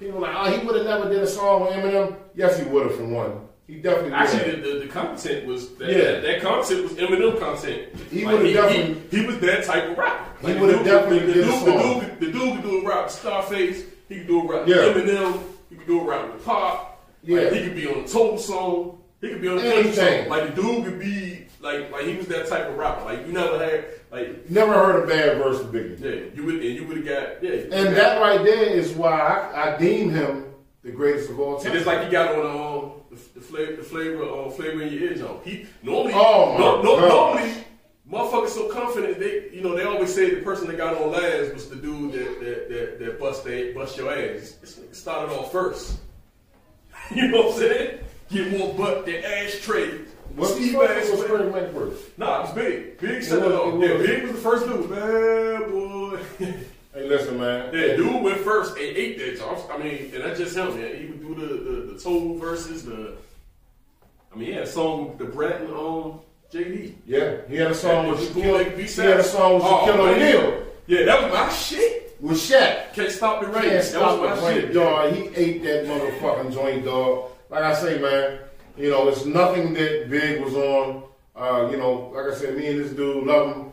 people 0.01 0.21
were 0.21 0.27
like, 0.27 0.35
oh, 0.37 0.51
he 0.59 0.67
would 0.67 0.75
have 0.77 0.87
never 0.87 1.09
did 1.09 1.23
a 1.23 1.27
song 1.27 1.63
with 1.63 1.71
Eminem. 1.75 2.17
Yes, 2.35 2.59
he 2.59 2.65
would 2.65 2.87
have 2.87 2.97
from 2.97 3.13
one. 3.13 3.47
He 3.71 3.77
definitely 3.77 4.11
would. 4.11 4.19
Actually, 4.19 4.61
the, 4.61 4.69
the, 4.75 4.79
the 4.81 4.87
content 4.89 5.47
was 5.47 5.75
that, 5.77 5.89
Yeah. 5.91 5.97
that, 5.99 6.23
that 6.23 6.43
content 6.43 6.83
was 6.83 6.93
Eminem 6.95 7.39
content. 7.39 7.83
He 8.11 8.25
Like, 8.25 8.33
would've 8.33 8.47
he, 8.49 8.53
definitely- 8.53 9.03
he, 9.11 9.17
he 9.21 9.27
was 9.27 9.39
that 9.39 9.65
type 9.65 9.85
of 9.91 9.99
rapper. 9.99 10.25
He 10.41 10.47
Like, 10.47 10.55
the 10.57 10.61
would've 10.61 10.77
dude- 10.79 10.87
definitely 10.87 11.19
the, 11.21 11.27
the, 11.27 11.35
dude, 11.35 11.65
the 11.67 11.73
dude, 11.73 12.21
the 12.21 12.39
dude 12.39 12.55
could 12.57 12.63
do 12.71 12.81
a 12.85 12.89
rap 12.89 13.05
with 13.05 13.13
Scarface. 13.15 13.85
He 14.09 14.17
could 14.19 14.27
do 14.27 14.41
a 14.43 14.53
rap 14.59 14.69
Yeah. 14.69 14.77
Eminem. 14.77 15.41
He 15.71 15.77
could 15.77 15.87
do 15.87 16.01
a 16.01 16.05
rap 16.05 16.33
with 16.33 16.45
Pop. 16.45 17.07
Yeah. 17.23 17.41
Like, 17.43 17.53
he 17.53 17.61
could 17.65 17.75
be 17.77 17.87
on 17.89 18.01
a 18.01 18.09
Total 18.09 18.39
song. 18.39 18.99
He 19.21 19.29
could 19.29 19.41
be 19.43 19.49
on 19.49 19.59
a 19.59 19.63
Anything. 19.63 20.23
song. 20.25 20.29
Like 20.31 20.55
the 20.55 20.63
dude 20.63 20.85
could 20.85 20.99
be 20.99 21.45
like 21.61 21.93
like 21.93 22.07
he 22.07 22.17
was 22.17 22.27
that 22.29 22.49
type 22.49 22.69
of 22.71 22.77
rapper. 22.77 23.05
Like 23.05 23.27
you 23.27 23.33
never 23.35 23.59
had 23.59 23.85
like 24.11 24.49
Never 24.51 24.73
heard 24.73 25.05
a 25.05 25.07
bad 25.07 25.37
verse 25.37 25.59
from 25.61 25.73
Biggie. 25.73 26.01
yeah 26.01 26.31
you 26.35 26.45
would 26.47 26.55
and 26.55 26.65
you 26.65 26.87
would 26.87 26.97
have 26.97 27.07
got 27.07 27.43
yeah. 27.45 27.51
And 27.71 27.71
got- 27.71 27.95
that 27.97 28.21
right 28.23 28.43
there 28.43 28.65
is 28.65 28.93
why 28.93 29.21
I, 29.21 29.75
I 29.75 29.79
deem 29.79 30.09
him 30.11 30.47
the 30.83 30.91
greatest 30.93 31.31
of 31.31 31.39
all 31.41 31.59
time. 31.59 31.69
And 31.69 31.77
it's 31.77 31.87
like 31.87 32.05
you 32.05 32.11
got 32.11 32.35
on 32.37 32.85
um, 32.85 32.93
the, 33.11 33.17
the 33.35 33.41
flavor, 33.41 33.77
the 33.77 33.83
flavor, 33.83 34.23
uh, 34.25 34.51
flavor 34.51 34.83
in 34.83 34.93
your 34.93 35.03
ear 35.11 35.15
jump. 35.15 35.45
He 35.45 35.67
normally, 35.83 36.13
Oh, 36.15 36.57
no, 36.59 36.83
no, 36.83 37.09
normally, 37.09 37.53
motherfuckers 38.11 38.49
so 38.49 38.69
confident. 38.73 39.19
They, 39.19 39.51
you 39.53 39.63
know, 39.63 39.77
they 39.77 39.85
always 39.85 40.15
say 40.15 40.35
the 40.35 40.41
person 40.43 40.67
that 40.69 40.77
got 40.77 40.97
on 41.01 41.13
last 41.13 41.53
was 41.55 41.69
the 41.69 41.77
dude 41.77 42.13
that 42.13 42.41
that 42.41 42.69
that, 42.71 42.99
that 42.99 43.21
bust 43.21 43.45
they 43.45 43.73
bust 43.73 43.97
your 43.99 44.11
ass. 44.11 44.53
This 44.61 44.79
nigga 44.79 44.95
started 44.95 45.33
off 45.35 45.53
first. 45.53 45.99
you 47.15 47.29
know 47.29 47.43
what 47.49 47.55
I'm 47.55 47.61
saying? 47.61 47.99
Get 48.31 48.59
more 48.59 48.73
butt 48.75 49.05
than 49.07 49.17
ashtray. 49.25 49.99
What's 50.37 50.55
the 50.55 50.61
Steve 50.61 50.73
fuck 50.75 50.89
was 50.89 51.21
way. 51.21 51.51
Fred 51.51 51.73
first? 51.75 52.17
Nah, 52.19 52.39
it 52.39 52.43
was 52.43 52.53
big. 52.55 52.99
Big 53.01 53.23
set 53.25 53.39
it 53.43 53.51
off. 53.53 53.75
it 53.75 53.81
Yeah, 53.89 53.97
was. 53.97 54.07
big 54.07 54.23
was 54.23 54.33
the 54.33 54.39
first 54.39 54.67
dude. 54.67 54.89
Bad 54.89 55.71
boy. 55.71 56.21
Hey, 57.01 57.09
listen, 57.09 57.39
man. 57.39 57.73
Yeah, 57.75 57.97
dude 57.97 58.23
went 58.23 58.39
first 58.41 58.73
and 58.77 58.85
ate 58.85 59.19
that 59.19 59.39
job. 59.39 59.59
I 59.73 59.79
mean, 59.79 60.11
and 60.15 60.23
that's 60.25 60.39
just 60.39 60.57
him, 60.57 60.79
man. 60.79 60.97
He 60.97 61.07
would 61.07 61.21
do 61.23 61.35
the 61.35 61.55
the, 61.55 61.93
the 61.95 62.01
toll 62.01 62.37
verses, 62.37 62.85
the. 62.85 63.15
I 64.33 64.37
mean, 64.37 64.47
he 64.49 64.53
had 64.53 64.65
a 64.65 64.67
song 64.67 65.17
Da 65.19 65.25
Brat 65.25 65.63
and 65.63 65.71
um 65.71 66.21
JD. 66.53 66.95
Yeah, 67.07 67.39
he 67.49 67.57
had 67.57 67.71
a 67.71 67.75
song 67.75 68.07
Yeah, 68.07 68.11
with 68.13 68.35
the 68.35 68.41
Shaquille. 68.43 68.77
He 68.77 69.01
had 69.03 69.21
a 69.21 69.25
song 69.25 69.55
with 69.55 69.63
Oh, 69.65 69.87
Shaquille 69.87 69.97
man. 70.19 70.23
O'Neal 70.43 70.67
Yeah, 70.87 71.05
that 71.07 71.23
was 71.23 71.33
my 71.33 71.49
shit. 71.53 72.17
with 72.21 72.37
Shaq. 72.37 72.93
Can't 72.93 73.11
stop 73.11 73.41
the 73.41 73.47
reign. 73.49 73.63
Can't 73.63 73.73
that 73.77 73.85
stop 73.85 74.21
was 74.21 74.39
the 74.39 74.43
my 74.43 74.49
reign, 74.51 74.61
shit, 74.61 74.75
dog. 74.75 75.13
He 75.15 75.23
ate 75.37 75.63
that 75.63 75.87
motherfucking 75.87 76.53
joint, 76.53 76.85
dog. 76.85 77.31
Like 77.49 77.63
I 77.63 77.75
say, 77.75 77.99
man, 77.99 78.39
you 78.77 78.91
know, 78.91 79.09
it's 79.09 79.25
nothing 79.25 79.73
that 79.75 80.11
Big 80.11 80.43
was 80.45 80.55
on. 80.55 81.05
Uh, 81.35 81.69
you 81.71 81.77
know, 81.79 82.13
like 82.15 82.27
I 82.33 82.35
said, 82.37 82.57
me 82.57 82.67
and 82.67 82.79
this 82.81 82.93
dude 82.93 83.25
love 83.27 83.57
him. 83.57 83.73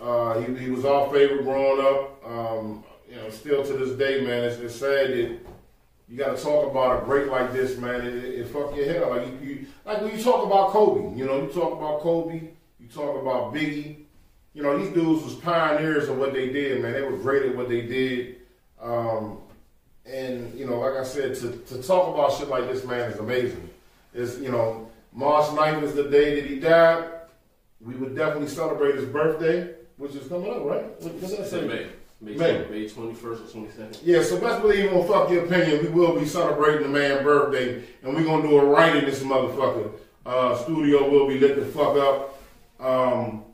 Uh, 0.00 0.40
he, 0.40 0.54
he 0.64 0.70
was 0.70 0.84
our 0.84 1.10
favorite 1.10 1.42
growing 1.42 1.84
up. 1.84 2.24
Um, 2.24 2.84
you 3.08 3.16
know, 3.16 3.30
still 3.30 3.64
to 3.64 3.72
this 3.72 3.96
day, 3.98 4.24
man, 4.24 4.44
it's, 4.44 4.58
it's 4.58 4.76
sad 4.76 5.10
that 5.10 5.38
you 6.08 6.16
got 6.16 6.36
to 6.36 6.42
talk 6.42 6.70
about 6.70 7.02
a 7.02 7.04
great 7.04 7.28
like 7.28 7.52
this, 7.52 7.76
man. 7.78 8.06
It, 8.06 8.14
it, 8.14 8.24
it 8.40 8.48
fuck 8.48 8.74
your 8.76 8.86
head 8.86 9.02
up. 9.02 9.10
Like 9.10 9.26
you, 9.26 9.48
you, 9.48 9.66
like 9.84 10.00
when 10.00 10.16
you 10.16 10.22
talk 10.22 10.46
about 10.46 10.70
Kobe, 10.70 11.16
you 11.16 11.24
know, 11.24 11.42
you 11.42 11.48
talk 11.48 11.76
about 11.76 12.00
Kobe, 12.00 12.50
you 12.80 12.88
talk 12.88 13.20
about 13.20 13.54
Biggie. 13.54 14.04
You 14.54 14.62
know, 14.62 14.78
these 14.78 14.92
dudes 14.92 15.24
was 15.24 15.34
pioneers 15.34 16.08
of 16.08 16.18
what 16.18 16.32
they 16.32 16.48
did, 16.48 16.82
man. 16.82 16.92
They 16.92 17.02
were 17.02 17.16
great 17.16 17.44
at 17.44 17.56
what 17.56 17.68
they 17.68 17.82
did. 17.82 18.36
Um, 18.80 19.38
and 20.06 20.58
you 20.58 20.66
know, 20.66 20.80
like 20.80 20.94
I 20.94 21.04
said, 21.04 21.34
to, 21.36 21.52
to 21.52 21.82
talk 21.82 22.14
about 22.14 22.32
shit 22.32 22.48
like 22.48 22.66
this, 22.68 22.84
man, 22.84 23.10
is 23.10 23.18
amazing. 23.18 23.68
Is 24.14 24.40
you 24.40 24.50
know, 24.50 24.90
March 25.12 25.46
9th 25.46 25.82
is 25.82 25.94
the 25.94 26.08
day 26.08 26.40
that 26.40 26.48
he 26.48 26.58
died. 26.58 27.10
We 27.80 27.94
would 27.94 28.16
definitely 28.16 28.48
celebrate 28.48 28.96
his 28.96 29.04
birthday, 29.04 29.74
which 29.98 30.14
is 30.14 30.26
coming 30.28 30.50
up, 30.50 30.64
right? 30.64 30.84
What, 31.02 31.14
what's 31.14 31.30
that 31.36 31.40
It's 31.40 31.50
say? 31.50 31.66
May. 31.66 31.86
May, 32.20 32.34
May. 32.34 32.66
May 32.68 32.84
21st 32.88 33.22
or 33.24 33.36
22nd. 33.36 34.00
Yeah, 34.02 34.22
so 34.22 34.40
best 34.40 34.60
believe 34.62 34.92
on 34.92 35.06
fuck 35.06 35.30
your 35.30 35.44
opinion, 35.44 35.84
we 35.84 35.90
will 35.90 36.18
be 36.18 36.26
celebrating 36.26 36.82
the 36.82 36.88
man's 36.88 37.22
birthday, 37.22 37.82
and 38.02 38.14
we're 38.14 38.24
gonna 38.24 38.42
do 38.48 38.58
it 38.58 38.62
right 38.64 38.96
in 38.96 39.04
this 39.04 39.22
motherfucker. 39.22 39.92
Uh, 40.26 40.56
studio 40.56 41.08
will 41.08 41.28
be 41.28 41.38
lit 41.38 41.56
the 41.56 41.66
fuck 41.66 41.96
up. 41.96 42.40
Um, 42.80 43.44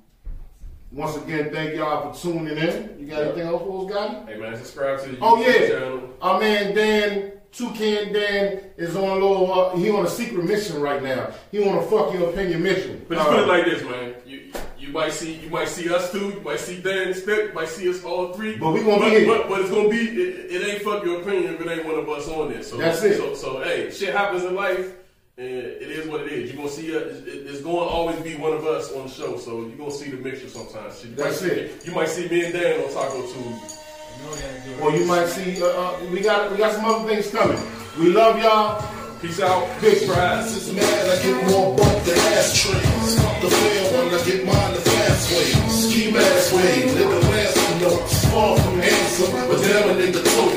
once 0.92 1.16
again, 1.16 1.51
thank 1.53 1.74
y'all 1.74 2.12
for 2.12 2.18
tuning 2.20 2.57
in. 2.57 2.97
You 2.99 3.07
got 3.07 3.22
anything 3.22 3.42
else, 3.49 3.62
Wolves 3.62 3.92
got? 3.92 4.28
Hey 4.28 4.38
man, 4.38 4.57
subscribe 4.57 5.01
to 5.03 5.11
the 5.11 5.16
YouTube 5.16 5.18
Oh 5.22 5.40
yeah, 5.40 5.68
channel. 5.68 6.11
our 6.22 6.40
man 6.40 6.74
Dan 6.74 7.32
Toucan 7.53 8.12
Dan 8.12 8.61
is 8.76 8.97
on 8.97 9.09
a 9.11 9.14
little. 9.14 9.53
Uh, 9.53 9.76
he 9.76 9.90
on 9.90 10.07
a 10.07 10.09
secret 10.11 10.45
mission 10.45 10.80
right 10.80 11.03
now. 11.03 11.32
He 11.53 11.68
on 11.68 11.78
a 11.78 11.82
fuck 11.82 12.12
your 12.14 12.30
opinion 12.30 12.62
mission. 12.62 13.05
But 13.09 13.16
just 13.16 13.28
Uh, 13.28 13.32
put 13.34 13.42
it 13.42 13.47
like 13.49 13.64
this, 13.66 13.82
man. 13.84 14.14
You 14.26 14.53
you 14.87 14.93
might 14.93 15.12
see 15.12 15.35
you 15.37 15.51
might 15.51 15.68
see 15.68 15.93
us 15.93 16.11
two, 16.12 16.28
you 16.30 16.41
might 16.45 16.61
see 16.61 16.80
Dan 16.80 17.09
instead, 17.09 17.49
you 17.49 17.53
might 17.55 17.68
see 17.68 17.89
us 17.89 18.05
all 18.05 18.32
three. 18.35 18.57
But 18.57 18.72
we 18.72 18.80
gonna 18.80 18.99
but, 18.99 19.11
be 19.11 19.18
here. 19.20 19.26
But, 19.26 19.49
but 19.49 19.61
it's 19.62 19.70
gonna 19.70 19.89
be 19.89 20.01
it, 20.01 20.51
it 20.53 20.68
ain't 20.68 20.82
fuck 20.82 21.05
your 21.05 21.20
opinion 21.22 21.55
if 21.55 21.61
it 21.61 21.68
ain't 21.68 21.85
one 21.87 21.99
of 21.99 22.09
us 22.09 22.28
on 22.28 22.53
there. 22.53 22.62
So 22.62 22.76
That's 22.76 23.03
it. 23.03 23.16
So 23.16 23.35
so 23.35 23.62
hey, 23.62 23.91
shit 23.91 24.14
happens 24.14 24.45
in 24.45 24.55
life. 24.55 24.95
And 25.37 25.49
it 25.49 25.91
is 25.91 26.07
what 26.07 26.20
it 26.20 26.30
is. 26.32 26.49
You're 26.51 26.59
gonna 26.59 26.68
see 26.68 26.95
us. 26.97 27.03
it- 27.26 27.47
It's 27.51 27.61
going 27.61 27.74
to 27.74 27.91
always 27.97 28.20
be 28.20 28.37
one 28.37 28.53
of 28.53 28.64
us 28.66 28.93
on 28.93 29.09
the 29.09 29.12
show. 29.12 29.37
So 29.37 29.62
you're 29.62 29.76
gonna 29.76 29.91
see 29.91 30.11
the 30.11 30.16
mixture 30.18 30.49
sometimes. 30.49 31.05
You 31.05 31.11
That's 31.16 31.43
might 31.43 31.51
see, 31.51 31.55
it. 31.57 31.85
You 31.87 31.93
might 31.93 32.09
see 32.09 32.28
me 32.28 32.45
and 32.45 32.53
Dan 32.55 32.80
on 32.85 32.93
Taco 32.93 33.20
Tuesday. 33.22 33.41
You 33.41 34.22
know 34.22 34.35
that, 34.37 34.80
Or 34.80 34.91
you 34.97 35.05
might 35.07 35.26
see. 35.26 35.61
Uh, 35.61 35.66
uh, 35.66 35.99
we 36.12 36.20
got 36.20 36.53
we 36.53 36.57
got 36.57 36.72
some 36.76 36.85
other 36.85 37.09
things 37.09 37.30
coming. 37.32 37.59
We 37.99 38.11
love 38.12 38.39
y'all. 38.41 38.80
Peace 39.20 39.41
out. 39.41 39.66
Big 39.80 39.99
Surprise. 39.99 40.55
This 40.55 40.68
is 40.68 40.74
mad, 40.74 41.18
I 41.18 41.22
get 41.22 41.51
more 41.51 41.74
butt 41.76 42.05
than 42.05 42.18
ashtrays. 42.39 43.34
The 43.45 43.51
fair 43.51 43.84
one, 43.92 44.09
I 44.09 44.24
get 44.24 44.40
mine 44.49 44.72
the 44.72 44.80
fast 44.80 45.28
way. 45.36 45.53
Ski 45.68 46.11
mask 46.11 46.57
way, 46.57 46.88
living 46.97 47.28
ransom 47.28 47.76
notes. 47.84 48.24
Far 48.32 48.57
from 48.57 48.80
handsome, 48.80 49.36
but 49.36 49.61
damn 49.61 49.84
a 49.84 49.95
nigga 50.01 50.24
told 50.32 50.57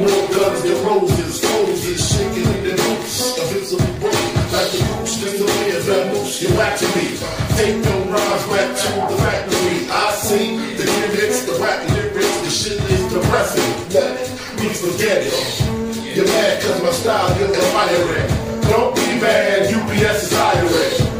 More 0.00 0.24
guns 0.32 0.62
than 0.64 0.80
roses, 0.88 1.44
roses 1.44 2.00
shaking 2.00 2.48
in 2.48 2.64
the 2.64 2.72
boots. 2.80 3.36
Invincible 3.36 3.92
broke, 4.00 4.24
like 4.56 4.72
the 4.72 4.80
boots, 4.88 5.20
in 5.20 5.36
the 5.36 5.44
of 5.44 5.84
that 5.84 6.04
moose. 6.16 6.40
You 6.40 6.48
whack 6.56 6.80
to 6.80 6.88
me. 6.96 7.12
Take 7.60 7.76
no 7.84 7.92
rhymes 8.08 8.44
back 8.48 8.72
to 8.72 8.88
the 9.12 9.16
factory. 9.20 9.84
I 9.92 10.16
see 10.16 10.56
the 10.80 10.88
gimmicks, 10.88 11.44
the 11.44 11.60
rap 11.60 11.76
lyrics, 11.92 12.40
the 12.40 12.48
shit 12.48 12.80
is 12.88 13.04
depressing. 13.12 13.68
Let 13.92 14.16
me 14.64 14.72
forget 14.80 15.28
it. 15.28 16.16
You're 16.16 16.24
mad 16.24 16.56
cause 16.62 16.82
my 16.82 16.92
style 16.96 17.36
you're 17.36 17.52
admiring. 17.52 18.32
Don't 18.72 18.96
be 18.96 19.20
mad, 19.20 19.68
UPS 19.68 20.24
is 20.24 20.32
hiring. 20.32 21.11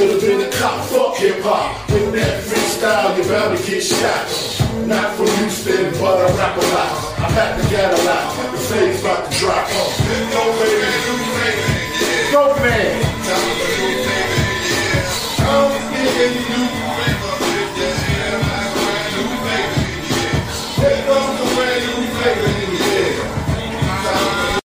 Independent 0.00 0.52
cop, 0.54 0.84
fuck 0.86 1.16
hip 1.16 1.42
hop. 1.42 1.90
With 1.90 2.12
that 2.14 2.44
freestyle, 2.44 3.16
you're 3.16 3.28
bound 3.28 3.58
to 3.58 3.70
get 3.70 3.82
shot. 3.82 4.26
Not 4.86 5.14
from 5.16 5.28
Houston, 5.38 5.92
but 6.00 6.16
I 6.16 6.36
rap 6.36 6.56
a 6.56 6.60
lot. 6.60 6.92
I 7.18 7.28
pack 7.36 7.60
the 7.60 7.68
gat 7.68 7.92
a 7.92 8.02
lot. 8.04 8.52
The 8.52 8.58
flame's 8.58 9.00
about 9.00 9.30
to 9.30 9.38
drop. 9.38 9.68
Uh, 9.68 9.82
no 10.32 10.44
man, 10.58 10.96
no 11.06 11.14
man. 11.36 11.56
No 12.32 12.42
man. 12.56 13.12
I'm 15.44 15.70
getting 15.92 16.86
you. 16.86 16.91